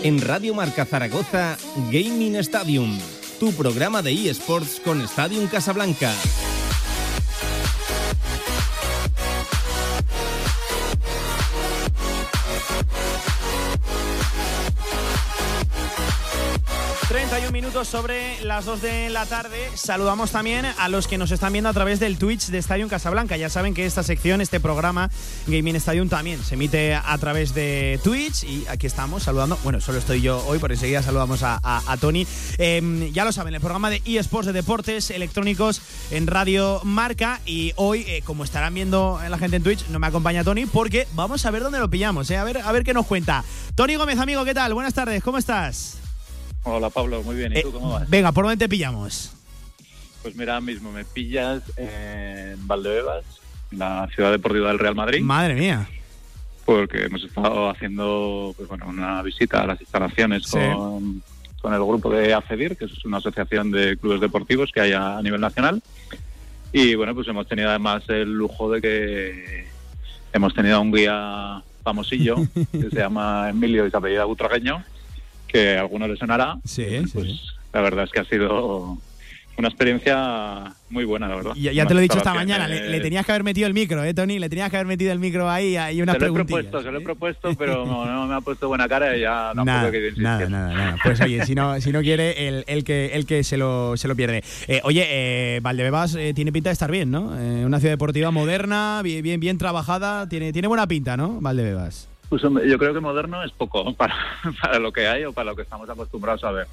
[0.03, 1.57] En Radio Marca Zaragoza,
[1.91, 2.97] Gaming Stadium,
[3.39, 6.11] tu programa de eSports con Stadium Casablanca.
[17.07, 19.69] 31 minutos sobre las 2 de la tarde.
[19.75, 23.37] Saludamos también a los que nos están viendo a través del Twitch de Stadium Casablanca.
[23.37, 25.09] Ya saben que esta sección, este programa
[25.47, 29.57] Gaming Stadium también se emite a través de Twitch y aquí estamos saludando.
[29.63, 32.27] Bueno, solo estoy yo hoy, por enseguida saludamos a, Tony.
[32.57, 35.81] Eh, ya lo saben, el programa de eSports de deportes electrónicos
[36.11, 37.39] en Radio Marca.
[37.45, 41.07] Y hoy, eh, como estarán viendo la gente en Twitch, no me acompaña Tony porque
[41.13, 42.29] vamos a ver dónde lo pillamos.
[42.31, 42.37] eh.
[42.37, 43.45] A, ver, a ver qué nos cuenta.
[43.75, 44.73] Tony Gómez, amigo, ¿qué tal?
[44.73, 45.99] Buenas tardes, ¿cómo estás?
[46.69, 47.53] Hola Pablo, muy bien.
[47.53, 48.09] ¿Y Eh, tú cómo vas?
[48.09, 49.33] Venga, ¿por dónde te pillamos?
[50.21, 53.23] Pues mira, ahora mismo me pillas en Valdebebas,
[53.71, 55.87] en la ciudad deportiva del Real Madrid, Madre mía.
[56.65, 60.57] porque hemos estado haciendo pues, bueno, una visita a las instalaciones Sí.
[60.73, 61.23] con,
[61.61, 65.17] con el grupo de ACEDIR, que es una asociación de clubes deportivos que hay a,
[65.17, 65.81] a nivel nacional.
[66.73, 69.67] Y bueno, pues hemos tenido además el lujo de que
[70.33, 72.35] hemos tenido a un guía famosillo
[72.73, 74.83] que se llama Emilio y se apellida Butragueño,
[75.47, 76.57] que a algunos le sonará.
[76.65, 77.27] Sí, pues
[77.73, 78.97] la verdad es que ha sido
[79.57, 81.53] una experiencia muy buena, la verdad.
[81.55, 84.03] Ya, te lo he dicho esta mañana, le, le tenías que haber metido el micro,
[84.03, 84.37] ¿eh, Tony?
[84.37, 86.91] Le tenías que haber metido el micro ahí y unas se lo he propuesto, se
[86.91, 89.89] lo he propuesto, pero no, no me ha puesto buena cara y ya tampoco Nada,
[89.89, 90.97] he nada, nada, nada.
[91.03, 94.07] Pues oye, si no, si no quiere, el, el que, el que se, lo, se
[94.07, 94.43] lo pierde.
[94.67, 97.35] Eh, oye, eh, Valdebebas eh, tiene pinta de estar bien, ¿no?
[97.39, 101.41] Eh, una ciudad deportiva moderna, bien, bien, bien trabajada, tiene, tiene buena pinta, ¿no?
[101.41, 102.09] Valdebebas.
[102.29, 104.15] Pues yo creo que moderno es poco para,
[104.61, 106.67] para lo que hay o para lo que estamos acostumbrados a ver.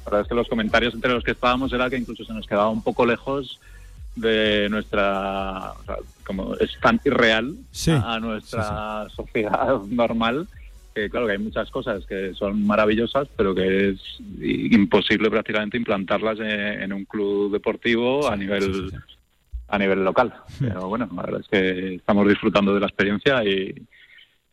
[0.00, 2.46] La verdad es que los comentarios entre los que estábamos era que incluso se nos
[2.46, 3.60] quedaba un poco lejos
[4.16, 7.90] de nuestra, o sea, como es tan irreal Sí.
[7.92, 10.48] a, a nuestra sociedad normal
[10.94, 14.00] que claro que hay muchas cosas que son maravillosas pero que es
[14.42, 16.50] imposible prácticamente implantarlas en,
[16.82, 18.92] en un club deportivo a nivel
[19.68, 23.72] a nivel local pero bueno la verdad es que estamos disfrutando de la experiencia y,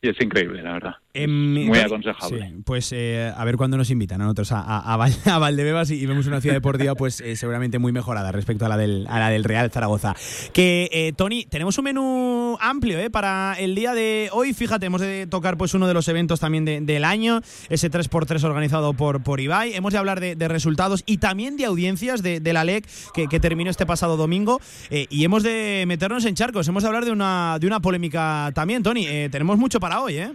[0.02, 3.90] y es increíble la verdad Em, muy aconsejable sí, pues eh, a ver cuándo nos
[3.90, 6.96] invitan a nosotros a, a, a Val- a Valdebebas y, y vemos una ciudad deportiva
[6.96, 10.16] pues eh, seguramente muy mejorada respecto a la del, a la del Real Zaragoza.
[10.54, 14.54] Que eh, Tony, tenemos un menú amplio eh, para el día de hoy.
[14.54, 18.44] Fíjate, hemos de tocar pues uno de los eventos también de- del año, ese 3x3
[18.44, 19.74] organizado por, por Ibai.
[19.74, 23.28] Hemos de hablar de, de resultados y también de audiencias de, de la LEC que,
[23.28, 24.60] que terminó este pasado domingo.
[24.90, 28.84] Y hemos de meternos en charcos, hemos de hablar de una, de una polémica también,
[28.84, 29.06] Tony.
[29.30, 30.32] Tenemos mucho para hoy, ¿eh?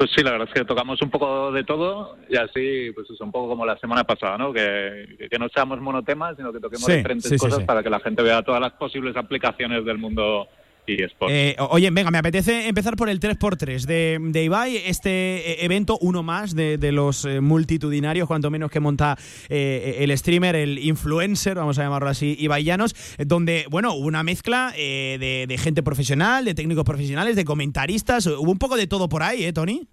[0.00, 3.20] Pues sí, la verdad es que tocamos un poco de todo y así, pues es
[3.20, 4.50] un poco como la semana pasada, ¿no?
[4.50, 7.64] Que, que no seamos monotemas, sino que toquemos Sí, diferentes sí, cosas sí.
[7.66, 10.48] para que la gente vea todas las posibles aplicaciones del mundo
[10.86, 11.32] eSports.
[11.34, 15.98] Eh, oye, venga, me apetece empezar por el 3x3 de, de Ibai, este eh, evento,
[16.00, 19.16] uno más de, de los eh, multitudinarios, cuanto menos que monta
[19.48, 24.06] eh, el streamer, el influencer, vamos a llamarlo así, Ibai Llanos, eh, donde, bueno, hubo
[24.06, 28.76] una mezcla eh, de, de gente profesional, de técnicos profesionales, de comentaristas, hubo un poco
[28.76, 29.86] de todo por ahí, ¿eh, Tony?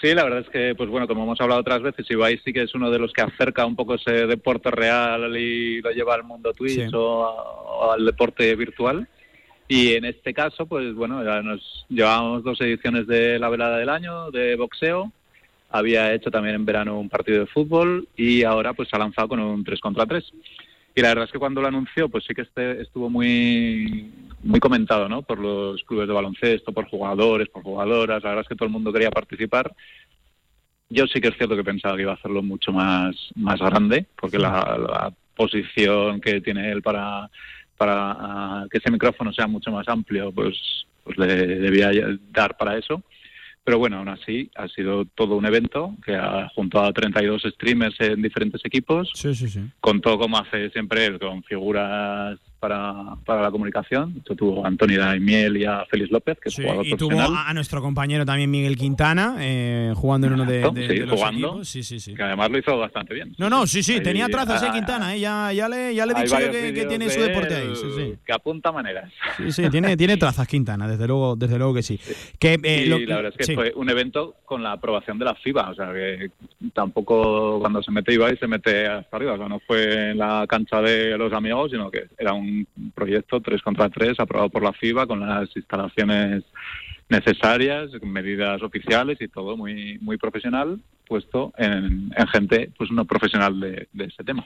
[0.00, 2.62] Sí, la verdad es que, pues bueno, como hemos hablado otras veces, Ibai sí que
[2.62, 6.24] es uno de los que acerca un poco ese deporte real y lo lleva al
[6.24, 6.90] mundo Twitch Sí.
[6.94, 9.06] o, a- o al deporte virtual.
[9.70, 13.88] Y en este caso, pues bueno, ya nos llevamos dos ediciones de la velada del
[13.88, 15.12] año de boxeo.
[15.70, 19.38] Había hecho también en verano un partido de fútbol y ahora pues ha lanzado con
[19.38, 20.24] un 3 contra 3.
[20.96, 24.10] Y la verdad es que cuando lo anunció, pues sí que este estuvo muy
[24.42, 25.22] muy comentado, ¿no?
[25.22, 28.24] Por los clubes de baloncesto, por jugadores, por jugadoras.
[28.24, 29.72] La verdad es que todo el mundo quería participar.
[30.88, 34.04] Yo sí que es cierto que pensaba que iba a hacerlo mucho más, más grande,
[34.20, 37.30] porque la posición que tiene él para,
[37.80, 40.54] para que ese micrófono sea mucho más amplio, pues,
[41.02, 41.90] pues le debía
[42.30, 43.02] dar para eso.
[43.64, 47.98] Pero bueno, aún así ha sido todo un evento que ha junto a 32 streamers
[48.00, 49.10] en diferentes equipos.
[49.14, 49.60] Sí, sí, sí.
[49.80, 54.14] Contó como hace siempre él, con figuras para, para la comunicación.
[54.18, 57.18] Esto tuvo a Antonio Daimiel y a Félix López, que es Sí, jugador y tuvo
[57.20, 61.18] a, nuestro compañero también Miguel Quintana, eh, jugando en uno de, de- sí, de los
[61.18, 61.48] jugando.
[61.48, 61.68] equipos.
[61.68, 62.14] Sí, sí, sí.
[62.14, 63.34] Que además lo hizo bastante bien.
[63.38, 66.04] No, no, sí, sí, Ahí- tenía trazas, eh, ah, Quintana, eh, ya, ya, le, ya
[66.06, 67.74] le he dicho yo que, tiene de su deporte ahí.
[67.74, 68.14] Sí, sí.
[68.24, 69.10] Que apunta maneras.
[69.38, 71.98] Sí, sí, tiene, tiene trazas Quintana, desde luego, desde luego que sí.
[72.38, 75.24] Que, eh, y lo- la verdad es que fue un evento con la aprobación de
[75.24, 76.30] la FIBA, o sea que
[76.74, 80.44] tampoco cuando se mete Ibai se mete hasta arriba, o sea, no fue en la
[80.48, 82.49] cancha de los amigos, sino que era un
[82.94, 86.44] proyecto 3 contra 3 aprobado por la FIBA con las instalaciones
[87.08, 90.80] necesarias, medidas oficiales y todo muy muy profesional,
[91.14, 94.44] puesto en, en gente pues no profesional de, de ese tema.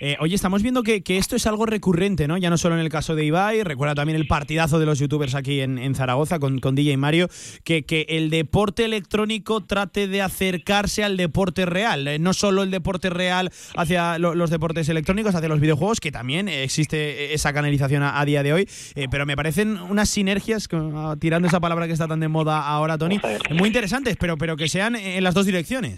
[0.00, 2.36] Eh, oye, estamos viendo que, que esto es algo recurrente, ¿no?
[2.36, 5.34] Ya no solo en el caso de Ibai, recuerda también el partidazo de los youtubers
[5.34, 7.28] aquí en, en Zaragoza con, con DJ Mario,
[7.64, 12.70] que, que el deporte electrónico trate de acercarse al deporte real, eh, no solo el
[12.70, 17.54] deporte real hacia lo- los deportes electrónicos, hacia los videojuegos, que también eh, existe esa
[17.54, 21.48] canalización a, a día de hoy, eh, pero me parecen unas sinergias, con- ah, tirando
[21.48, 23.18] esa palabra que está tan de moda ahora, Tony,
[23.52, 25.93] muy interesantes, pero, pero que sean en las dos direcciones.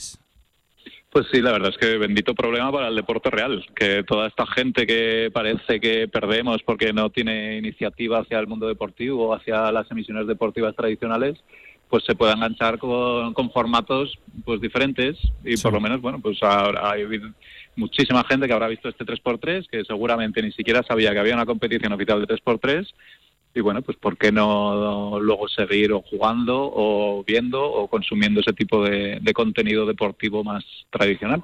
[1.11, 4.47] Pues sí, la verdad es que bendito problema para el deporte real, que toda esta
[4.47, 9.91] gente que parece que perdemos porque no tiene iniciativa hacia el mundo deportivo, hacia las
[9.91, 11.39] emisiones deportivas tradicionales,
[11.89, 15.17] pues se pueda enganchar con, con formatos pues diferentes.
[15.45, 17.05] Y por lo menos, bueno, pues habrá- hay
[17.77, 21.47] muchísima gente que habrá visto este 3x3, que seguramente ni siquiera sabía que había una
[21.47, 22.87] competición oficial de 3x3
[23.57, 28.53] y bueno, pues ¿por qué no luego seguir o jugando o viendo o consumiendo ese
[28.53, 31.43] tipo de, de contenido deportivo más tradicional?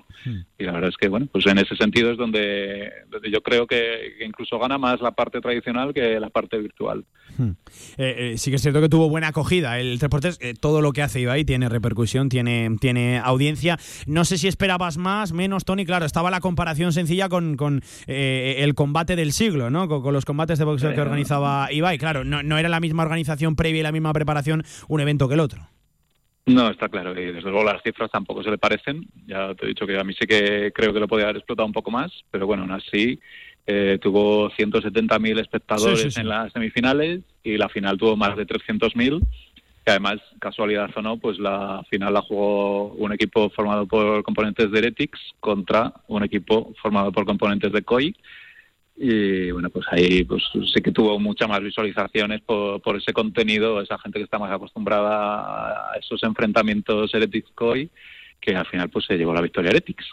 [0.59, 3.67] Y la verdad es que, bueno, pues en ese sentido es donde, donde yo creo
[3.67, 7.05] que, que incluso gana más la parte tradicional que la parte virtual.
[7.39, 7.55] Eh,
[7.97, 10.39] eh, sí que es cierto que tuvo buena acogida el 3x3.
[10.41, 13.79] eh, todo lo que hace Ibai tiene repercusión, tiene, tiene audiencia.
[14.07, 15.87] No sé si esperabas más, menos, Tony.
[15.87, 19.89] Claro, estaba la comparación sencilla con, con, eh, el combate del siglo, ¿no?
[19.89, 21.99] Con, con los combates de boxeo que organizaba Ibai.
[22.03, 25.35] Claro, no, no era la misma organización previa y la misma preparación un evento que
[25.35, 25.69] el otro.
[26.47, 27.13] No, está claro.
[27.13, 29.07] Y desde luego las cifras tampoco se le parecen.
[29.29, 31.65] Ya te he dicho que a mí sí que creo que lo podía haber explotado
[31.65, 33.21] un poco más, pero bueno, aún así
[33.69, 36.21] eh, tuvo 170.000 espectadores Sí, sí, sí.
[36.23, 39.25] en las semifinales y la final tuvo más de 300.000.
[39.85, 44.73] Que además, casualidad o no, pues la final la jugó un equipo formado por componentes
[44.73, 48.17] de Heretics contra un equipo formado por componentes de COI.
[48.95, 53.81] Y bueno, pues ahí pues sí que tuvo muchas más visualizaciones por, por ese contenido,
[53.81, 57.91] esa gente que está más acostumbrada a esos enfrentamientos Heretics COI,
[58.43, 60.05] que al final pues se llevó la victoria Heretics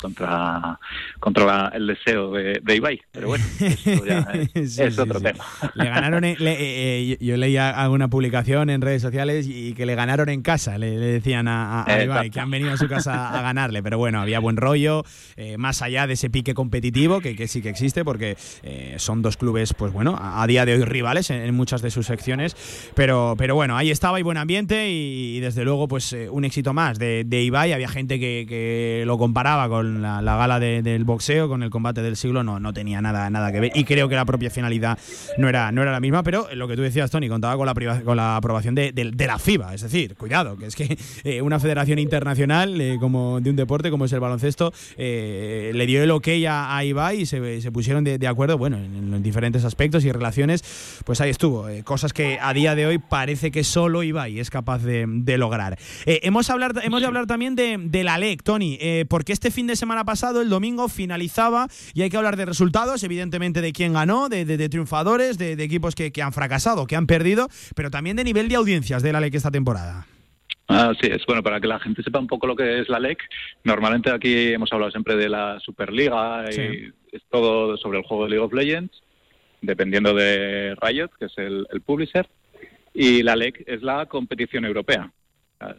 [0.00, 0.78] contra,
[1.18, 3.00] contra la- el deseo de, de Ibai.
[3.10, 4.20] Pero bueno, eso ya
[4.54, 5.24] es, Sí, es sí, otro sí.
[5.24, 5.44] tema.
[5.74, 9.94] Le ganaron, le- eh, eh, yo leía alguna publicación en redes sociales y que le
[9.96, 13.42] ganaron en casa, le, le decían a, Ibai, que han venido a su casa a
[13.42, 15.04] ganarle, pero bueno, había buen rollo,
[15.36, 19.20] eh, más allá de ese pique competitivo, que, que sí que existe, porque eh, son
[19.22, 22.06] dos clubes, pues bueno, a, a día de hoy rivales en, en muchas de sus
[22.06, 22.54] secciones,
[22.94, 26.72] pero, pero bueno, ahí estaba y buen ambiente y, y desde luego pues un éxito
[26.72, 31.04] más de, de Ibai, Había gente que, lo comparaba con la, la gala de- del
[31.04, 33.72] boxeo, con el combate del siglo, no, no tenía nada, nada que ver.
[33.74, 34.98] Y creo que la propia finalidad
[35.38, 38.02] no era, no era la misma, pero lo que tú decías, Tony, contaba con la,
[38.02, 38.92] con la aprobación de,
[39.26, 39.74] la FIBA.
[39.74, 43.90] Es decir, cuidado, que es que eh, una federación internacional eh, como de un deporte
[43.90, 48.04] como es el baloncesto eh, le dio el ok a, a Ibai y se, pusieron
[48.04, 51.66] de, acuerdo, bueno, en, en diferentes aspectos y relaciones, pues ahí estuvo.
[51.84, 55.06] cosas que a día de hoy parece que solo Ibai es capaz de,
[55.38, 55.78] lograr.
[56.04, 59.66] Hemos, hablar, hemos de hablar también de, de la LEC, Tony, eh, porque este fin
[59.66, 63.92] de semana pasado, el domingo, finalizaba y hay que hablar de resultados, evidentemente de quién
[63.92, 67.48] ganó, de, de- de triunfadores, de, de equipos que, que han fracasado, que han perdido,
[67.74, 70.06] pero también de nivel de audiencias de la LEC esta temporada.
[70.68, 73.18] Así es, bueno, para que la gente sepa un poco lo que es la LEC,
[73.64, 76.62] normalmente aquí hemos hablado siempre de la Superliga y Sí.
[77.12, 79.02] es todo sobre el juego de League of Legends,
[79.60, 82.28] dependiendo de Riot, que es el, el publisher,
[82.94, 85.10] y la LEC es la competición europea.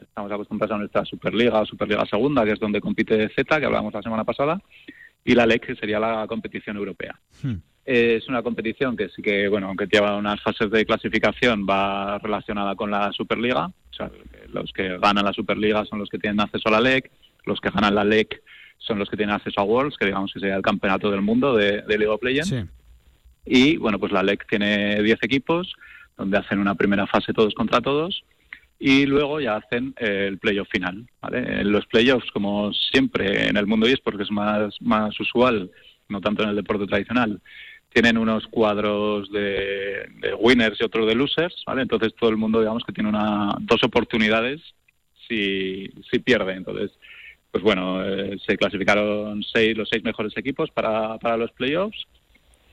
[0.01, 3.93] Estamos acostumbrados a nuestra Superliga o Superliga Segunda, que es donde compite Z, que hablábamos
[3.93, 4.61] la semana pasada,
[5.23, 7.19] y la LEC que sería la competición europea.
[7.85, 12.17] Eh, Es una competición que sí que, bueno, aunque lleva unas fases de clasificación, va
[12.19, 13.65] relacionada con la Superliga.
[13.67, 14.09] O sea,
[14.51, 17.11] los que ganan la Superliga son los que tienen acceso a la LEC,
[17.45, 18.41] los que ganan la LEC
[18.77, 21.55] son los que tienen acceso a Worlds, que digamos que sería el campeonato del mundo
[21.55, 22.49] de, de League of Legends.
[23.45, 25.73] Y bueno, pues la LEC tiene 10 equipos,
[26.17, 28.23] donde hacen una primera fase todos contra todos,
[28.79, 31.07] y luego ya hacen eh, el playoff final.
[31.21, 31.61] ¿vale?
[31.61, 35.71] En los playoffs, como siempre en el mundo eSports, que es más, más usual,
[36.09, 37.41] no tanto en el deporte tradicional,
[37.93, 41.83] tienen unos cuadros de, de winners y otros de losers, ¿vale?
[41.83, 44.61] Entonces todo el mundo, digamos, que tiene una, dos oportunidades
[45.27, 46.53] si, si pierde.
[46.53, 46.91] Entonces,
[47.51, 52.07] pues bueno, eh, se clasificaron seis, los seis mejores equipos para, para los playoffs.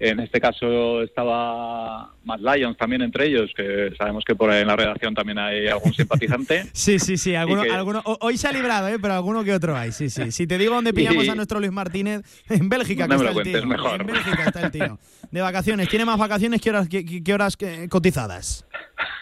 [0.03, 4.69] En este caso estaba Mad Lions también entre ellos, que sabemos que por ahí en
[4.69, 6.65] la redacción también hay algún simpatizante.
[6.73, 7.35] Sí, sí, sí.
[7.35, 8.99] Alguno, que- alguno- ho- hoy se ha librado, ¿eh?
[9.01, 9.93] pero alguno que otro hay.
[9.93, 10.33] Sí, sí.
[10.33, 13.35] Si te digo dónde pillamos a nuestro Luis Martínez, en Bélgica, No que me está
[13.35, 13.61] lo el tío.
[13.61, 14.01] cuentes, mejor.
[14.01, 14.99] En Bélgica está el tío.
[15.31, 15.89] De vacaciones.
[15.89, 18.65] Tiene más vacaciones que horas, que, que- horas que- cotizadas.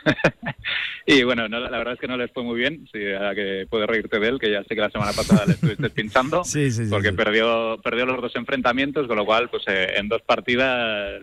[1.10, 3.66] Y bueno, no, la verdad es que no les fue muy bien, sí, a que
[3.70, 6.70] puedes reírte de él, que ya sé que la semana pasada le estuviste pinchando, Sí,
[6.70, 11.22] sí, porque perdió perdió los dos enfrentamientos, con lo cual, pues eh, en dos partidas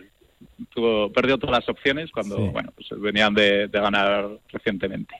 [0.74, 5.14] tuvo perdió todas las opciones cuando, bueno, pues venían de, de ganar recientemente,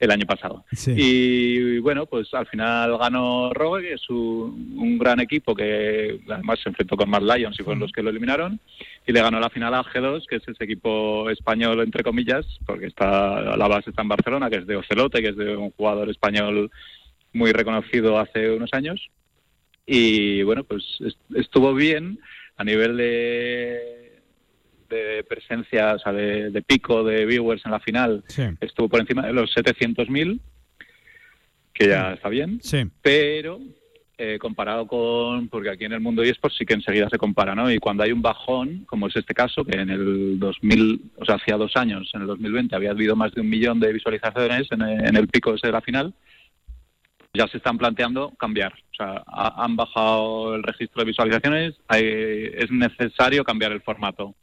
[0.00, 0.64] el año pasado.
[0.72, 0.94] Sí.
[0.96, 6.58] Y bueno, pues al final ganó Rogue, que es un, un gran equipo que además
[6.62, 8.58] se enfrentó con Mad Lions y fueron los que lo eliminaron.
[9.06, 12.86] Y le ganó la final a G2, que es ese equipo español, entre comillas, porque
[12.86, 16.08] está la base está en Barcelona, que es de Ocelote, que es de un jugador
[16.10, 16.70] español
[17.32, 19.06] muy reconocido hace unos años.
[19.86, 22.18] Y bueno, pues est- estuvo bien
[22.56, 24.09] a nivel de,
[24.90, 28.42] de presencia, o sea, de, de pico de viewers en la final Sí.
[28.60, 30.40] estuvo por encima de los 700.000,
[31.72, 32.82] que ya está bien, Sí.
[33.00, 33.58] pero
[34.22, 37.70] eh, comparado con, porque aquí en el mundo eSports sí que enseguida se compara, ¿no?
[37.72, 41.36] Y cuando hay un bajón, como es este caso, que en el 2000, o sea,
[41.36, 44.82] hacía dos años, en el 2020, había habido más de un millón de visualizaciones en,
[44.82, 46.12] el- en el pico ese de la final,
[47.32, 48.74] ya se están planteando cambiar.
[48.74, 54.34] O sea, ha- han bajado el registro de visualizaciones, hay- es necesario cambiar el formato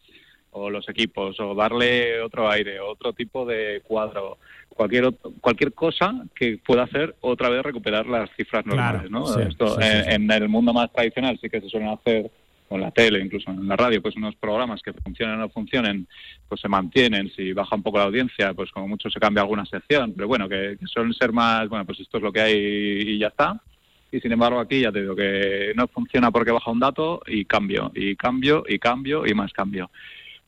[0.52, 4.38] o los equipos o darle otro aire, otro tipo de cuadro,
[4.70, 9.28] cualquier ot- cualquier cosa que pueda hacer otra vez recuperar las cifras Claro, normales, ¿no?
[9.28, 12.30] sí, Esto, sí, sí, en, el mundo más tradicional sí que se suelen hacer
[12.68, 16.06] con la tele, incluso en la radio, pues unos programas que funcionen o no funcionen,
[16.50, 17.30] pues se mantienen.
[17.34, 20.50] Si baja un poco la audiencia, pues como mucho se cambia alguna sección, pero bueno,
[20.50, 23.62] que, que suelen ser más, bueno, pues esto es lo que hay y ya está.
[24.12, 27.46] Y sin embargo aquí ya te digo que no funciona porque baja un dato y
[27.46, 29.90] cambio, y cambio, y cambio, y más cambio.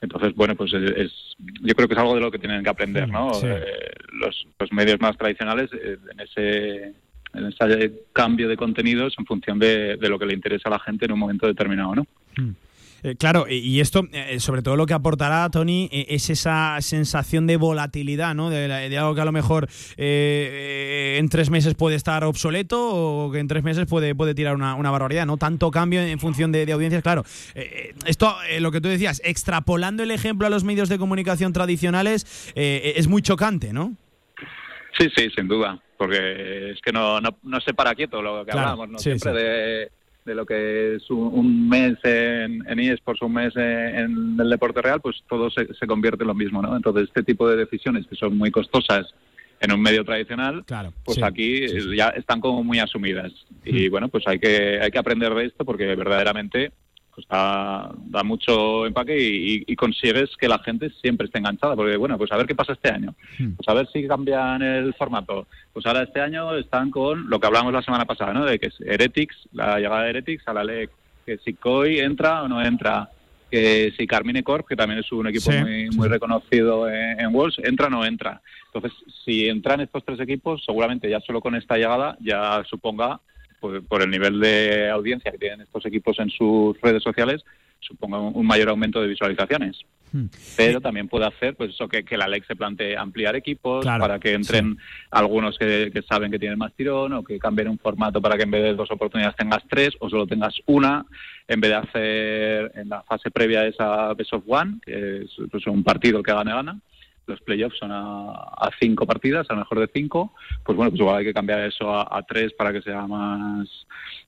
[0.02, 2.70] Entonces, bueno, pues es, es- yo creo que es algo de lo que tienen que
[2.70, 3.34] aprender, ¿no?
[3.34, 3.46] Sí.
[3.48, 3.64] Eh,
[4.14, 6.94] los, los medios más tradicionales eh, en ese
[7.32, 10.80] en ese cambio de contenidos en función de, de lo que le interesa a la
[10.80, 12.08] gente en un momento determinado, ¿no?
[13.04, 17.48] Eh, claro, y- esto, eh, sobre todo lo que aportará, Tony, eh, es esa sensación
[17.48, 18.50] de volatilidad, ¿no?
[18.50, 19.68] De, de algo que a lo mejor
[19.98, 24.76] en tres meses puede estar obsoleto o que en tres meses puede, puede tirar una,
[24.76, 25.38] una barbaridad, ¿no?
[25.38, 27.24] Tanto cambio en función de, de audiencias, claro.
[28.06, 32.94] Esto, lo que tú decías, extrapolando el ejemplo a los medios de comunicación tradicionales, eh,
[32.96, 33.96] es muy chocante, ¿no?
[34.98, 38.52] Sí, sí, sin duda, porque es que no, no, no se para quieto lo que
[38.52, 38.98] Claro, hablábamos, ¿no?
[39.00, 39.38] sí, Siempre sí.
[39.38, 39.92] De,
[40.30, 44.50] de lo que es un, un mes en, en eSports, un mes en, en el
[44.50, 46.76] deporte real, pues todo se, se convierte en lo mismo, ¿no?
[46.76, 49.14] Entonces, este tipo de decisiones que son muy costosas
[49.60, 50.64] en un medio tradicional,
[51.04, 53.34] pues sí, aquí ya están como muy asumidas.
[53.66, 56.72] Y bueno, pues hay que, hay que aprender de esto porque verdaderamente
[57.20, 61.98] pues da, da mucho empaque y, y consigues que la gente siempre esté enganchada, porque
[61.98, 65.48] bueno, pues a ver qué pasa este año, pues a ver si cambian el formato.
[65.74, 68.46] Pues ahora este año están con lo que hablamos la semana pasada, ¿no?
[68.46, 70.92] De que es Heretics, la llegada de Heretics a la LEC,
[71.26, 73.10] que si Koi entra o no entra,
[73.52, 76.14] que si Carmine Corp, que también es un equipo Sí, muy, muy sí.
[76.14, 78.42] reconocido en, en Wolves, entra o no entra.
[78.74, 83.20] Entonces, si entran estos tres equipos, seguramente ya solo con esta llegada ya suponga,
[83.60, 87.44] por, por el nivel de audiencia que tienen estos equipos en sus redes sociales,
[87.80, 89.86] suponga un, un mayor aumento de visualizaciones.
[90.12, 90.26] Hmm.
[90.58, 94.02] Pero también puede hacer, pues eso, que, que la LEC se plantee ampliar equipos Claro,
[94.02, 94.78] para que entren
[95.12, 98.44] algunos que, que saben que tienen más tirón o que cambien un formato para que
[98.44, 101.06] en vez de dos oportunidades tengas tres o solo tengas una,
[101.48, 105.68] en vez de hacer en la fase previa esa Best of One, que es pues,
[105.68, 106.80] un partido que gane gana.
[107.30, 110.34] Los playoffs son a, a cinco partidas, a lo mejor de cinco.
[110.66, 113.68] Pues bueno, pues igual hay que cambiar eso a, a tres para que sea más,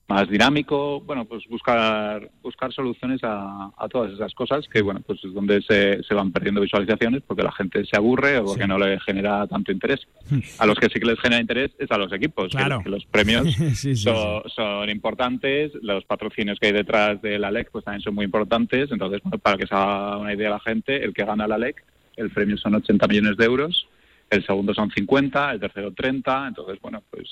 [0.08, 1.00] más dinámico.
[1.00, 5.60] Bueno, pues buscar buscar soluciones a, a todas esas cosas que, bueno, pues es donde
[5.62, 9.46] se, se van perdiendo visualizaciones porque la gente se aburre o porque no le genera
[9.46, 10.00] tanto interés.
[10.58, 12.80] A los que sí que les genera interés es a los equipos, que- Claro.
[12.82, 17.50] que, los premios Sí, sí, son, son importantes, los patrocinios que hay detrás de la
[17.50, 20.60] LEC pues también son muy importantes, entonces bueno, para que se haga una idea la
[20.60, 21.82] gente, el que gana la LEC,
[22.22, 23.88] el premio son 80 millones de euros,
[24.30, 27.28] el segundo son 50, el tercero 30, entonces bueno, pues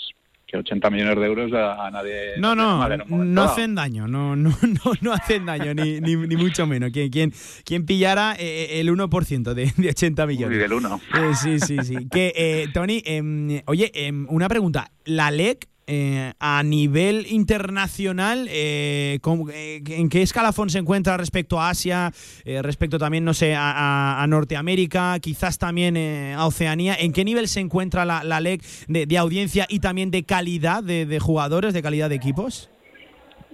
[0.50, 4.50] que 80 millones de euros a, a nadie No, no, no hacen daño, no, no,
[4.62, 6.90] no, no hacen daño, ni, ni, ni mucho menos.
[6.90, 7.32] Quien, quien,
[7.64, 10.56] quien pillara eh, el 1% de, de 80 millones.
[10.56, 11.00] Uy, del uno.
[11.14, 12.08] Eh, sí, sí, sí.
[12.10, 14.90] Que, eh, Tony, em, oye, em, una pregunta.
[15.04, 19.18] ¿La LEC eh, a nivel internacional, eh,
[19.52, 22.12] eh, ¿en qué escalafón se encuentra respecto a Asia,
[22.44, 26.94] eh, respecto también, no sé, a, a- a Norteamérica, quizás también eh, a Oceanía?
[26.94, 30.84] ¿En qué nivel se encuentra la, la LEC de, de audiencia y también de calidad
[30.84, 32.70] de, de jugadores, de calidad de equipos?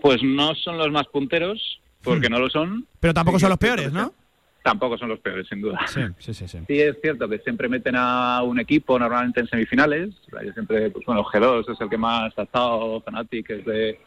[0.03, 2.87] Pues no son los más punteros, porque no lo son.
[3.01, 4.13] Pero tampoco son los peores, ¿no?
[4.67, 5.79] Tampoco son los peores, sin duda.
[5.87, 6.49] Sí, sí, sí.
[6.49, 6.59] sí.
[6.67, 10.11] Sí, es cierto que siempre meten a un equipo normalmente en semifinales.
[10.45, 14.01] Yo siempre, pues bueno, G2 es el que más ha estado, Fnatic es de,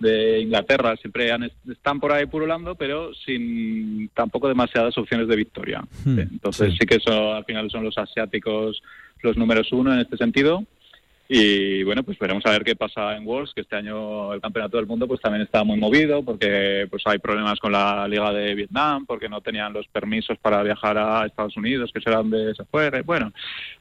[0.00, 5.82] de Inglaterra, siempre han- están por ahí purulando, pero sin tampoco demasiadas opciones de victoria.
[6.04, 6.78] Hmm, Entonces sí.
[6.82, 6.86] sí.
[6.86, 8.82] que eso al final son los asiáticos
[9.22, 10.64] los números uno en este sentido.
[11.26, 14.76] Y bueno, pues veremos a ver qué pasa en Worlds, que este año el campeonato
[14.76, 18.54] del mundo pues también está muy movido porque pues hay problemas con la liga de
[18.54, 22.64] Vietnam, porque no tenían los permisos para viajar a Estados Unidos, que serán de ese
[22.64, 23.00] fuera.
[23.02, 23.32] Bueno,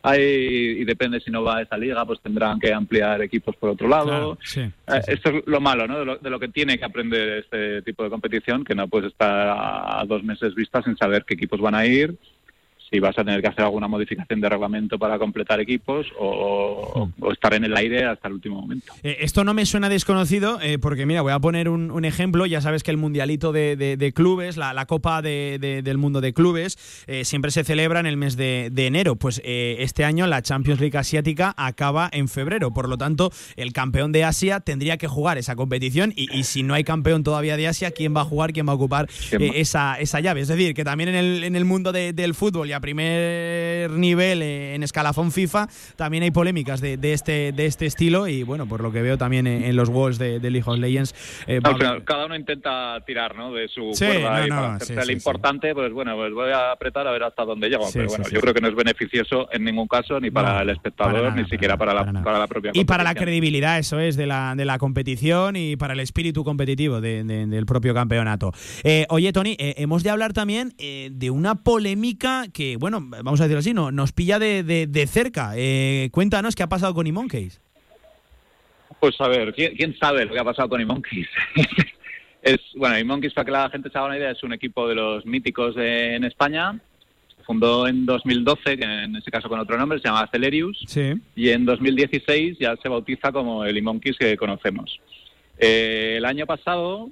[0.02, 3.72] hay y depende si no va a esa liga, pues tendrán que ampliar equipos por
[3.72, 4.06] otro lado.
[4.06, 4.62] Claro, sí.
[4.62, 6.00] Eh, Esto es lo malo, ¿no?
[6.00, 9.12] De lo, de lo que tiene que aprender este tipo de competición, que no puedes
[9.12, 12.16] estar a dos meses vista sin saber qué equipos van a ir,
[12.94, 17.32] si vas a tener que hacer alguna modificación de reglamento para completar equipos o, o
[17.32, 18.94] estar en el aire hasta el último momento.
[19.02, 22.46] Eh, esto no me suena desconocido eh, porque, mira, voy a poner un, un ejemplo.
[22.46, 25.98] Ya sabes que el mundialito de, de- de clubes, la, la Copa de- de- del
[25.98, 29.16] Mundo de Clubes, eh, siempre se celebra en el mes de, enero.
[29.16, 32.72] Pues eh, este año la Champions League Asiática acaba en febrero.
[32.76, 36.14] Por lo tanto, el campeón de Asia tendría que jugar esa competición.
[36.16, 38.54] Y, y si no hay campeón todavía de Asia, ¿quién va a jugar?
[38.54, 40.42] ¿Quién va a ocupar esa, esa llave?
[40.42, 43.90] Es decir, que también en el, en el mundo de- del fútbol y a primer
[43.92, 48.28] nivel, eh, en escalafón FIFA, también hay polémicas de, de este, de este estilo.
[48.28, 50.78] Y bueno, por lo que veo también en, en los walls de, de League of
[50.78, 51.16] Legends.
[51.48, 53.54] eh, Al final, cada uno intenta tirar ¿no?
[53.54, 56.52] de su Sí, cuerda no, y no, para sí, sí, importante, pues bueno, pues voy
[56.52, 57.86] a apretar a ver hasta dónde llego.
[57.94, 60.70] Pero bueno, yo creo que no es beneficioso en ningún caso, ni para No, el
[60.72, 64.00] espectador, para nada, ni siquiera para, la, para la propia Y para la credibilidad, eso
[64.00, 67.94] es, de la, de la competición y para el espíritu competitivo de- de- del propio
[67.94, 68.52] campeonato.
[68.84, 73.40] Eh, oye, Tony, eh, hemos de hablar también eh, de una polémica que, bueno, vamos
[73.42, 75.54] a decirlo así, no, nos pilla de, de- de cerca.
[75.56, 77.60] Eh, cuéntanos qué ha pasado con E-Monkeys.
[79.00, 81.28] Pues a ver, ¿quién, quién sabe lo que ha pasado con Monkeys?
[82.42, 84.96] es bueno, Monkeys para que la gente se haga una idea, es un equipo de
[84.96, 86.80] los míticos de- en España.
[87.36, 90.80] Se fundó en 2012, que en este caso con otro nombre, se llama Celerius.
[90.88, 91.14] Sí.
[91.36, 95.00] y en 2016 ya se bautiza como el Monkeys que conocemos.
[95.58, 97.10] Eh, el año pasado,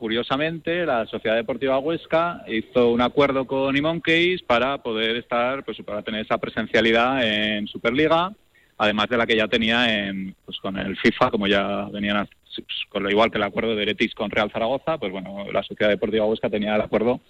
[0.00, 6.02] curiosamente, la Sociedad Deportiva Huesca hizo un acuerdo con Monkeys para poder estar, pues para
[6.02, 8.32] tener esa presencialidad en Superliga,
[8.78, 12.66] además de la que ya tenía en, pues, con el FIFA, como ya venían pues,
[12.88, 15.90] con lo igual que el acuerdo de Eretis con Real Zaragoza, pues bueno, la Sociedad
[15.90, 17.20] Deportiva Huesca tenía el acuerdo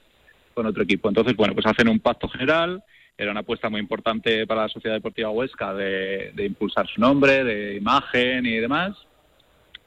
[0.55, 1.09] con otro equipo.
[1.09, 2.85] Entonces, bueno, pues hacen un pacto general.
[3.19, 7.43] Era una apuesta muy importante para la Sociedad Deportiva Huesca de, de impulsar su nombre,
[7.43, 8.97] de imagen y demás.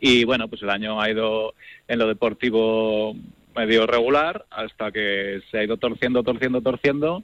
[0.05, 1.53] Y bueno, pues el año ha ido
[1.87, 3.15] en lo deportivo
[3.55, 7.23] medio regular hasta que se ha ido torciendo, torciendo, torciendo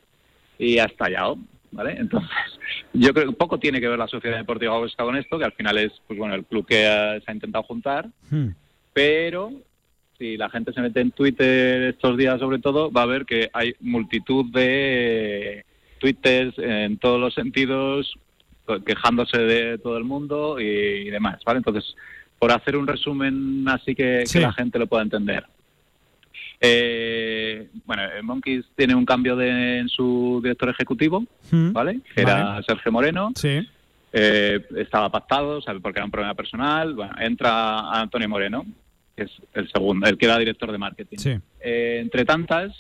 [0.58, 1.38] y ha estallado.
[1.72, 1.98] ¿Vale?
[2.00, 2.30] Entonces,
[2.94, 5.52] yo creo que poco tiene que ver la Sociedad Deportiva Huesca con esto, que al
[5.52, 8.08] final es pues bueno el club que se ha intentado juntar,
[8.94, 9.52] pero
[10.18, 13.50] si la gente se mete en Twitter estos días sobre todo, va a ver que
[13.52, 15.66] hay multitud de
[16.00, 18.18] twitters en todos los sentidos,
[18.86, 21.58] quejándose de todo el mundo y, demás, ¿vale?
[21.58, 21.96] Entonces,
[22.40, 25.46] por hacer un resumen así que, la gente lo pueda entender.
[26.62, 31.72] Eh, bueno, eh, Monkeys tiene un cambio de, en su director ejecutivo, Mm.
[31.72, 32.00] ¿vale?
[32.14, 32.62] Que era.
[32.64, 33.32] Sergio Moreno.
[33.36, 33.68] Sí.
[34.12, 35.80] Eh, estaba pactado, ¿sabe?
[35.80, 36.96] porque era un problema personal.
[36.96, 38.66] Bueno, entra Antonio Moreno,
[39.16, 41.18] que es el segundo, el que era director de marketing.
[41.18, 41.38] Sí.
[41.60, 42.72] Eh, entre tantas,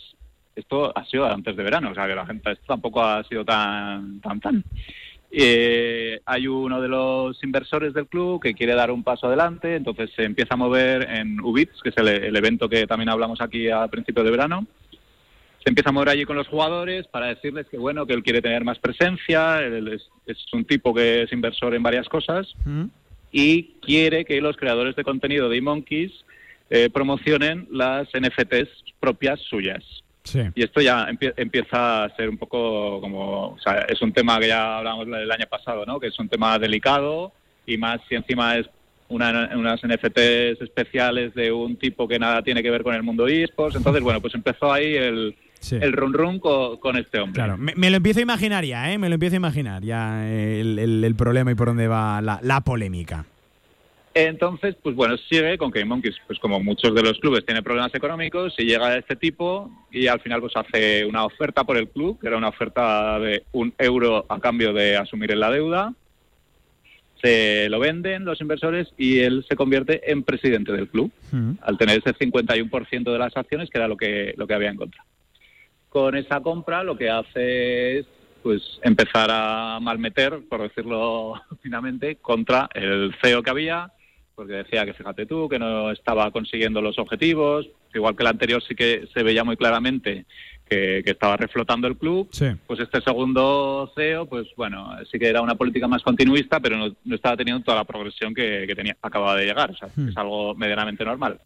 [0.55, 3.45] esto ha sido antes de verano, o sea que la gente esto tampoco ha sido
[3.45, 4.63] tan tan tan.
[5.31, 10.09] Eh, hay uno de los inversores del club que quiere dar un paso adelante, entonces
[10.15, 13.69] se empieza a mover en Ubits, que es el, el evento que también hablamos aquí
[13.69, 14.65] a principios de verano.
[15.63, 18.41] Se empieza a mover allí con los jugadores para decirles que bueno, que él quiere
[18.41, 22.55] tener más presencia, él es, es un tipo que es inversor en varias cosas
[23.31, 26.11] y quiere que los creadores de contenido de eMonkeys
[26.69, 28.69] eh, promocionen las NFTs
[28.99, 29.83] propias suyas.
[30.29, 30.41] Sí.
[30.55, 34.39] Y esto ya empie- empieza a ser un poco como, o sea, es un tema
[34.39, 35.99] que ya hablamos el año pasado, ¿no?
[35.99, 37.31] Que es un tema delicado
[37.65, 38.67] y más si encima es
[39.09, 43.27] una- unas NFTs especiales de un tipo que nada tiene que ver con el mundo
[43.27, 43.75] eSports.
[43.75, 45.77] Entonces, bueno, pues empezó ahí el, Sí.
[45.81, 47.33] el run run con, con este hombre.
[47.33, 48.97] Claro, me, me lo empiezo a imaginar ya, ¿eh?
[48.97, 52.39] Me lo empiezo a imaginar ya el, el- el problema y por dónde va la,
[52.43, 53.25] la polémica.
[54.27, 57.95] Entonces, pues bueno, sigue con que Monkeys, pues como muchos de los clubes, tiene problemas
[57.95, 61.87] económicos y llega a este tipo y al final pues hace una oferta por el
[61.87, 65.93] club, que era una oferta de un euro a cambio de asumir la deuda.
[67.21, 71.13] Se lo venden los inversores y él se convierte en presidente del club,
[71.61, 74.77] al tener ese 51% de las acciones, que era lo que, lo que había en
[74.77, 75.01] contra.
[75.87, 78.05] Con esa compra lo que hace es
[78.43, 83.93] pues empezar a malmeter, por decirlo finamente, contra el CEO que había,
[84.39, 88.63] porque decía que fíjate tú, que no estaba consiguiendo los objetivos, igual que el anterior
[88.65, 90.23] sí que se veía muy claramente
[90.65, 92.45] que, que estaba reflotando el club, Sí.
[92.65, 96.95] pues este segundo CEO, pues bueno, sí que era una política más continuista, pero no,
[97.03, 100.07] no estaba teniendo toda la progresión que, que tenía, acababa de llegar, o sea, Hmm.
[100.07, 101.37] es algo medianamente normal.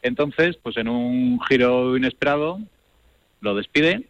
[0.00, 2.60] Entonces, pues en un giro inesperado,
[3.42, 4.06] lo despide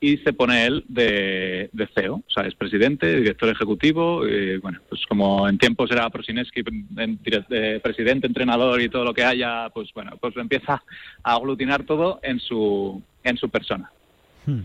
[0.00, 2.22] y se pone él de, de CEO, o.
[2.28, 6.62] Sea, es presidente, director ejecutivo, eh, bueno, pues como en tiempos era Prosineski,
[6.96, 7.18] en-
[7.50, 10.82] eh, presidente, entrenador y todo lo que haya, pues bueno, pues empieza
[11.22, 13.90] a aglutinar todo en su, en su persona.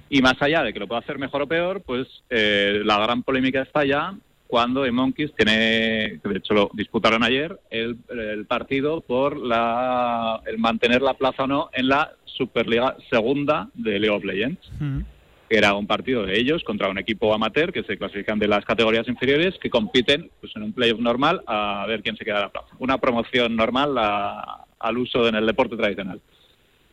[0.09, 3.21] Y más allá de que lo pueda hacer mejor o peor, pues eh, la gran
[3.23, 4.15] polémica está ya
[4.47, 10.57] cuando Monkeys tiene, que de hecho lo disputaron ayer, el, el partido por la, el
[10.59, 14.59] mantener la plaza o no en la Superliga Segunda de League of Legends.
[14.79, 15.14] Que
[15.49, 19.07] era un partido de ellos contra un equipo amateur que se clasifican de las categorías
[19.07, 22.49] inferiores que compiten pues en un playoff normal a ver quién se queda en la
[22.51, 22.67] plaza.
[22.79, 26.19] Una promoción normal a- al uso en el deporte tradicional.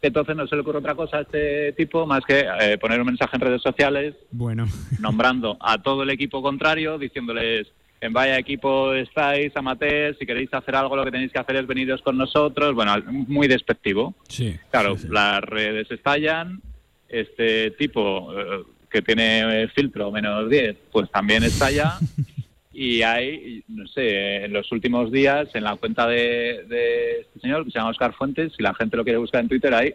[0.00, 3.06] Entonces no se le ocurre otra cosa a este tipo más que eh, poner un
[3.06, 4.66] mensaje en redes sociales Bueno.
[5.00, 7.68] nombrando a todo el equipo contrario, diciéndoles
[8.00, 11.66] en vaya equipo estáis, amateur, si queréis hacer algo lo que tenéis que hacer es
[11.68, 12.96] veniros con nosotros, bueno,
[13.28, 14.16] muy despectivo.
[14.28, 14.56] Sí.
[14.72, 16.60] Claro, las redes estallan,
[17.12, 21.98] este tipo eh, que tiene eh, filtro menos 10, pues también estalla.
[22.72, 27.64] y hay, no sé, en los últimos días, en la cuenta de, de este señor,
[27.64, 29.94] que se llama Oscar Fuentes, si la gente lo quiere buscar en Twitter, hay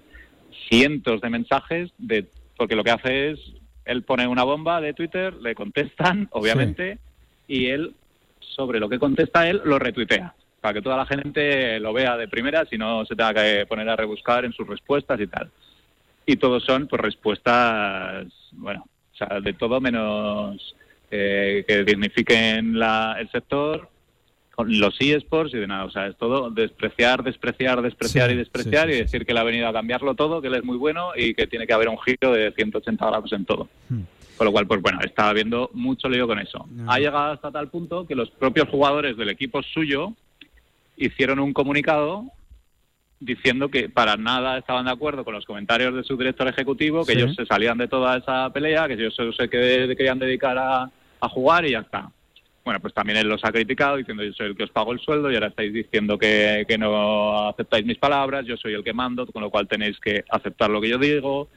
[0.70, 2.26] cientos de mensajes, de
[2.56, 3.40] porque lo que hace es,
[3.86, 7.00] él pone una bomba de Twitter, le contestan, obviamente,
[7.48, 7.94] y él,
[8.40, 12.28] sobre lo que contesta él, lo retuitea para que toda la gente lo vea de
[12.28, 15.50] primera, si no se tenga que poner a rebuscar en sus respuestas y tal.
[16.28, 20.76] Y todos son pues respuestas, bueno, o sea, de todo menos
[21.10, 23.90] eh, que dignifiquen la, el sector,
[24.58, 25.86] con los eSports y de nada.
[25.86, 29.32] O sea, es todo despreciar, despreciar, despreciar Sí, y despreciar sí, sí, y decir que
[29.32, 31.74] él ha venido a cambiarlo todo, que él es muy bueno y que tiene que
[31.74, 33.70] haber un giro de 180 grados en todo.
[34.36, 36.68] Con lo cual, pues bueno, está habiendo mucho lío con eso.
[36.88, 40.14] Ha llegado hasta tal punto que los propios jugadores del equipo suyo
[40.98, 42.26] hicieron un comunicado
[43.20, 47.14] diciendo que para nada estaban de acuerdo con los comentarios de su director ejecutivo, que
[47.14, 47.20] Sí.
[47.20, 50.84] ellos se salían de toda esa pelea, que ellos se que- querían dedicar a,
[51.20, 52.12] a jugar y ya está.
[52.64, 55.00] Bueno, pues también él los ha criticado diciendo yo soy el que os pago el
[55.00, 58.94] sueldo y ahora estáis diciendo que, que no aceptáis mis palabras, yo soy el que
[58.94, 61.48] mando, con lo cual tenéis que aceptar lo que yo digo,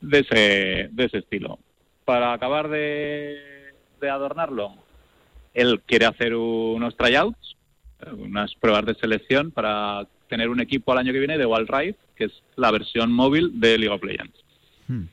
[0.00, 1.58] de ese, de ese estilo.
[2.04, 3.38] Para acabar de,
[4.00, 4.74] de adornarlo,
[5.54, 7.56] él quiere hacer unos tryouts,
[8.18, 11.98] unas pruebas de selección para tener un equipo al año que viene de Wild Rift,
[12.16, 14.38] que es la versión móvil de League of Legends.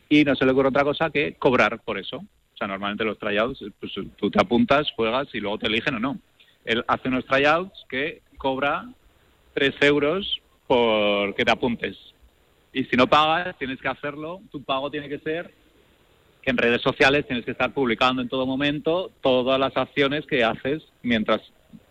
[0.09, 2.17] Y no se le ocurre otra cosa que cobrar por eso.
[2.17, 5.99] O sea, normalmente los tryouts, pues tú te apuntas, juegas y luego te eligen o
[5.99, 6.17] no.
[6.65, 8.89] Él hace unos tryouts que cobra
[9.53, 11.95] 3 euros por que te apuntes.
[12.73, 14.41] Y si no pagas, tienes que hacerlo.
[14.51, 15.53] Tu pago tiene que ser
[16.41, 20.43] que en redes sociales tienes que estar publicando en todo momento todas las acciones que
[20.43, 21.41] haces mientras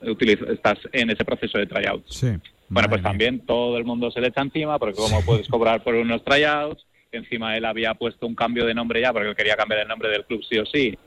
[0.00, 2.04] estás en ese proceso de tryout.
[2.08, 2.28] Sí.
[2.68, 5.94] Bueno, pues también todo el mundo se le echa encima porque cómo puedes cobrar por
[5.94, 6.84] unos tryouts.
[7.12, 10.08] Encima él había puesto un cambio de nombre ya porque él quería cambiar el nombre
[10.10, 10.98] del club sí o sí.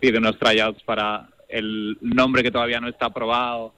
[0.00, 3.72] Pide unos tryouts para el nombre que todavía no está aprobado.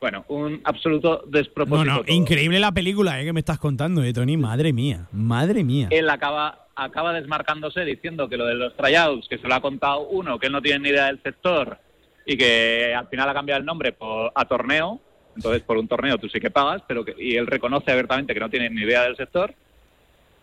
[0.00, 1.90] Bueno, un absoluto No, despropósito.
[1.90, 2.14] no, todo.
[2.16, 4.36] increíble la película eh, que me estás contando, eh, Tony.
[4.36, 5.88] Madre mía, madre mía.
[5.90, 10.08] Él acaba, acaba desmarcándose diciendo que lo de los tryouts, que se lo ha contado
[10.08, 11.78] uno, que él no tiene ni idea del sector
[12.26, 14.98] y que al final ha cambiado el nombre por- a torneo.
[15.36, 18.40] Entonces, por un torneo tú sí que pagas, pero que, y él reconoce abiertamente que
[18.40, 19.54] no tiene ni idea del sector.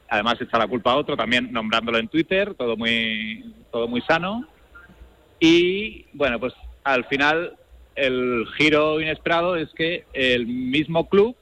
[0.09, 4.47] Además, echa la culpa a otro, también nombrándolo en Twitter, todo muy, todo muy sano.
[5.39, 6.53] Y bueno, pues
[6.83, 7.55] al final
[7.95, 11.35] el giro inesperado es que el mismo club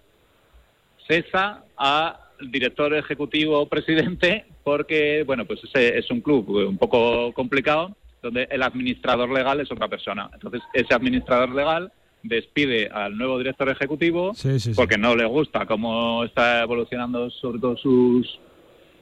[1.07, 2.17] cesa al
[2.51, 8.47] director ejecutivo o presidente porque, bueno, pues ese es un club un poco complicado donde
[8.51, 10.29] el administrador legal es otra persona.
[10.33, 11.91] Entonces, ese administrador legal
[12.23, 14.75] despide al nuevo director ejecutivo Sí, sí, sí.
[14.75, 18.39] porque no le gusta cómo está evolucionando sobre todo sus,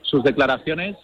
[0.01, 0.95] sus declaraciones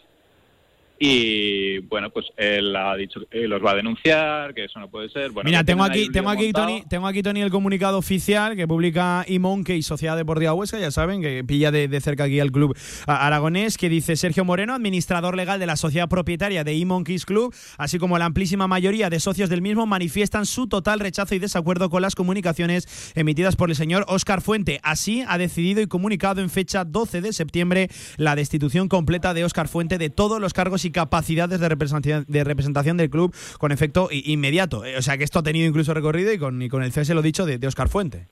[1.03, 5.09] y bueno pues él ha dicho que los va a denunciar que eso no puede
[5.09, 6.67] ser bueno Mira, tengo aquí, tengo aquí, montado.
[6.67, 11.21] Tony, tengo aquí, Tony, el comunicado oficial que publica y Sociedad Deportiva Huesca, ya saben,
[11.21, 15.59] que pilla de, de cerca aquí al club aragonés, que dice Sergio Moreno, administrador legal
[15.59, 19.61] de la sociedad propietaria de E-Monkeys Club, así como la amplísima mayoría de socios del
[19.61, 24.41] mismo, manifiestan su total rechazo y desacuerdo con las comunicaciones emitidas por el señor Óscar
[24.41, 24.79] Fuente.
[24.83, 29.67] Así ha decidido y comunicado en fecha 12 de septiembre la destitución completa de Óscar
[29.67, 34.09] Fuente de todos los cargos y capacidades de representación, de representación del club con efecto
[34.11, 34.85] inmediato.
[34.85, 37.13] Eh, O sea que esto ha tenido incluso recorrido y con, y con el cese,
[37.13, 38.27] lo dicho, de, de Óscar Fuente.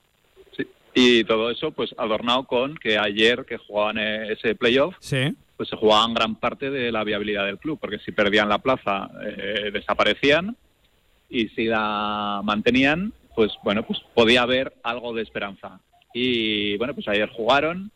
[0.94, 5.34] y todo eso pues adornado con que ayer que jugaban eh, ese playoff Sí.
[5.56, 9.08] pues se jugaban gran parte de la viabilidad del club porque si perdían la plaza
[9.24, 10.56] eh, desaparecían
[11.28, 15.78] y si la mantenían pues bueno pues podía haber algo de esperanza
[16.12, 17.92] y bueno pues ayer jugaron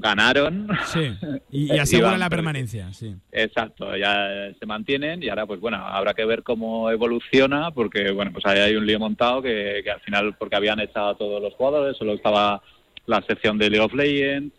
[0.00, 1.12] ganaron Sí.
[1.50, 3.14] Y, y aseguran la permanencia, sí.
[3.32, 4.28] Exacto, ya
[4.58, 8.58] se mantienen y ahora pues bueno, habrá que ver cómo evoluciona porque bueno, pues ahí
[8.58, 11.96] hay un lío montado que, que al final porque habían echado a todos los jugadores,
[11.96, 12.62] solo estaba
[13.06, 14.52] la sección de League of Legends,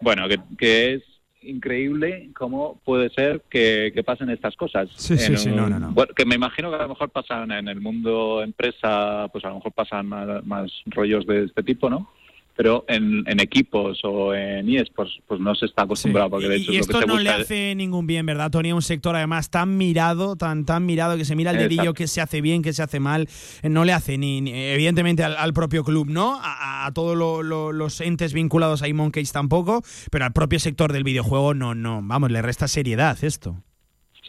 [0.00, 1.02] bueno, que, que es
[1.42, 4.88] increíble cómo puede ser que, que pasen estas cosas.
[4.96, 5.90] Sí, sí, sí, un- no, no, no.
[5.92, 9.48] bueno, que me imagino que a lo mejor pasan en el mundo empresa, pues a
[9.50, 12.10] lo mejor pasan más, más rollos de este tipo, ¿no?
[12.56, 16.56] Pero en, en equipos o en IES, pues, pues no se está acostumbrado, porque de
[16.56, 18.72] hecho Y es lo que esto se no le hace ningún bien, ¿verdad, Tony?
[18.72, 21.94] Un sector además tan mirado, tan tan mirado, que se mira el dedillo, Exacto.
[21.98, 23.28] que se hace bien, que se hace mal.
[23.62, 26.38] Eh, No le hace ni, ni- evidentemente al, al propio club, ¿no?
[26.40, 29.82] A, a todos lo- lo- los entes vinculados a Imon Cage tampoco,
[30.12, 33.62] pero al propio sector del videojuego no, no, vamos, le resta seriedad esto.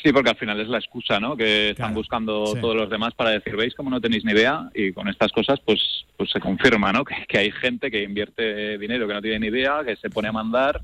[0.06, 1.36] Sí, porque al final es la excusa, ¿no?
[1.36, 2.62] Que están buscando sí.
[2.62, 5.60] todos los demás para decir, veis cómo no tenéis ni idea y con estas cosas
[5.66, 7.04] pues pues se confirma, ¿no?
[7.06, 10.28] Que, que hay gente que invierte dinero que no tiene ni idea, que se pone
[10.28, 10.80] a mandar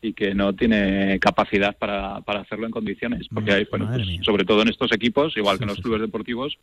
[0.00, 4.44] y que no tiene capacidad para, para hacerlo en condiciones, porque hay, bueno, pues, sobre
[4.44, 6.56] todo en estos equipos, igual que en los clubes deportivos,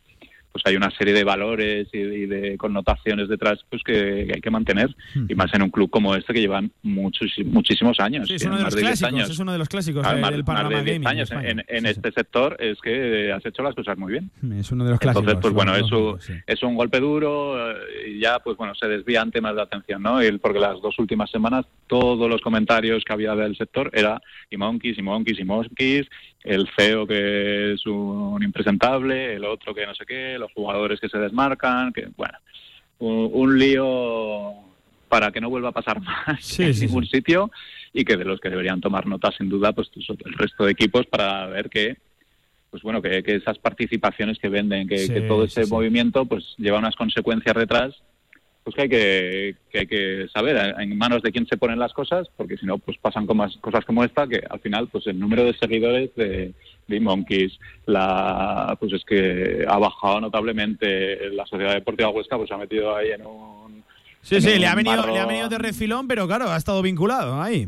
[0.52, 4.40] pues hay una serie de valores y, y de connotaciones detrás pues que, que hay
[4.40, 4.94] que mantener
[5.28, 8.56] y más en un club como este que llevan muchos muchísimos años, Sí, es uno
[8.58, 9.30] de los 10 clásicos, años.
[9.30, 11.02] es uno de los clásicos eh, más- del más panorama de 10 gaming.
[11.02, 11.48] de años España.
[11.50, 14.30] en, en este sector es que has hecho las cosas muy bien.
[14.58, 15.22] Es uno de los clásicos.
[15.22, 17.76] Entonces, pues bueno, lógico, eso es un golpe duro eh,
[18.08, 20.22] y ya, pues bueno, se desvían temas de atención, ¿no?
[20.22, 24.20] Y porque las dos últimas semanas todos los comentarios que había del sector era
[24.50, 26.06] y monkeys, y monkeys, y monkeys,
[26.44, 31.08] el CEO que es un impresentable, el otro que no sé qué, los jugadores que
[31.08, 32.38] se desmarcan, que bueno,
[32.98, 34.54] un, un lío
[35.08, 37.50] para que no vuelva a pasar más Sí, en sí, ningún sitio
[37.92, 41.06] y que de los que deberían tomar nota sin duda pues el resto de equipos
[41.06, 41.96] para ver que
[42.70, 46.78] pues bueno que, que esas participaciones que venden que, que todo ese movimiento pues lleva
[46.78, 48.00] unas consecuencias detrás
[48.70, 51.92] pues que hay que, que hay que saber en manos de quién se ponen las
[51.92, 55.44] cosas porque si no pues pasan cosas como esta que al final pues el número
[55.44, 56.52] de seguidores de,
[56.86, 62.54] de Monkeys la pues es que ha bajado notablemente la sociedad deportiva Huesca pues se
[62.54, 63.84] ha metido ahí en un
[64.22, 66.56] Sí, en sí, un le ha, venido, le ha venido de refilón, pero claro, ha
[66.58, 67.66] estado vinculado ahí.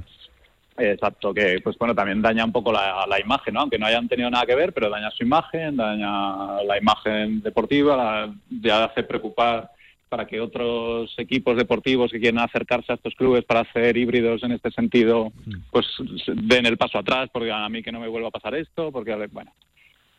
[0.77, 3.61] Exacto, que pues bueno, también daña un poco la, la imagen, ¿no?
[3.61, 7.97] Aunque no hayan tenido nada que ver, pero daña su imagen, daña la imagen deportiva,
[7.97, 9.71] la- ya hace preocupar
[10.13, 14.53] para que otros equipos deportivos que quieren acercarse a estos clubes para hacer híbridos en
[14.53, 15.33] este sentido,
[15.71, 15.87] pues
[16.23, 18.93] se- den el paso atrás, porque a mí que no me vuelva a pasar esto,
[18.93, 19.55] porque, bueno.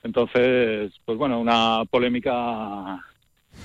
[0.02, 3.00] Entonces, pues bueno, una polémica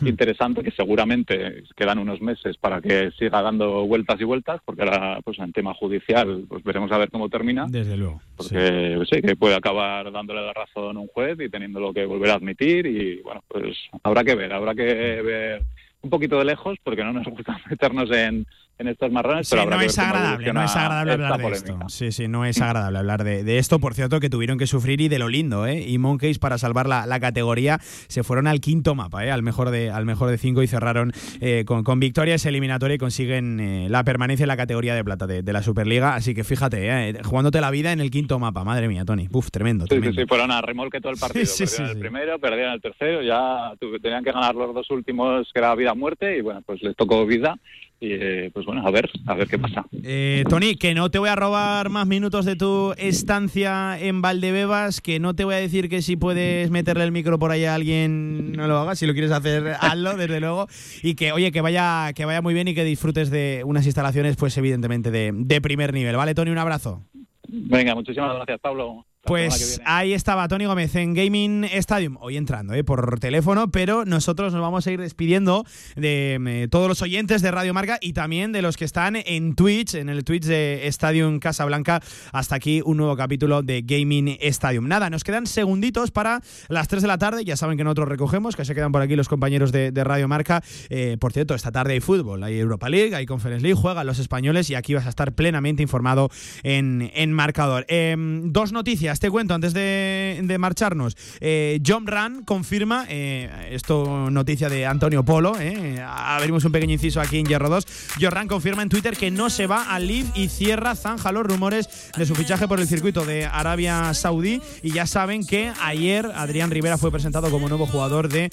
[0.02, 5.20] interesante que seguramente quedan unos meses para que siga dando vueltas y vueltas, porque ahora,
[5.24, 7.64] pues en tema judicial, pues veremos a ver cómo termina.
[7.70, 8.20] Desde luego.
[8.36, 12.05] Porque pues, sí, que puede acabar dándole la razón a un juez y teniéndolo que
[12.05, 14.82] volver a admitir y bueno, pues habrá que ver, habrá que
[15.22, 15.62] ver
[16.02, 18.46] un poquito de lejos porque no nos gusta meternos en,
[18.78, 21.78] en estos marrones, Sí, pero no es agradable, no es agradable hablar de esto.
[21.88, 23.78] Sí, sí, no es agradable hablar de, de esto.
[23.78, 25.80] Por cierto, que tuvieron que sufrir y de lo lindo, ¿eh?
[25.86, 29.30] Y Monkeys, para salvar la, la categoría, se fueron al quinto mapa, ¿eh?
[29.30, 32.98] Al mejor de, al mejor de cinco y cerraron eh, con, con victoria eliminatoria y
[32.98, 36.14] consiguen eh, la permanencia en la categoría de plata de, de la Superliga.
[36.14, 37.18] Así que fíjate, ¿eh?
[37.24, 38.64] Jugándote la vida en el quinto mapa.
[38.64, 39.28] Madre mía, Tony.
[39.32, 40.20] Uf, tremendo, Sí, sí, tremendo.
[40.22, 41.44] sí, fueron a remolque todo el partido.
[41.48, 45.50] Sí, sí, perdieron el primero, perdieron el tercero, ya tenían que ganar los dos últimos,
[45.52, 47.56] que era vida o muerte, y bueno, pues les tocó vida.
[48.00, 49.84] Y eh, pues bueno, a ver, a ver qué pasa.
[50.04, 55.00] Eh, Tony, que no te voy a robar más minutos de tu estancia en Valdebebas,
[55.00, 57.74] que no te voy a decir que si puedes meterle el micro por ahí a
[57.74, 60.68] alguien, no lo hagas, si lo quieres hacer, hazlo, desde luego,
[61.02, 64.36] y que, oye, que vaya, que vaya muy bien y que disfrutes de unas instalaciones,
[64.36, 66.50] pues evidentemente de, de primer nivel, ¿vale, Tony?
[66.50, 67.02] Un abrazo.
[67.48, 69.06] Venga, muchísimas gracias, Pablo.
[69.28, 74.55] Pues ahí estaba Tony Gómez en Gaming Stadium, hoy entrando eh, por teléfono, pero nosotros
[74.55, 78.52] nos vamos a ir despidiendo de eh, todos los oyentes de Radio Marca y también
[78.52, 82.00] de los que están en Twitch, en el Twitch de Stadium Casablanca.
[82.32, 84.88] Hasta aquí un nuevo capítulo de Gaming Stadium.
[84.88, 87.44] Nada, nos quedan segunditos para las 3 de la tarde.
[87.44, 90.26] Ya saben que nosotros recogemos, que se quedan por aquí los compañeros de, de Radio
[90.26, 90.62] Marca.
[90.88, 94.20] Eh, por cierto, esta tarde hay fútbol, hay Europa League, hay Conference League, juegan los
[94.20, 96.30] españoles y aquí vas a estar plenamente informado
[96.62, 97.84] en, en marcador.
[97.88, 101.16] Eh, dos noticias, te cuento antes de, marcharnos.
[101.40, 107.20] Eh, John Run confirma, eh, esto noticia de Antonio Polo, eh, abrimos un pequeño inciso
[107.20, 107.86] aquí en Hierro 2.
[108.20, 111.44] John Run confirma en Twitter que no se va al Live y cierra, zanja los
[111.46, 114.60] rumores de su fichaje por el circuito de Arabia Saudí.
[114.82, 118.50] Y ya saben que ayer Adrián Rivera fue presentado como nuevo jugador de,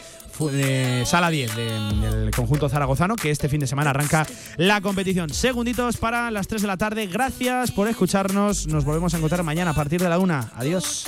[1.05, 4.27] Sala 10 de- del conjunto zaragozano, que este fin de semana arranca
[4.57, 5.29] la competición.
[5.29, 7.07] Segunditos para las 3 de la tarde.
[7.07, 8.67] Gracias por escucharnos.
[8.67, 10.44] Nos volvemos a encontrar mañana a partir de la 1.
[10.55, 11.05] Adiós.